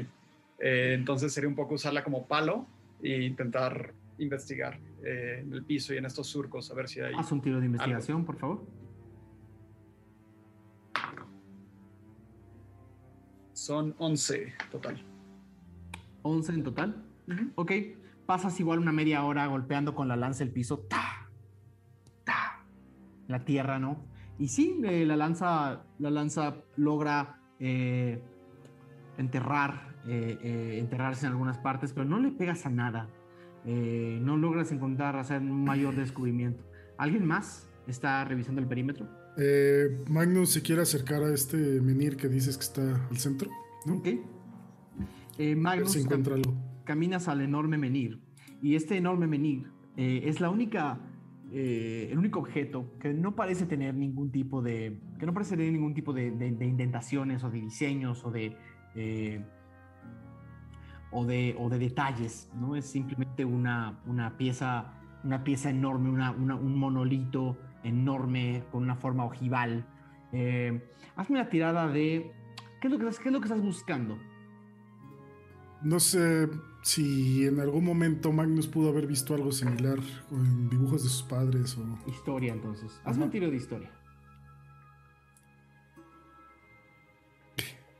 [0.59, 2.66] Eh, entonces sería un poco usarla como palo
[3.02, 7.14] e intentar investigar eh, en el piso y en estos surcos a ver si hay...
[7.16, 8.64] Haz un tiro de investigación, por favor.
[13.62, 15.01] Son 11 total.
[16.22, 17.05] 11 en total.
[17.55, 17.70] Ok.
[18.26, 20.80] Pasas igual una media hora golpeando con la lanza el piso.
[20.80, 21.30] ¡Ta!
[22.24, 22.64] ¡Ta!
[23.28, 24.05] La tierra, ¿no?
[24.36, 28.20] Y sí, eh, la lanza, la lanza logra eh,
[29.16, 33.09] enterrar, eh, enterrarse en algunas partes, pero no le pegas a nada.
[33.64, 36.64] No logras encontrar, hacer un mayor descubrimiento.
[36.98, 39.21] ¿Alguien más está revisando el perímetro?
[39.38, 43.50] Eh, Magnus se quiere acercar a este menir que dices que está al centro.
[43.86, 43.94] ¿no?
[43.96, 44.09] Ok.
[45.38, 46.54] Eh, Magnus, si encuentra algo.
[46.84, 48.20] caminas al enorme menir
[48.60, 50.98] y este enorme menir eh, es la única
[51.50, 55.72] eh, el único objeto que no parece tener ningún tipo de que no parece tener
[55.72, 58.56] ningún tipo de, de- de indentaciones o de diseños o de
[61.10, 64.94] o de o de detalles no es simplemente una, una pieza
[65.24, 69.84] una pieza enorme una- una- un monolito enorme con una forma ojival
[70.32, 70.80] Eh,
[71.14, 72.32] hazme una tirada de
[72.80, 74.18] ¿qué es lo que, qué es lo que estás buscando?
[75.82, 76.48] No sé
[76.82, 79.98] si en algún momento Magnus pudo haber visto algo similar
[80.30, 81.98] en dibujos de sus padres o...
[82.09, 83.00] Historia, entonces.
[83.04, 83.90] Hazme un tiro de historia.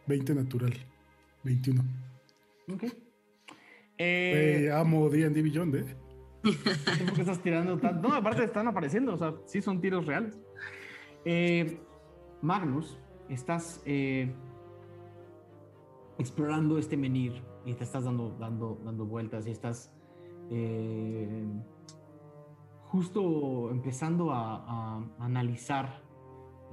[0.07, 0.73] 20 natural.
[1.45, 1.83] 21.
[2.73, 2.85] Ok.
[2.85, 5.97] Eh, Eh, amo D&D Beyond, ¿eh?
[7.05, 8.03] ¿Por qué estás tirando tan.?
[8.03, 10.41] No, aparte están apareciendo, o sea, sí son tiros reales.
[11.25, 11.79] Eh,
[12.41, 12.99] Magnus,
[13.29, 14.35] estás eh,
[16.19, 19.93] explorando este menir y te estás dando, dando, dando vueltas y estás
[20.51, 21.45] eh,
[22.89, 26.03] justo empezando a, analizar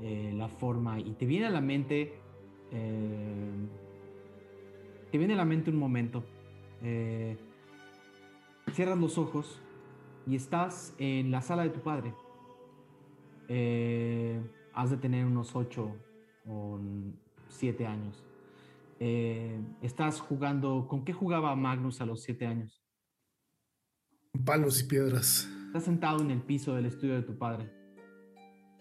[0.01, 2.13] la forma y te viene a la mente.
[5.11, 6.23] te viene a la mente un momento.
[8.71, 9.61] Cierras los ojos
[10.25, 12.13] y estás en la sala de tu padre.
[13.47, 14.41] Eh,
[14.73, 15.95] has de tener unos 8
[16.45, 16.79] o
[17.47, 18.23] 7 años.
[18.99, 20.87] Eh, estás jugando.
[20.87, 22.83] ¿Con qué jugaba Magnus a los 7 años?
[24.45, 25.49] Palos y piedras.
[25.67, 27.71] Estás sentado en el piso del estudio de tu padre,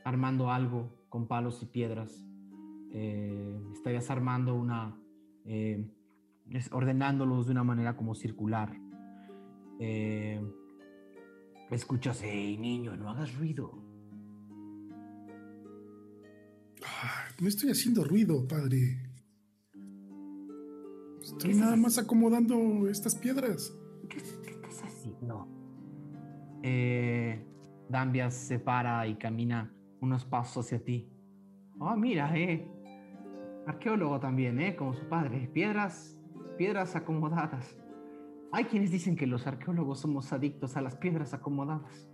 [0.04, 2.26] armando algo con palos y piedras.
[2.92, 4.98] Eh, estarías armando una.
[5.44, 5.94] eh,
[6.72, 8.74] ordenándolos de una manera como circular.
[9.80, 10.40] Eh,
[11.70, 13.88] escuchas, hey niño, no hagas ruido.
[17.40, 19.08] No estoy haciendo ruido, padre.
[21.22, 23.72] Estoy nada más acomodando estas piedras.
[24.08, 25.46] ¿Qué, qué estás haciendo?
[26.62, 27.46] Eh,
[27.88, 31.12] Dambias se para y camina unos pasos hacia ti.
[31.78, 32.68] Oh, mira, eh.
[33.66, 35.48] Arqueólogo también, eh, como su padre.
[35.52, 36.18] Piedras,
[36.56, 37.76] piedras acomodadas.
[38.52, 42.08] Hay quienes dicen que los arqueólogos somos adictos a las piedras acomodadas.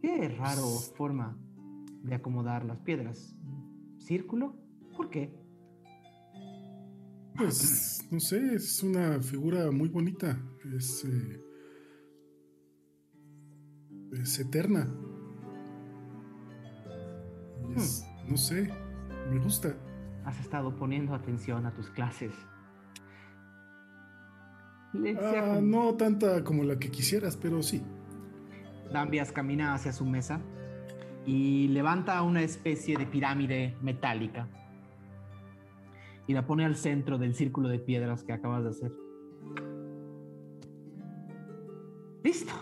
[0.00, 0.64] Qué raro
[0.96, 1.38] forma
[2.02, 3.36] de acomodar las piedras.
[3.98, 4.56] ¿Círculo?
[4.96, 5.32] ¿Por qué?
[7.36, 10.38] Pues, no sé, es una figura muy bonita.
[10.76, 11.04] Es.
[11.04, 11.40] eh,
[14.12, 14.92] es eterna.
[17.76, 18.70] Es- no sé,
[19.30, 19.74] me gusta.
[20.24, 22.32] Has estado poniendo atención a tus clases.
[24.94, 27.82] Ah, no tanta como la que quisieras, pero sí.
[28.92, 30.40] Dambias camina hacia su mesa
[31.24, 34.48] y levanta una especie de pirámide metálica
[36.26, 38.92] y la pone al centro del círculo de piedras que acabas de hacer.
[42.22, 42.52] Listo.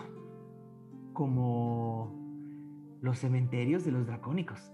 [1.13, 4.71] Como los cementerios de los dracónicos.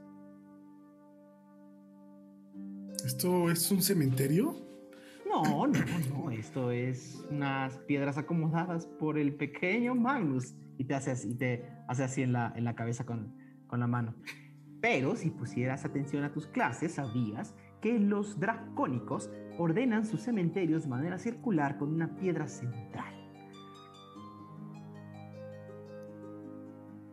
[3.06, 4.67] ¿Esto es un cementerio?
[5.30, 5.80] No, no,
[6.14, 6.32] no.
[6.32, 10.56] Esto es unas piedras acomodadas por el pequeño Magnus.
[10.78, 13.36] Y te hace así, te hace así en la, en la cabeza con,
[13.68, 14.16] con la mano.
[14.82, 20.90] Pero si pusieras atención a tus clases, sabrías que los dracónicos ordenan sus cementerios de
[20.90, 23.14] manera circular con una piedra central.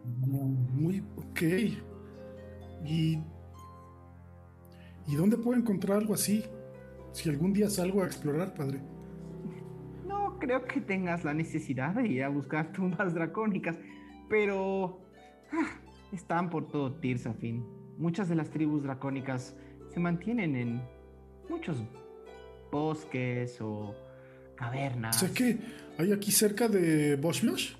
[0.04, 1.42] Muy ok.
[2.84, 3.18] ¿Y,
[5.06, 6.44] ¿Y dónde puedo encontrar algo así?
[7.14, 8.80] Si algún día salgo a explorar, padre.
[10.04, 13.78] No creo que tengas la necesidad de ir a buscar tumbas dracónicas,
[14.28, 15.00] pero
[15.52, 15.80] ah,
[16.12, 17.64] están por todo Tirsafin.
[17.98, 19.56] Muchas de las tribus dracónicas
[19.90, 20.82] se mantienen en
[21.48, 21.84] muchos
[22.72, 23.94] bosques o
[24.56, 25.20] cavernas.
[25.20, 25.58] Sé que
[25.96, 27.76] hay aquí cerca de Boschlosh.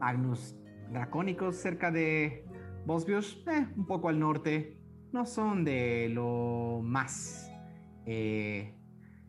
[0.00, 0.56] Magnus
[0.90, 2.44] dracónicos cerca de
[2.86, 4.81] Bosbios, eh, un poco al norte,
[5.12, 7.50] no son de lo más
[8.06, 8.74] eh,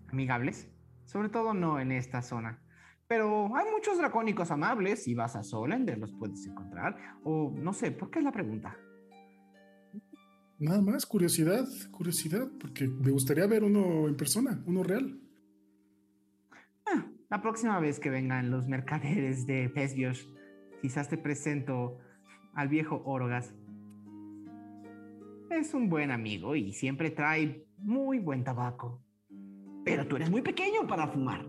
[0.10, 0.69] amigables,
[1.05, 2.61] sobre todo no en esta zona.
[3.07, 7.91] Pero hay muchos dracónicos amables, si vas a Solender los puedes encontrar, o no sé,
[7.91, 8.77] ¿por qué es la pregunta?
[10.60, 15.19] Nada más, curiosidad, curiosidad, porque me gustaría ver uno en persona, uno real.
[16.85, 20.30] Ah, la próxima vez que vengan los mercaderes de Pesbios,
[20.81, 21.97] quizás te presento
[22.53, 23.53] al viejo Orogas.
[25.59, 29.01] Es un buen amigo y siempre trae muy buen tabaco.
[29.85, 31.45] Pero tú eres muy pequeño para fumar.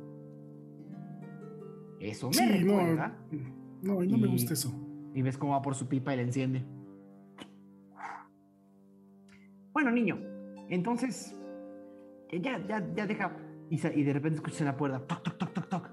[2.00, 3.18] Eso me Sí, no, recuerda.
[3.82, 4.72] No, y no me gusta eso.
[5.14, 6.64] Y ves cómo va por su pipa y la enciende.
[9.72, 10.18] Bueno, niño,
[10.68, 11.34] entonces.
[12.30, 13.36] eh, Ya, ya, ya deja.
[13.70, 15.06] Y de repente escuchas en la puerta.
[15.06, 15.90] Toc, toc, toc, toc, toc.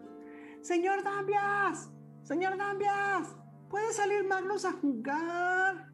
[0.61, 1.91] Señor Dambias.
[2.23, 3.35] Señor Dambias.
[3.69, 5.90] ¿Puede salir Magnus a jugar?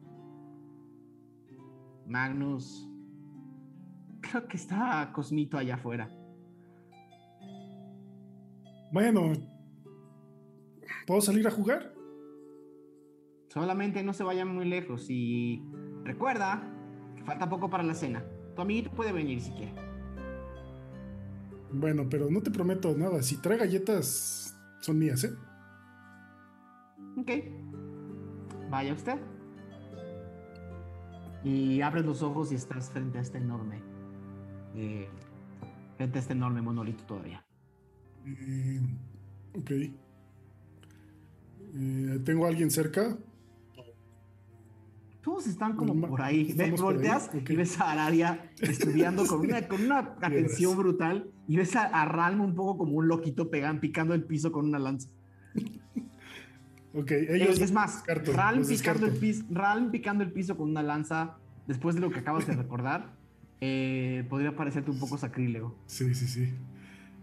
[2.08, 2.88] Magnus.
[4.20, 6.10] Creo que está Cosmito allá afuera.
[8.90, 9.32] Bueno,
[11.06, 11.92] ¿puedo salir a jugar?
[13.48, 15.62] Solamente no se vayan muy lejos y
[16.04, 16.62] recuerda
[17.16, 18.24] que falta poco para la cena.
[18.54, 19.74] Tu amiguito puede venir si quiere.
[21.70, 23.22] Bueno, pero no te prometo nada.
[23.22, 25.34] Si trae galletas, son mías, ¿eh?
[27.18, 27.30] Ok.
[28.70, 29.18] Vaya usted.
[31.48, 33.80] Y abres los ojos y estás frente a este enorme.
[34.74, 35.08] eh,
[35.96, 37.42] frente a este enorme monolito todavía.
[38.26, 38.80] Eh,
[39.58, 39.70] ok.
[41.74, 43.16] Eh, ¿Tengo a alguien cerca?
[45.22, 46.44] Todos están como Norma- por ahí.
[46.44, 47.50] Ve- estamos por ahí, volteas ok.
[47.50, 51.30] y ves a Aradia estudiando con una, con una atención brutal.
[51.48, 54.66] Y ves a, a Ralm un poco como un loquito pegan, picando el piso con
[54.66, 55.08] una lanza.
[57.00, 57.60] Ok, ellos.
[57.60, 61.94] es más, descarto, Ralm picando, el piso, Ralm picando el piso con una lanza, después
[61.94, 63.14] de lo que acabas de recordar,
[63.60, 65.76] eh, podría parecerte un poco sacrílego.
[65.86, 66.54] Sí, sí, sí.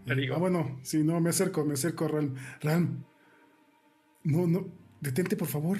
[0.06, 0.36] Te digo.
[0.36, 2.34] Ah, bueno, sí, no, me acerco, me acerco a Ram.
[2.60, 3.04] Ram.
[4.24, 4.68] No, no,
[5.00, 5.78] detente, por favor.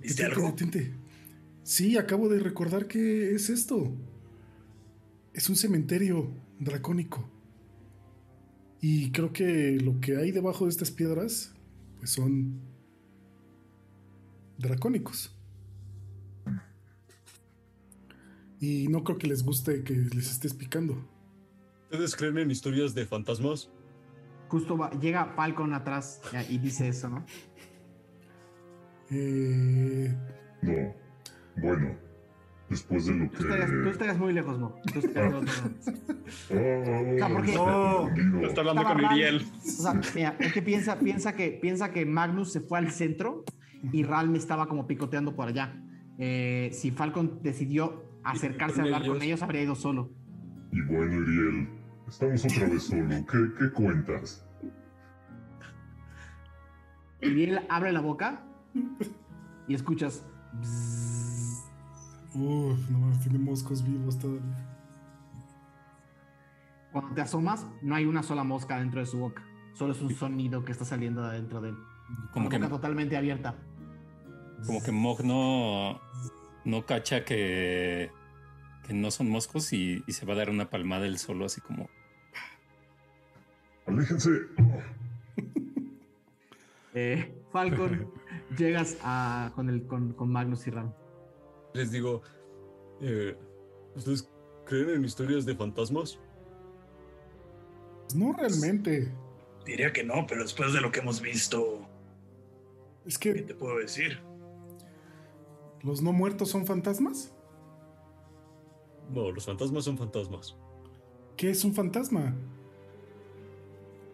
[0.00, 0.56] ¿Viste Detente, algo?
[0.56, 0.94] detente.
[1.62, 3.92] Sí, acabo de recordar que es esto.
[5.34, 7.28] Es un cementerio dracónico.
[8.80, 11.52] Y creo que lo que hay debajo de estas piedras,
[11.98, 12.60] pues son
[14.60, 15.36] dracónicos.
[18.60, 21.02] Y no creo que les guste que les estés picando.
[21.84, 23.70] ¿Ustedes creen en historias de fantasmas?
[24.48, 27.24] Justo va- llega Falcon atrás y dice eso, ¿no?
[29.10, 30.14] Eh,
[30.62, 30.94] No.
[31.56, 31.96] Bueno,
[32.68, 33.36] después de lo que.
[33.38, 34.76] Tú estarías, tú estarías muy lejos, Mo.
[34.92, 35.70] Tú estarías otro lado.
[35.86, 38.46] Ah, sea, porque- No, entendido.
[38.46, 39.46] está hablando Estaba con Iriel.
[39.56, 43.44] O sea, mira, es que piensa, piensa, que, piensa que Magnus se fue al centro
[43.92, 45.74] y Ralm estaba como picoteando por allá.
[46.18, 49.24] Eh, si Falcon decidió acercarse a hablar con ellos.
[49.24, 50.10] ellos, habría ido solo.
[50.72, 51.68] Y bueno, Iriel,
[52.08, 53.08] estamos otra vez solo.
[53.08, 54.46] ¿Qué, qué cuentas?
[57.20, 58.42] Él abre la boca
[59.68, 60.24] y escuchas.
[60.54, 61.20] bzzz.
[62.34, 64.66] Uf, no mames, tiene moscos vivos todavía.
[66.92, 69.42] Cuando te asomas, no hay una sola mosca dentro de su boca.
[69.74, 71.76] Solo es un sonido que está saliendo de adentro de él.
[72.32, 73.56] Como la que, boca totalmente abierta.
[74.66, 76.00] Como que Mog no,
[76.64, 78.10] no cacha que,
[78.86, 81.60] que no son moscos y, y se va a dar una palmada él solo, así
[81.60, 81.88] como.
[83.86, 84.30] Aléjense.
[86.92, 88.12] Eh, Falcon,
[88.58, 90.92] llegas a, con, el, con, con Magnus y Ram.
[91.72, 92.22] Les digo,
[93.00, 93.36] eh,
[93.94, 94.28] ¿ustedes
[94.66, 96.18] creen en historias de fantasmas?
[98.02, 99.14] Pues no realmente.
[99.64, 101.86] Diría que no, pero después de lo que hemos visto,
[103.06, 104.20] Es ¿qué que te puedo decir?
[105.82, 107.32] Los no muertos son fantasmas.
[109.12, 110.56] No, los fantasmas son fantasmas.
[111.36, 112.34] ¿Qué es un fantasma?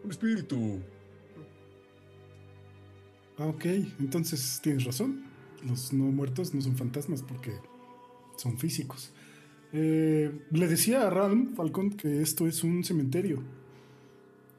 [0.05, 0.81] Un espíritu.
[3.39, 3.65] Ah, ok,
[3.99, 5.25] entonces tienes razón.
[5.67, 7.53] Los no muertos no son fantasmas porque
[8.37, 9.13] son físicos.
[9.73, 13.43] Eh, le decía a Ralm Falcon que esto es un cementerio.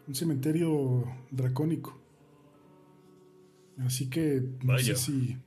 [0.08, 1.98] Un cementerio dracónico.
[3.80, 4.96] Así que no Vaya.
[4.96, 5.38] sé si.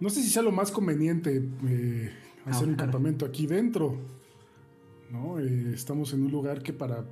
[0.00, 2.12] No sé si sea lo más conveniente eh,
[2.46, 2.84] hacer un Ahora.
[2.84, 3.98] campamento aquí dentro.
[5.10, 5.38] ¿no?
[5.38, 7.04] Eh, estamos en un lugar que para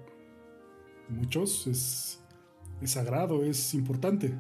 [1.09, 2.21] muchos es,
[2.81, 4.35] es sagrado, es importante.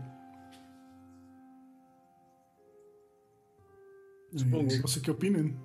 [4.34, 4.72] Supongo.
[4.72, 5.56] Eh, no sé qué opinen.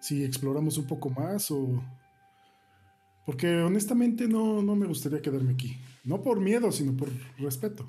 [0.00, 1.82] Si exploramos un poco más o...
[3.24, 5.76] Porque honestamente no, no me gustaría quedarme aquí.
[6.04, 7.08] No por miedo, sino por
[7.38, 7.88] respeto.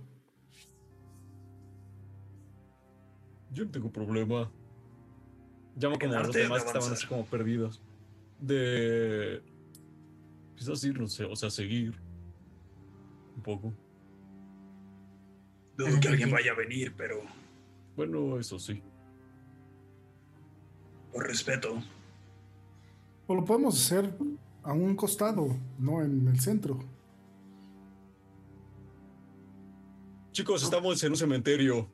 [3.52, 4.52] Yo no tengo problema.
[5.76, 7.82] Llamo como a los demás que estaban así como perdidos.
[8.40, 9.42] De.
[10.56, 11.94] Quizás irnos, o sea, seguir.
[13.36, 13.74] Un poco.
[15.78, 17.22] Dudo que alguien vaya a venir, pero
[17.96, 18.82] Bueno, eso sí.
[21.14, 21.82] por respeto.
[23.28, 24.12] O lo podemos hacer
[24.64, 26.80] a un costado, no en el centro.
[30.32, 31.90] Chicos, estamos en un cementerio.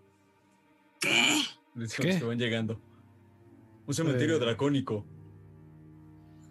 [1.03, 2.17] ¿Qué?
[2.19, 2.79] Que van llegando.
[3.85, 4.39] Un cementerio Eh.
[4.39, 5.05] dracónico.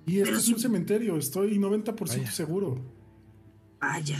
[0.07, 2.31] Y esto es un cementerio, estoy 90% Vaya.
[2.33, 2.81] seguro.
[3.81, 4.19] Vaya.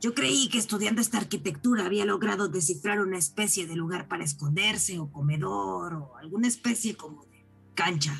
[0.00, 4.98] Yo creí que estudiando esta arquitectura había logrado descifrar una especie de lugar para esconderse
[4.98, 8.14] o comedor o alguna especie como de cancha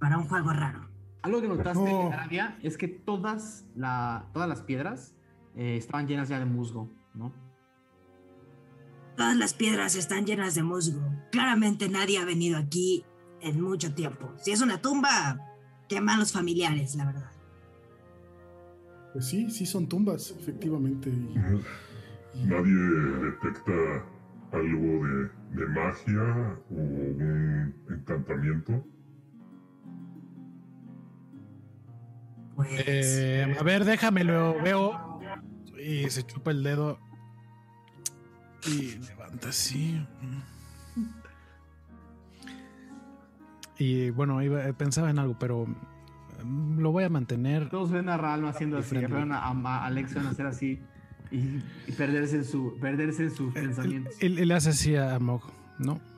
[0.00, 0.88] para un juego raro.
[1.22, 2.10] Algo que notaste, No.
[2.12, 5.14] Aradia, es que todas, la, todas las piedras
[5.56, 7.32] eh, estaban llenas ya de musgo, ¿no?
[9.16, 11.00] Todas las piedras están llenas de musgo.
[11.32, 13.04] Claramente nadie ha venido aquí
[13.40, 14.32] en mucho tiempo.
[14.36, 15.38] Si es una tumba,
[15.88, 17.30] llaman los familiares, la verdad.
[19.12, 21.08] Pues sí, sí son tumbas, efectivamente.
[21.08, 21.34] y-
[22.38, 23.72] y- ¿Nadie detecta
[24.52, 28.84] algo de, de magia o un encantamiento?
[32.56, 32.68] Pues.
[32.86, 35.20] Eh, a ver, déjame, lo veo.
[35.82, 36.98] Y se chupa el dedo.
[38.68, 40.00] Y levanta así.
[43.78, 45.66] Y bueno, iba- pensaba en algo, pero
[46.44, 47.68] mm, lo voy a mantener.
[47.68, 50.80] Todos ven a Ralma haciendo así, ven a, a Alexion hacer así
[51.30, 51.36] y,
[51.86, 54.14] y perderse en su, perderse en sus pensamientos.
[54.20, 55.42] Él, él hace así a Mog,
[55.78, 56.00] ¿no?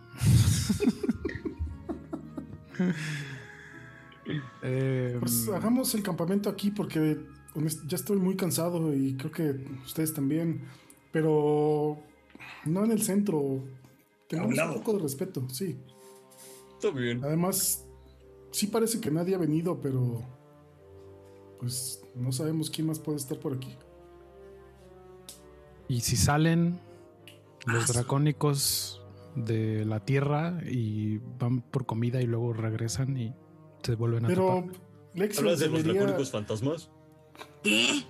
[4.62, 7.18] Eh, Pues hagamos el campamento aquí porque
[7.86, 10.60] ya estoy muy cansado y creo que ustedes también.
[11.12, 12.02] Pero
[12.64, 13.64] no en el centro.
[14.28, 15.78] Tengamos un poco de respeto, sí.
[16.74, 17.24] Está bien.
[17.24, 17.86] Además,
[18.50, 20.22] sí parece que nadie ha venido, pero
[21.58, 23.76] pues no sabemos quién más puede estar por aquí.
[25.88, 26.78] y si salen
[27.66, 29.02] los Ah, dracónicos
[29.34, 33.34] de la tierra y van por comida y luego regresan y
[33.82, 34.66] se vuelven a Pero
[35.38, 36.90] ¿Hablas de los dracónicos fantasmas?
[37.62, 38.04] ¿Qué?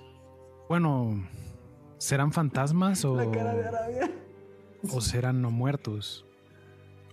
[0.69, 1.25] Bueno,
[1.99, 4.11] ¿serán fantasmas o, La cara de Arabia.
[4.91, 6.25] O serán no muertos?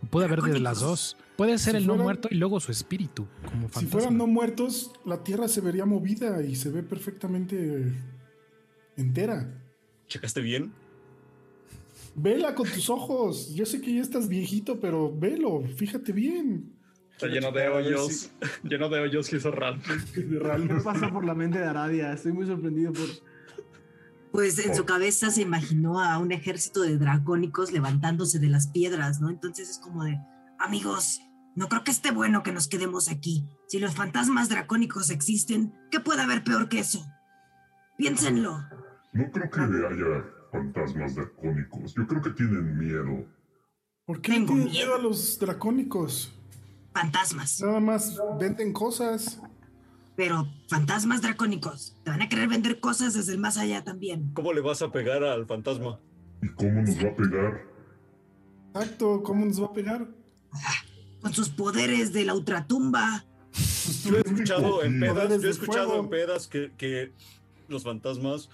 [0.10, 1.18] Puede haber de las dos.
[1.38, 4.28] Puede ser Si el no fueran- muerto y luego su espíritu como Si fueran no
[4.28, 7.92] muertos, la tierra se vería movida y se ve perfectamente
[8.96, 9.62] entera.
[10.08, 10.72] ¿Checaste bien?
[12.16, 13.54] Vela con tus ojos.
[13.54, 16.72] Yo sé que ya estás viejito, pero velo, fíjate bien.
[17.12, 18.30] Está lleno de hoyos.
[18.64, 19.86] Lleno de hoyos que hizo Ralph.
[20.14, 20.22] ¿Qué
[20.84, 22.14] pasa por la mente de Aradia?
[22.14, 23.06] Estoy muy sorprendido por...
[24.36, 29.22] Pues en su cabeza se imaginó a un ejército de dracónicos levantándose de las piedras,
[29.22, 29.30] ¿no?
[29.30, 30.20] Entonces es como de,
[30.60, 31.22] amigos,
[31.56, 33.48] no creo que esté bueno que nos quedemos aquí.
[33.68, 37.06] Si los fantasmas dracónicos existen, ¿qué puede haber peor que eso?
[37.98, 38.58] Piénsenlo.
[39.14, 41.96] No creo que haya fantasmas dracónicos.
[41.96, 43.26] Yo creo que tienen miedo.
[44.06, 44.86] ¿Por qué Tengo tienen miedo.
[44.88, 46.38] miedo a los dracónicos?
[46.94, 47.62] Fantasmas.
[47.62, 49.42] Nada más venden cosas.
[50.16, 51.98] Pero fantasmas dracónicos.
[52.04, 54.32] Te van a querer vender cosas desde el más allá también.
[54.34, 56.00] ¿Cómo le vas a pegar al fantasma?
[56.42, 57.64] ¿Y cómo nos va a pegar?
[58.74, 60.08] Exacto, ¿cómo nos va a pegar?
[61.22, 63.26] Con sus poderes de la ultratumba.
[64.06, 67.14] Yo he escuchado en pedas, yo he escuchado en pedas que, que
[67.68, 68.50] los fantasmas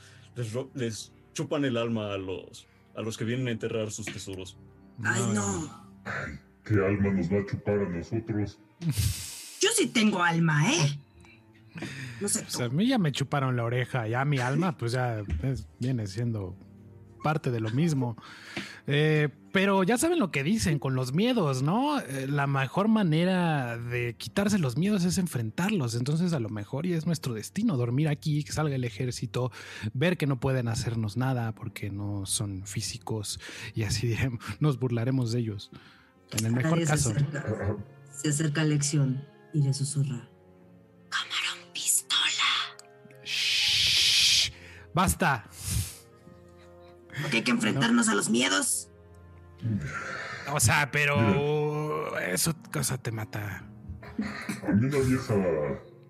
[0.73, 4.57] les, chupan el alma a los, a los que vienen a enterrar sus tesoros.
[5.03, 5.91] Ay, no.
[6.63, 8.59] ¿Qué alma nos va a chupar a nosotros?
[9.59, 10.99] Yo sí tengo alma, ¿eh?
[12.19, 12.43] No sé.
[12.47, 15.67] O sea, a mí ya me chuparon la oreja, ya mi alma, pues ya es-
[15.79, 16.55] viene siendo
[17.23, 18.17] parte de lo mismo.
[18.87, 21.99] Eh, pero ya saben lo que dicen con los miedos, ¿no?
[21.99, 25.93] Eh, la mejor manera de quitarse los miedos es enfrentarlos.
[25.93, 29.51] Entonces, a lo mejor y es nuestro destino dormir aquí, que salga el ejército,
[29.93, 33.39] ver que no pueden hacernos nada porque no son físicos
[33.75, 35.69] y así diremos, nos burlaremos de ellos.
[36.31, 37.09] En el mejor Nadie se caso.
[37.11, 37.45] acerca.
[38.11, 39.23] Se acerca a Lección
[39.53, 40.27] y le susurra.
[41.09, 41.50] Camarón
[44.93, 45.45] basta.
[47.21, 48.89] Porque hay que enfrentarnos a los miedos.
[50.51, 53.63] O sea, pero eso cosa te mata.
[54.67, 55.35] A mí una vieja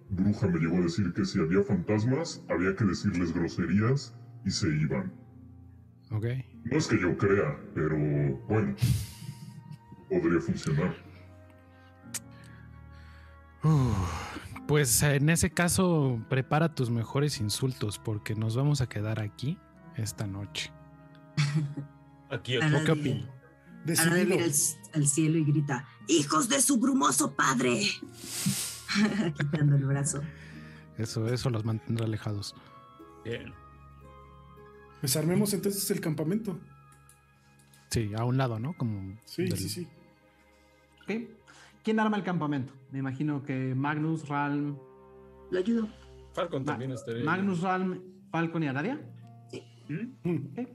[0.10, 4.14] bruja me llegó a decir que si había fantasmas, había que decirles groserías
[4.45, 5.14] y se iban.
[6.12, 6.26] Ok.
[6.66, 7.98] No es que yo crea, pero
[8.48, 8.76] bueno,
[10.10, 10.95] podría funcionar.
[13.64, 19.57] Uf, pues en ese caso, prepara tus mejores insultos porque nos vamos a quedar aquí
[19.97, 20.71] esta noche.
[22.29, 22.57] Aquí,
[23.85, 24.25] Decidilo.
[24.35, 24.51] mira al,
[24.93, 27.81] al cielo y grita: ¡Hijos de su brumoso padre!
[29.38, 30.22] Quitando el brazo.
[30.98, 32.56] Eso, eso los mantendrá alejados.
[33.25, 33.53] Bien.
[34.99, 36.59] Pues armemos entonces el campamento.
[37.90, 38.73] Sí, a un lado, ¿no?
[38.77, 39.88] Como Sí, del- sí, sí.
[41.84, 42.74] ¿Quién arma el campamento?
[42.92, 44.77] Me imagino que Magnus, Ralm.
[45.50, 45.88] Lo ayudo.
[46.34, 47.24] Falcon Ma- también estaría.
[47.24, 48.00] Magnus, Ralm,
[48.32, 49.00] Falcon y Aradia.
[49.90, 50.35] Mm.
[50.60, 50.68] Ok.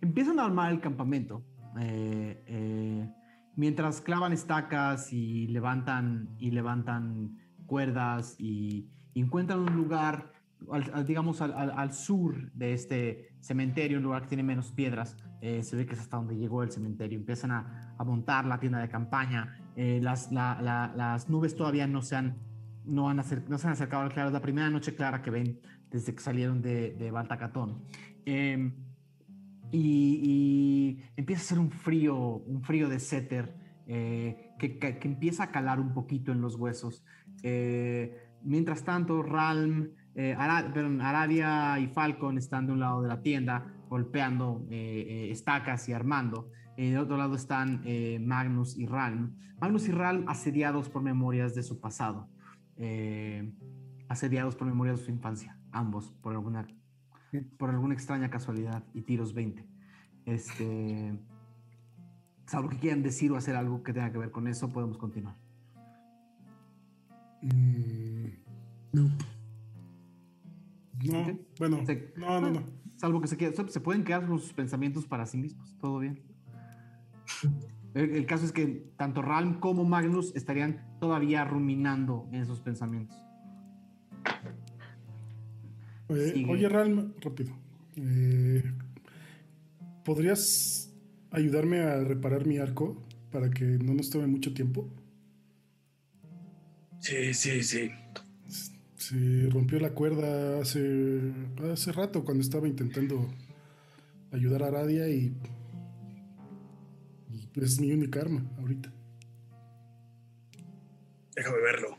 [0.00, 1.42] Empiezan a armar el campamento.
[1.78, 3.08] eh, eh,
[3.54, 7.36] mientras clavan estacas y levantan, y levantan
[7.66, 10.32] cuerdas y encuentran un lugar,
[10.72, 14.72] al- al- digamos, al, al- al sur de este cementerio, un lugar que tiene menos
[14.72, 15.16] piedras.
[15.42, 17.18] eh, se ve que es hasta donde llegó el cementerio.
[17.18, 19.56] Empiezan a, a montar la tienda de campaña.
[19.82, 22.36] Eh, las, la- la- las nubes todavía no se han,
[22.84, 24.28] no han, no se han acercado al claro.
[24.28, 25.58] Es la primera noche clara que ven
[25.90, 27.84] desde que salieron de, de Baltacatón.
[28.26, 28.72] Eh,
[29.72, 33.54] y, empieza a ser un frío, un frío de Setter
[33.86, 37.02] eh, que, que- empieza a calar un poquito en los huesos.
[37.42, 43.08] Eh, mientras tanto, Ralm, eh, Ara- perdón, Aradia y Falcon están de un lado de
[43.08, 46.50] la tienda golpeando estacas y armando.
[46.80, 49.36] Eh, de otro lado están eh, Magnus y Ralm.
[49.60, 52.26] Magnus y Ralm asediados por memorias de su pasado.
[52.78, 53.52] Eh,
[54.08, 55.58] asediados por memorias de su infancia.
[55.72, 56.66] Ambos, por alguna
[57.58, 59.68] por alguna extraña casualidad y tiros 20.
[60.24, 61.12] Este,
[62.46, 65.36] salvo que quieran decir o hacer algo que tenga que ver con eso, podemos continuar.
[67.42, 68.26] Mm,
[68.94, 69.10] No.
[71.04, 72.62] no, bueno, Se- no, no, no.
[72.96, 75.76] Salvo que se, quieran- se pueden quedar sus pensamientos para sí mismos.
[75.78, 76.29] Todo bien.
[77.94, 83.16] El, el caso es que tanto Ralm como Magnus estarían todavía ruminando en esos pensamientos.
[86.08, 86.52] Eh, Sigue.
[86.52, 87.52] oye, Ralm, rápido.
[87.96, 88.62] Eh,
[90.04, 90.92] ¿Podrías
[91.30, 92.96] ayudarme a reparar mi arco
[93.30, 94.88] para que no nos tome mucho tiempo?
[96.98, 97.90] Sí, sí, sí.
[98.96, 101.32] Se rompió la cuerda hace,
[101.72, 103.28] hace rato cuando estaba intentando
[104.32, 105.32] ayudar a Aradia y, y
[107.54, 108.90] es mi única arma ahorita.
[111.34, 111.96] Déjame verlo.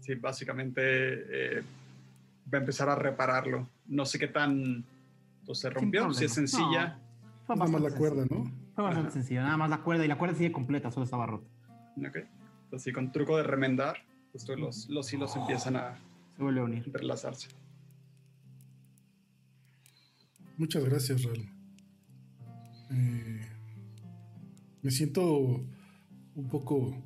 [0.00, 1.62] Sí, básicamente eh,
[2.52, 3.68] va a empezar a repararlo.
[3.86, 4.84] No sé qué tan
[5.44, 6.98] pues, se rompió, si es sencilla.
[7.46, 8.24] Fue Nada más la cuerda.
[8.30, 8.44] ¿no?
[8.74, 9.14] Fue bastante Ajá.
[9.14, 9.42] sencillo.
[9.42, 11.46] Nada más la cuerda y la cuerda sigue completa, solo estaba rota.
[11.98, 12.18] Ok.
[12.74, 13.96] Así con truco de remendar,
[14.32, 15.96] justo los, los hilos empiezan a
[16.36, 16.82] Se vuelve a unir.
[16.86, 17.48] entrelazarse.
[20.58, 21.48] Muchas gracias, Ral.
[22.90, 23.46] Eh,
[24.82, 25.64] me siento
[26.34, 27.00] un poco...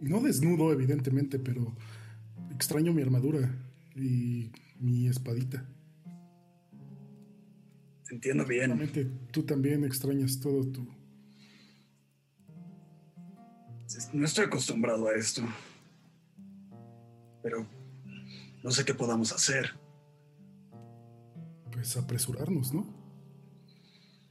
[0.00, 1.76] No desnudo, evidentemente, pero
[2.50, 3.54] extraño mi armadura
[3.94, 5.64] y mi espadita.
[8.08, 8.62] Te entiendo bien.
[8.62, 10.88] Seguramente tú también extrañas todo tu...
[14.12, 15.42] No estoy acostumbrado a esto.
[17.44, 17.64] Pero
[18.64, 19.79] no sé qué podamos hacer.
[21.80, 22.84] Pues apresurarnos, ¿no?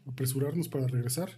[0.05, 1.31] Apresurarnos para regresar.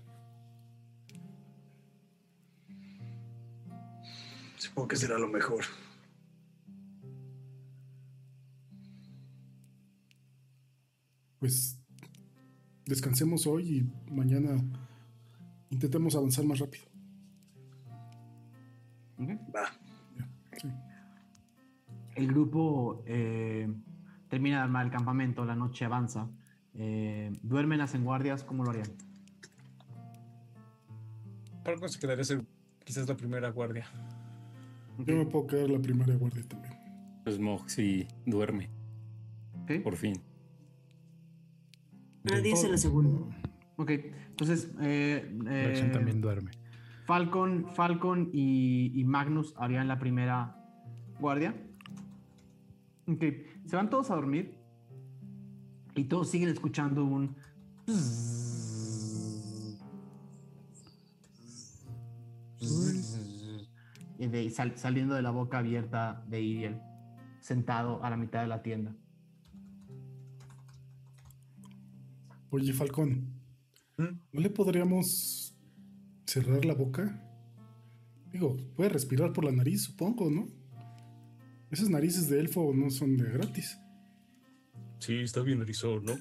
[4.58, 5.64] Supongo que será lo mejor.
[11.40, 11.80] Pues
[12.86, 14.62] descansemos hoy y mañana
[15.70, 16.84] intentemos avanzar más rápido.
[19.56, 19.72] Va.
[20.62, 20.68] Sí.
[22.16, 23.74] El grupo eh,
[24.32, 26.30] termina de armar el campamento, la noche avanza.
[26.74, 28.46] Eh, ¿Duermen, hacen guardias?
[28.46, 28.88] ¿Cómo lo harían?
[31.66, 32.46] Falcon se quedaría ser
[32.86, 33.86] quizás la primera guardia.
[35.00, 36.74] Yo me puedo quedar la primera guardia también.
[37.26, 38.70] Pues Mog sí duerme.
[39.84, 40.16] Por fin.
[42.24, 43.36] Nadie es la segunda.
[43.76, 43.90] Ok,
[44.30, 46.52] entonces eh, eh, también duerme.
[47.06, 50.56] Falcon, Falcon y, y Magnus harían la primera
[51.20, 51.54] guardia.
[53.08, 53.24] Ok,
[53.66, 54.58] se van todos a dormir
[55.96, 57.36] y todos siguen escuchando un...
[64.20, 66.82] y de- sal- saliendo de la boca abierta de Iriel,
[67.40, 68.96] sentado a la mitad de la tienda.
[72.52, 73.34] Oye, Falcón,
[73.98, 74.04] ¿Mm?
[74.34, 75.56] ¿no le podríamos
[76.26, 77.28] cerrar la boca?
[78.32, 80.48] Digo, puede respirar por la nariz, supongo, ¿no?
[81.72, 83.78] Esas narices de elfo no son de gratis.
[85.00, 86.14] Sí, está bien erizón, ¿no?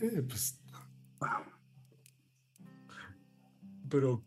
[0.00, 0.60] Eh, pues
[3.88, 4.22] Pero.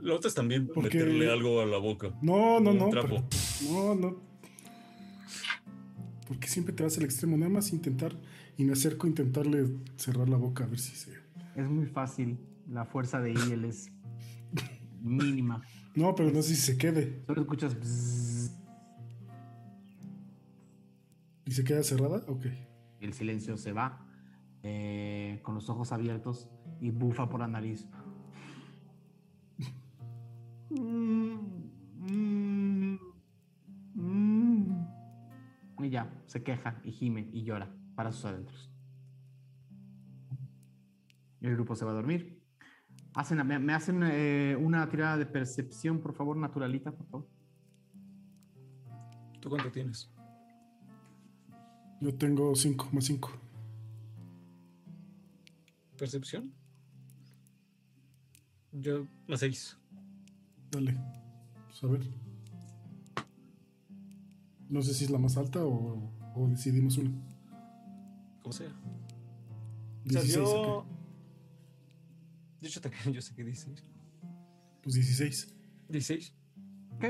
[0.00, 2.14] La otra es también Porque- meterle algo a la boca.
[2.22, 2.88] no, no, no.
[2.88, 3.24] trapo.
[3.28, 4.16] pero- no, no.
[6.26, 8.14] Porque siempre te vas al extremo, nada más intentar
[8.56, 11.12] y me acerco a intentarle cerrar la boca a ver si se.
[11.56, 13.90] Es muy fácil, la fuerza de Iriel es
[15.00, 15.62] mínima.
[15.98, 17.24] No, pero no sé si se quede.
[17.26, 17.74] Solo escuchas...
[17.74, 18.52] bzzz,
[21.44, 22.24] ¿Y se queda cerrada?
[22.28, 22.46] Ok.
[23.00, 24.06] el silencio se va
[24.62, 26.48] eh, con los ojos abiertos
[26.80, 27.88] y bufa por la nariz.
[35.80, 38.70] Y ya, se queja y gime y llora para sus adentros.
[41.40, 42.37] El grupo se va a dormir.
[43.18, 47.28] Hacen, me, me hacen eh, una tirada de percepción, por favor, naturalita, por favor.
[49.40, 50.08] ¿Tú cuánto tienes?
[52.00, 53.32] Yo tengo 5 más 5.
[55.96, 56.52] ¿Percepción?
[58.70, 59.76] Yo, más seis.
[60.70, 60.96] Dale.
[61.66, 62.08] Pues a ver.
[64.68, 67.10] No sé si es la más alta o, o decidimos una.
[68.42, 68.68] Como sea.
[68.68, 70.78] O sea, 16, yo.
[70.78, 70.97] ok.
[72.60, 73.74] De hecho, también yo sé que dice.
[74.82, 75.56] Pues 16.
[75.88, 76.34] 16.
[76.92, 77.04] Ok.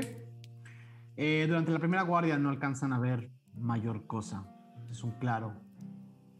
[1.17, 4.45] Eh, durante la primera guardia no alcanzan a ver mayor cosa.
[4.89, 5.61] Es un claro.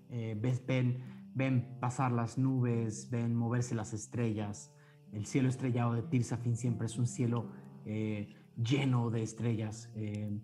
[0.10, 1.04] Eh, ves- ven,
[1.36, 4.72] ven pasar las nubes, ven moverse las estrellas.
[5.12, 7.52] El cielo estrellado de Tirsafin siempre es un cielo
[7.86, 9.90] eh, lleno de estrellas.
[9.96, 10.40] Eh,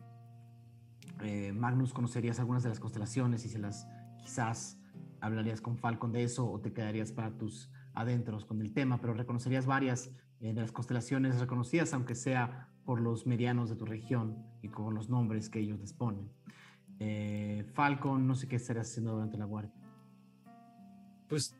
[1.21, 3.87] eh, Magnus, ¿conocerías algunas de las constelaciones y se las
[4.17, 4.79] quizás
[5.21, 8.99] hablarías con Falcon de eso o te quedarías para tus adentros con el tema?
[8.99, 13.85] Pero reconocerías varias eh, de las constelaciones reconocidas, aunque sea por los medianos de tu
[13.85, 16.29] región y con los nombres que ellos les ponen.
[16.99, 19.73] Eh, Falcon, no sé qué estarías haciendo durante la guardia.
[21.27, 21.55] Pues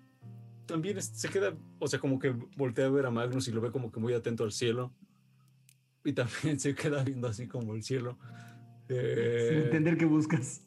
[0.66, 3.72] también se queda, o sea, como que voltea a ver a Magnus y lo ve
[3.72, 4.94] como que muy atento al cielo.
[6.04, 8.18] Y también se queda viendo así como el cielo.
[8.88, 10.62] Eh, Sin entender qué buscas.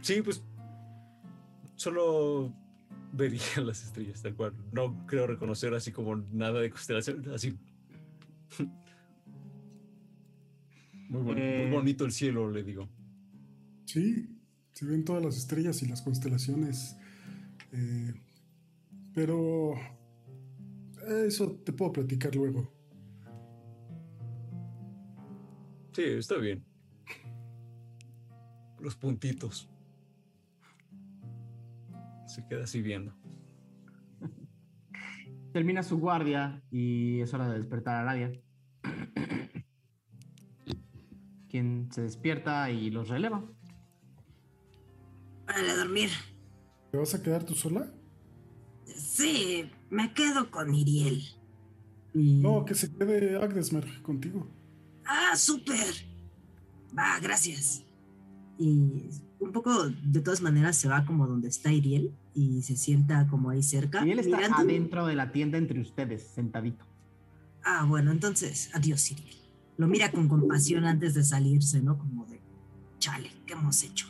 [0.00, 0.42] Sí, pues
[1.76, 2.52] solo
[3.12, 4.54] vería las estrellas, tal cual.
[4.72, 7.56] No creo reconocer así como nada de constelación, así.
[11.08, 11.62] Muy, boni- Eh.
[11.66, 12.88] muy bonito el cielo, le digo.
[13.86, 14.28] Sí,
[14.72, 16.96] se ven todas las estrellas y las constelaciones.
[17.72, 18.14] eh,
[19.14, 19.74] pero
[21.26, 22.72] eso te puedo platicar luego.
[25.92, 26.64] Sí, está bien.
[28.80, 29.68] Los puntitos.
[32.38, 33.12] Se queda así viendo.
[35.52, 38.30] Termina su guardia y es hora de despertar a Aradia.
[41.48, 43.42] Quien se despierta y los releva.
[45.46, 46.10] Para dormir.
[46.92, 47.92] ¿Te vas a quedar tú sola?
[48.84, 51.24] Sí, me quedo con Iriel.
[52.14, 54.46] Y- No, que se quede Agnesmer contigo.
[55.04, 55.92] Ah, súper.
[56.96, 57.84] Va, gracias.
[58.60, 59.10] Y
[59.40, 63.50] un poco, de todas maneras, se va como donde está Iriel y se sienta como
[63.50, 64.06] ahí cerca.
[64.06, 66.84] Y él está mirando- adentro de la tienda entre ustedes, sentadito.
[67.64, 69.34] Ah, bueno, entonces, adiós, Iriel.
[69.76, 71.98] Lo mira con compasión antes de salirse, ¿no?
[71.98, 72.40] Como de,
[72.98, 74.06] chale, ¿qué hemos hecho?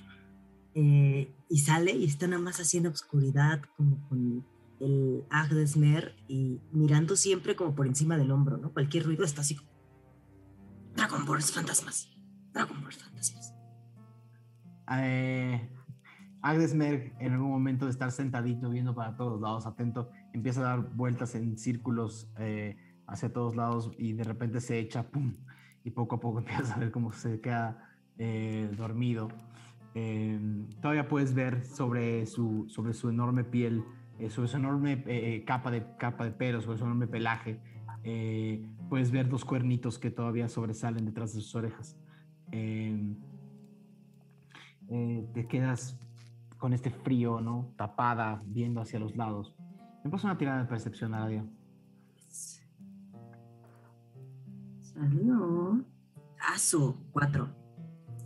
[0.74, 4.47] Eh, y sale y está nada más haciendo oscuridad, como con
[4.81, 8.73] el Agdesmer y mirando siempre como por encima del hombro, ¿no?
[8.73, 9.68] Cualquier ruido está así como,
[10.94, 12.08] Dragon Balls fantasmas.
[12.52, 13.55] Dragon Balls fantasmas.
[14.90, 15.68] Eh,
[16.42, 20.94] Agdesmerg, en algún momento de estar sentadito, viendo para todos lados, atento, empieza a dar
[20.94, 22.76] vueltas en círculos eh,
[23.07, 25.34] hacia todos lados y de repente se echa, ¡pum!
[25.84, 29.28] Y poco a poco empiezas a ver cómo se queda eh, dormido.
[29.94, 30.39] Eh,
[30.81, 33.84] todavía puedes ver sobre su, sobre su enorme piel
[34.18, 37.60] eh, sobre su enorme capa, de, capa de pelo, sobre su enorme pelaje,
[38.89, 41.97] puedes ver dos cuernitos que todavía sobresalen detrás de sus orejas.
[44.91, 45.99] Eh, te quedas
[46.58, 47.72] con este frío, ¿no?
[47.76, 49.54] Tapada, viendo hacia los lados.
[50.04, 51.44] Me pasa una tirada de percepción, Aradia.
[54.80, 55.84] Salió.
[56.52, 57.48] Aso, cuatro.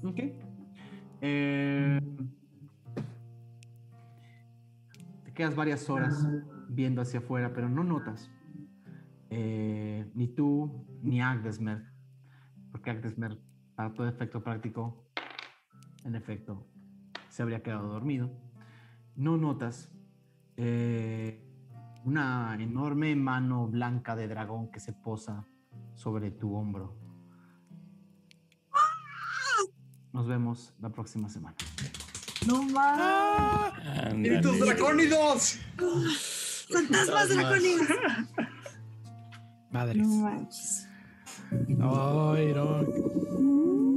[0.05, 0.19] Ok.
[1.21, 2.01] Eh,
[5.25, 6.27] te quedas varias horas
[6.69, 8.31] viendo hacia afuera, pero no notas.
[9.35, 11.87] eh, ni tú ni Agdesmer.
[12.71, 13.39] Porque Agdesmer,
[13.75, 15.07] para todo efecto práctico,
[16.05, 16.67] en efecto,
[17.33, 18.31] se habría quedado dormido.
[19.17, 19.91] No notas
[20.59, 21.43] eh,
[22.05, 25.47] una enorme mano blanca de dragón que se posa
[25.95, 26.95] sobre tu hombro.
[30.13, 31.57] Nos vemos la próxima semana.
[32.47, 33.73] No más.
[34.09, 35.59] ¡Espíritus dracónidos!
[36.71, 37.89] ¡Fantasmas dracónidos!
[39.71, 40.07] Madres.
[40.07, 40.87] No manches.
[41.81, 43.92] Ay, no.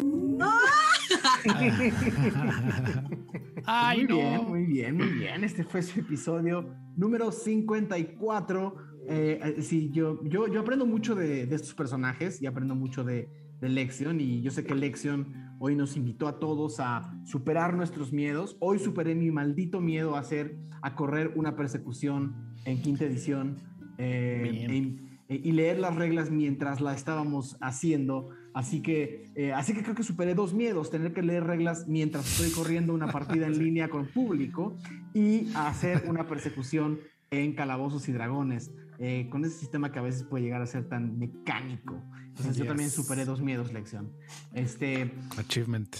[3.65, 4.15] Ay, muy no.
[4.15, 5.43] bien, muy bien, muy bien.
[5.43, 8.75] Este fue su episodio número 54.
[9.07, 13.29] Eh, sí, yo, yo, yo aprendo mucho de, de estos personajes y aprendo mucho de,
[13.61, 14.19] de Lexion.
[14.19, 18.57] Y yo sé que Lexion hoy nos invitó a todos a superar nuestros miedos.
[18.59, 23.57] Hoy superé mi maldito miedo a hacer, a correr una persecución en quinta edición
[23.97, 28.29] eh, y leer las reglas mientras la estábamos haciendo.
[28.55, 32.25] Así que, eh, así que creo que superé dos miedos, tener que leer reglas mientras
[32.25, 34.77] estoy corriendo una partida en línea con público
[35.13, 36.99] y hacer una persecución
[37.31, 40.87] en calabozos y dragones, eh, con ese sistema que a veces puede llegar a ser
[40.87, 42.01] tan mecánico.
[42.27, 42.67] Entonces yo Yes.
[42.69, 44.13] también superé dos miedos, lección.
[44.53, 45.93] Este, Achievement.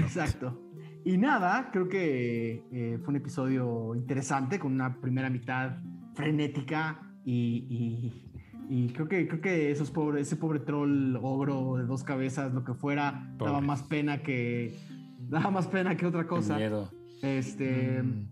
[0.00, 0.60] Exacto.
[1.04, 5.76] Y nada, creo que eh, fue un episodio interesante con una primera mitad
[6.14, 8.31] frenética y, y-
[8.74, 12.64] y creo que creo que esos pobres, ese pobre troll ogro de dos cabezas, lo
[12.64, 14.74] que fuera, daba más pena que
[15.28, 16.56] daba más pena que otra cosa.
[16.56, 16.90] Miedo.
[17.20, 18.28] Este, Mm.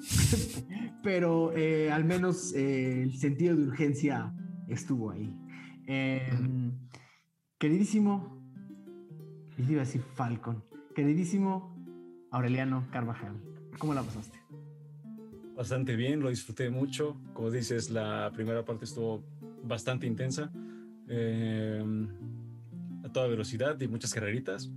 [1.02, 4.34] pero eh, al menos eh, el sentido de urgencia
[4.68, 5.34] estuvo ahí.
[5.86, 6.30] Eh,
[7.58, 8.38] queridísimo,
[9.56, 10.62] y iba a decir Falcon,
[10.94, 11.74] queridísimo
[12.30, 13.34] Aureliano Carvajal,
[13.78, 14.38] ¿cómo la pasaste?
[15.56, 17.20] Bastante bien, lo disfruté mucho.
[17.34, 19.24] Como dices, la primera parte estuvo
[19.62, 20.50] bastante intensa.
[21.08, 21.82] eh,
[23.02, 24.70] a toda velocidad y muchas carreritas.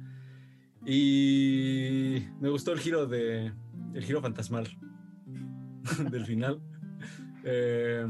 [0.86, 3.54] Y me gustó el giro de
[3.94, 4.68] el giro fantasmal
[6.12, 6.62] del final.
[7.44, 8.06] Eh,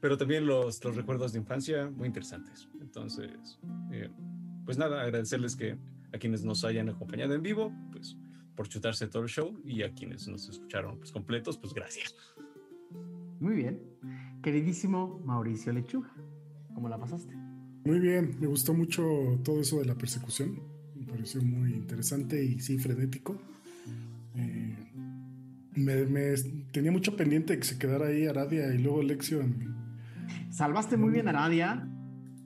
[0.00, 2.68] pero también los, los recuerdos de infancia muy interesantes.
[2.80, 3.58] Entonces,
[3.92, 4.10] eh,
[4.64, 5.76] pues nada, agradecerles que
[6.12, 8.16] a quienes nos hayan acompañado en vivo, pues
[8.56, 12.14] por chutarse todo el show y a quienes nos escucharon pues completos, pues gracias.
[13.40, 13.80] Muy bien.
[14.42, 16.10] Queridísimo Mauricio Lechuga,
[16.74, 17.34] ¿cómo la pasaste?
[17.84, 19.02] Muy bien, me gustó mucho
[19.44, 20.60] todo eso de la persecución.
[20.94, 23.40] Me pareció muy interesante y sí, frenético.
[24.36, 24.76] Eh,
[25.76, 26.34] me, me-
[26.72, 29.74] tenía mucho pendiente que se quedara ahí Aradia y luego Lexion.
[30.50, 31.88] Salvaste muy bien a Aradia.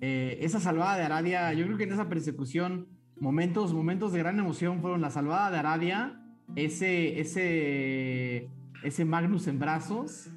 [0.01, 4.39] Eh, esa salvada de Aradia, yo creo que en esa persecución, momentos, momentos de gran
[4.39, 6.21] emoción fueron la salvada de Aradia,
[6.57, 8.51] ese, ese,
[8.83, 10.29] ese Magnus en brazos,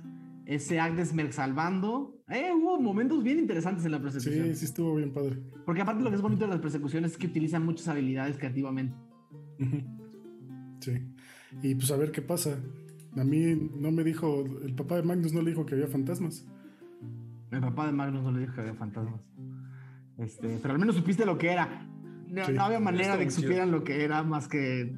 [0.48, 2.24] ese Agnesmerg salvando.
[2.30, 4.48] Eh, hubo momentos bien interesantes en la persecución.
[4.48, 5.40] Sí, sí estuvo bien padre.
[5.66, 8.96] Porque aparte lo que es bonito de las persecuciones es que utilizan muchas habilidades creativamente.
[10.80, 10.94] Sí.
[11.62, 12.58] Y pues a ver qué pasa.
[13.18, 16.48] A mí no me dijo, el papá de Magnus no le dijo que había fantasmas.
[17.52, 19.22] El papá de Magnus no le dijo que había fantasmas.
[20.18, 21.88] Este, pero al menos supiste lo que era.
[22.28, 22.52] No, Sí.
[22.54, 23.44] no había manera de que chido.
[23.44, 24.94] supieran lo que era más que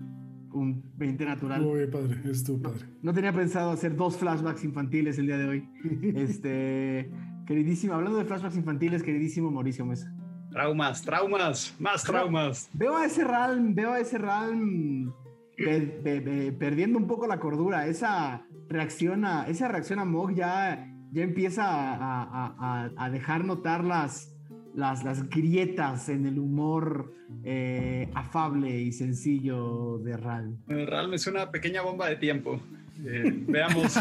[0.53, 1.65] un 20 natural.
[1.65, 2.85] Bien padre, estuvo padre.
[3.01, 5.69] No tenía pensado hacer dos flashbacks infantiles el día de hoy.
[6.15, 7.09] Este,
[7.45, 10.13] queridísimo, hablando de flashbacks infantiles, queridísimo Mauricio Mesa.
[10.51, 12.69] Traumas, traumas, más traumas.
[12.73, 15.13] Veo a ese Ralm, veo a ese Ralm
[15.55, 17.85] pe- pe- pe- perdiendo un poco la cordura.
[17.85, 23.45] Esa reacción a, esa reacción a Mog ya, ya empieza a, a- a- a dejar
[23.45, 24.35] notar las,
[24.75, 30.57] las, las grietas en el humor eh, afable y sencillo de Ralm.
[30.67, 32.59] El Realm es una pequeña bomba de tiempo.
[33.05, 33.95] Eh, veamos.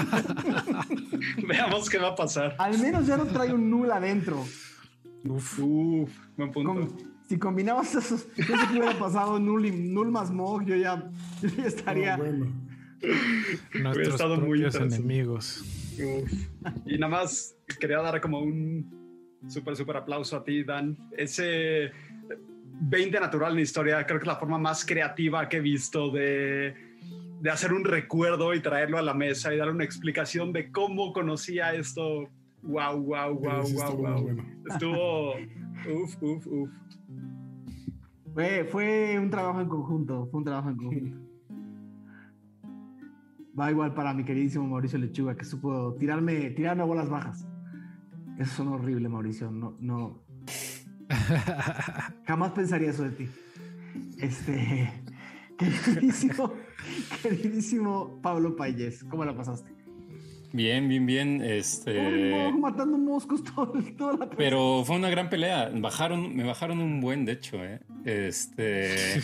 [1.49, 2.57] veamos qué va a pasar.
[2.59, 4.45] Al menos ya no trae un null adentro.
[5.25, 5.59] Uf,
[6.37, 6.75] buen punto.
[6.75, 10.75] Con- si combinabas esos, yo sé que hubiera pasado null, y, null más Mog, yo
[10.77, 11.11] ya,
[11.43, 12.17] yo ya estaría.
[12.17, 12.47] No, bueno.
[13.83, 14.97] Nuestros estado muy propios interesante.
[14.97, 15.65] enemigos.
[15.99, 16.33] Uf.
[16.87, 19.08] Y nada más quería dar como un
[19.47, 20.97] súper, súper aplauso a ti, Dan.
[21.17, 21.93] Ese
[22.81, 26.11] 20 natural en la historia creo que es la forma más creativa que he visto
[26.11, 26.89] de
[27.41, 31.13] de hacer un recuerdo y traerlo a la mesa y dar una explicación de cómo
[31.13, 32.29] conocía esto.
[32.63, 34.23] Wow, wow, wow, Sí, wow, wow.
[34.23, 34.45] bueno.
[34.69, 35.35] Estuvo
[36.03, 36.71] uf, uf, uf.
[38.35, 41.19] Fue, fue un trabajo en conjunto, fue un trabajo en conjunto.
[43.59, 47.49] Va igual para mi queridísimo Mauricio Lechuga, que supo tirarme, tirarme a bolas bajas.
[48.39, 49.51] Eso son horrible, Mauricio.
[49.51, 50.23] No, no.
[52.27, 53.29] Jamás pensaría eso de ti.
[54.19, 54.93] Este.
[55.59, 56.53] Queridísimo,
[57.23, 59.73] queridísimo Pablo Payés, ¿cómo la pasaste?
[60.53, 61.43] Bien, bien, bien.
[61.43, 62.53] Este.
[62.53, 65.71] Matando moscos todo, toda la Pero fue una gran pelea.
[65.75, 67.81] Bajaron, me bajaron un buen, de hecho, ¿eh?
[68.05, 69.21] Este.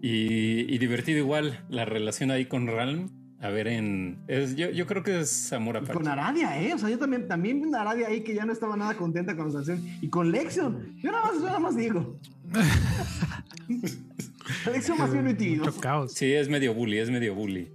[0.00, 1.64] y, y divertido igual.
[1.68, 3.23] La relación ahí con Ralm.
[3.44, 4.24] A ver, en.
[4.26, 5.92] Es, yo, yo creo que es amor Y aparte.
[5.92, 6.72] con Aradia, ¿eh?
[6.72, 9.36] O sea, yo también, también vi una Aradia ahí que ya no estaba nada contenta
[9.36, 9.86] con la situación.
[10.00, 10.96] Y con Lexion.
[11.02, 12.18] Yo nada más, yo nada más digo.
[14.72, 15.66] Lexion más bien metido.
[16.08, 17.68] Sí, es medio bully, es medio bully.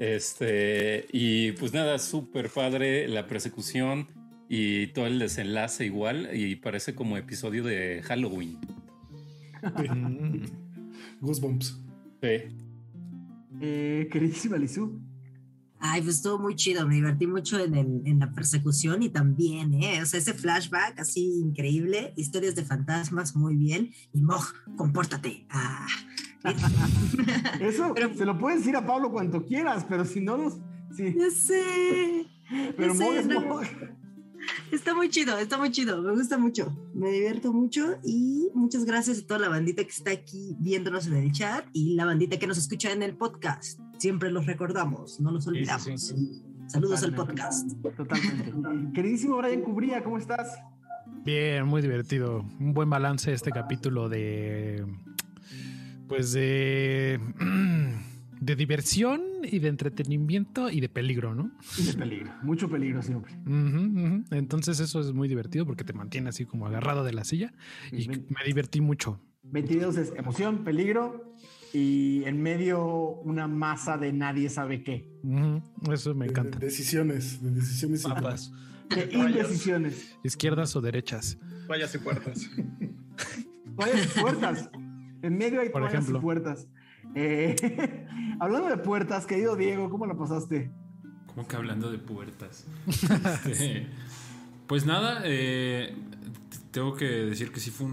[0.00, 4.08] Este, y pues nada, súper padre la persecución
[4.48, 6.30] y todo el desenlace igual.
[6.32, 8.58] Y parece como episodio de Halloween.
[9.62, 10.46] Mm.
[11.20, 11.80] Goosebumps.
[12.20, 12.28] Sí.
[13.60, 15.00] Eh, queridísima Lizu.
[15.84, 19.74] Ay, pues estuvo muy chido, me divertí mucho en, el- en la persecución y también,
[19.74, 20.00] ¿eh?
[20.00, 23.90] O sea, ese flashback así increíble, historias de fantasmas muy bien.
[24.14, 25.44] Y Moj, compórtate.
[25.50, 25.86] Ah.
[27.60, 30.54] Eso Pero- se lo puedes decir a Pablo cuanto quieras, pero si no los.
[30.96, 31.14] Sí.
[31.18, 32.26] Ya sé.
[32.76, 33.40] Pero ya sé, Mog es no.
[33.40, 33.62] Mog.
[34.72, 39.18] Está muy chido, está muy chido, me gusta mucho, me divierto mucho y muchas gracias
[39.20, 42.48] a toda la bandita que está aquí viéndonos en el chat y la bandita que
[42.48, 43.78] nos escucha en el podcast.
[44.02, 45.84] Siempre los recordamos, no los sí, olvidamos.
[45.84, 46.42] sí.
[46.66, 47.70] Saludos al podcast.
[47.96, 48.52] Totalmente.
[48.94, 50.58] Queridísimo Brian Cubría, ¿cómo estás?
[51.24, 52.44] Bien, muy divertido.
[52.58, 54.84] Un buen balance este capítulo de.
[56.08, 57.20] Pues de.
[58.42, 61.52] De diversión y de entretenimiento y de peligro, ¿no?
[61.78, 63.38] Y de peligro, mucho peligro siempre.
[64.32, 67.54] Entonces, eso es muy divertido porque te mantiene así como agarrado de la silla
[67.92, 69.20] y me divertí mucho.
[69.44, 71.31] 22 es emoción, peligro
[71.72, 72.84] y en medio
[73.24, 75.10] una masa de nadie sabe qué.
[75.90, 76.58] Eso me encanta.
[76.58, 78.04] De, decisiones, de decisiones.
[78.04, 78.52] y Papas.
[78.94, 80.14] De indecisiones.
[80.22, 81.38] Izquierdas o derechas.
[81.68, 82.48] Váyase puertas.
[83.76, 84.70] Toallas y puertas.
[85.22, 86.20] En medio hay Por toallas y ejemplo.
[86.20, 86.68] puertas.
[87.14, 87.56] Eh,
[88.40, 90.70] hablando de puertas, querido Diego, ¿cómo la pasaste?
[91.26, 92.66] Como que hablando de puertas.
[93.46, 93.86] Este,
[94.66, 95.94] pues nada, eh,
[96.72, 97.92] tengo que decir que sí fue un,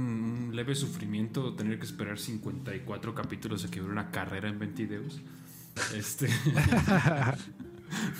[0.49, 4.83] un leve sufrimiento tener que esperar 54 capítulos a que hubiera una carrera en 20
[4.85, 5.21] videos.
[5.93, 6.27] Este.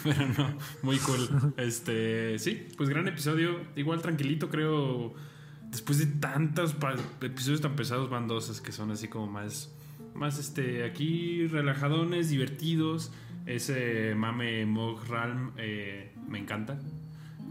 [0.04, 1.54] Pero no, muy cool.
[1.58, 3.60] Este, sí, pues gran episodio.
[3.76, 5.14] Igual tranquilito, creo.
[5.70, 6.76] Después de tantos
[7.22, 9.72] episodios tan pesados, van dos que son así como más.
[10.16, 13.12] Más este, aquí relajadones, divertidos.
[13.46, 16.80] Ese mame Mog Ralm eh, me encanta.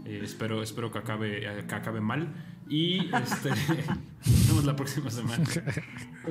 [0.05, 2.33] Eh, espero, espero que acabe, eh, que acabe mal.
[2.69, 3.49] Y este,
[4.25, 5.43] nos vemos la próxima semana.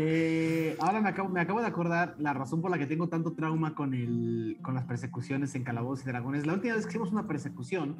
[0.01, 3.33] Eh, ahora me acabo, me acabo de acordar la razón por la que tengo tanto
[3.33, 6.47] trauma con, el, con las persecuciones en Calabozos y Dragones.
[6.47, 7.97] La última vez que hicimos una persecución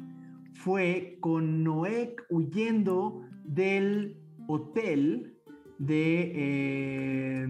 [0.53, 5.35] fue con Noé huyendo del hotel
[5.77, 7.47] de, eh,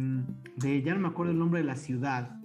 [0.55, 2.39] de, ya no me acuerdo el nombre de la ciudad,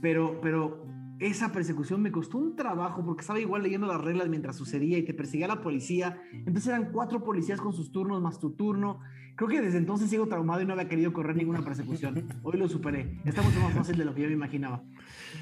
[0.00, 0.85] pero, pero
[1.18, 5.02] esa persecución me costó un trabajo porque estaba igual leyendo las reglas mientras sucedía y
[5.02, 6.20] te perseguía la policía.
[6.32, 9.00] Entonces eran cuatro policías con sus turnos más tu turno.
[9.34, 12.26] Creo que desde entonces sigo traumado y no había querido correr ninguna persecución.
[12.42, 13.18] Hoy lo superé.
[13.24, 14.82] Está mucho más fácil de lo que yo me imaginaba.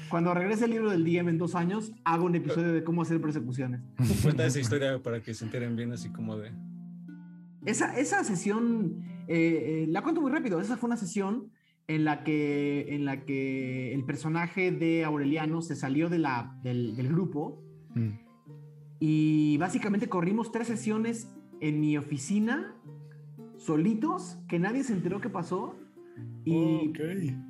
[0.09, 3.19] Cuando regrese el libro del DM en dos años, hago un episodio de cómo hacer
[3.21, 3.81] persecuciones.
[4.21, 6.51] Cuenta esa historia para que se enteren bien, así como de.
[7.65, 10.59] Esa, esa sesión, eh, eh, la cuento muy rápido.
[10.59, 11.51] Esa fue una sesión
[11.87, 16.95] en la que, en la que el personaje de Aureliano se salió de la, del,
[16.95, 17.61] del grupo
[17.95, 18.19] Mm.
[18.99, 21.31] y básicamente corrimos tres sesiones
[21.61, 22.75] en mi oficina,
[23.57, 25.75] solitos, que nadie se enteró qué pasó
[26.43, 26.99] y, Ok,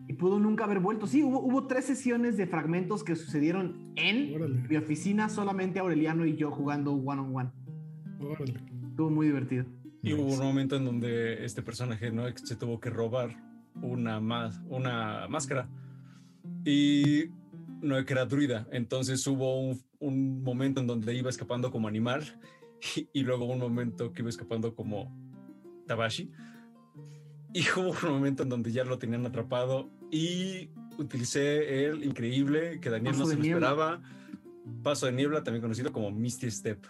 [0.08, 1.08] y pudo nunca haber vuelto.
[1.08, 6.26] Sí, hubo, hubo tres sesiones de fragmentos que sucedieron en órale, mi oficina, solamente Aureliano
[6.26, 7.50] y yo jugando one on one.
[8.20, 8.54] órale.
[8.90, 9.66] Estuvo muy divertido.
[10.02, 13.36] Y hubo un momento en donde este personaje no se tuvo que robar
[13.82, 15.68] una, más, una máscara.
[16.66, 17.26] Y
[17.82, 18.68] no que era druida.
[18.72, 22.24] Entonces hubo un, un momento en donde iba escapando como animal.
[22.96, 25.16] Y, y luego un momento que iba escapando como
[25.88, 26.32] Tabashi.
[27.54, 29.90] Y hubo un momento en donde ya lo tenían atrapado.
[30.12, 34.02] Y utilicé el increíble que Daniel Paso no se lo esperaba.
[34.82, 36.84] Paso de niebla, también conocido como Misty Step.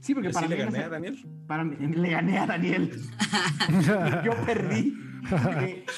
[0.00, 1.26] Sí, porque ¿Y para mí le gané ese- a Daniel?
[1.46, 2.90] Para mí, le gané a Daniel.
[4.24, 4.94] Yo perdí.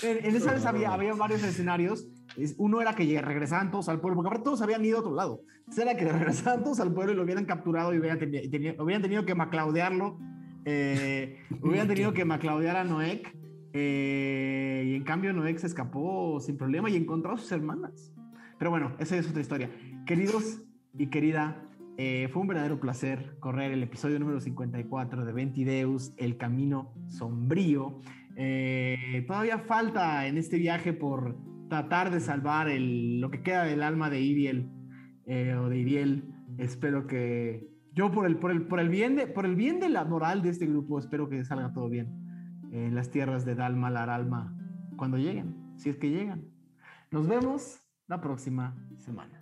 [0.03, 4.01] En, en esa vez había, había varios escenarios es- uno era que regresaban todos al
[4.01, 5.43] pueblo, porque aparte todos habían ido a otro lado.
[5.61, 8.81] Entonces era que regresaban todos al pueblo y lo hubieran capturado y hubieran, teni- teni-
[8.81, 10.19] hubieran tenido que maclaudearlo.
[10.65, 13.35] eh, hubieran tenido que maclaudear a Noek.
[13.73, 18.13] eh, y en cambio Noek se escapó sin problema y encontró a sus hermanas.
[18.59, 19.71] Pero bueno, esa es otra historia.
[20.07, 20.63] Queridos
[20.97, 21.63] y querida,
[21.97, 28.01] eh, fue un verdadero placer correr el episodio número 54 de Ventideus, El Camino Sombrío.
[28.41, 31.36] Eh, todavía falta en este viaje por
[31.68, 34.70] tratar de salvar el- lo que queda del alma de Iriel
[35.26, 36.33] eh, o de Iriel.
[36.57, 39.89] Espero que yo por el, por el, por el bien de, por el bien de
[39.89, 42.15] la moral de este grupo, espero que salga todo bien
[42.70, 44.57] en las tierras de Dalma, Laralma,
[44.97, 46.44] cuando lleguen, si es que llegan.
[47.10, 49.38] Nos vemos la próxima semana.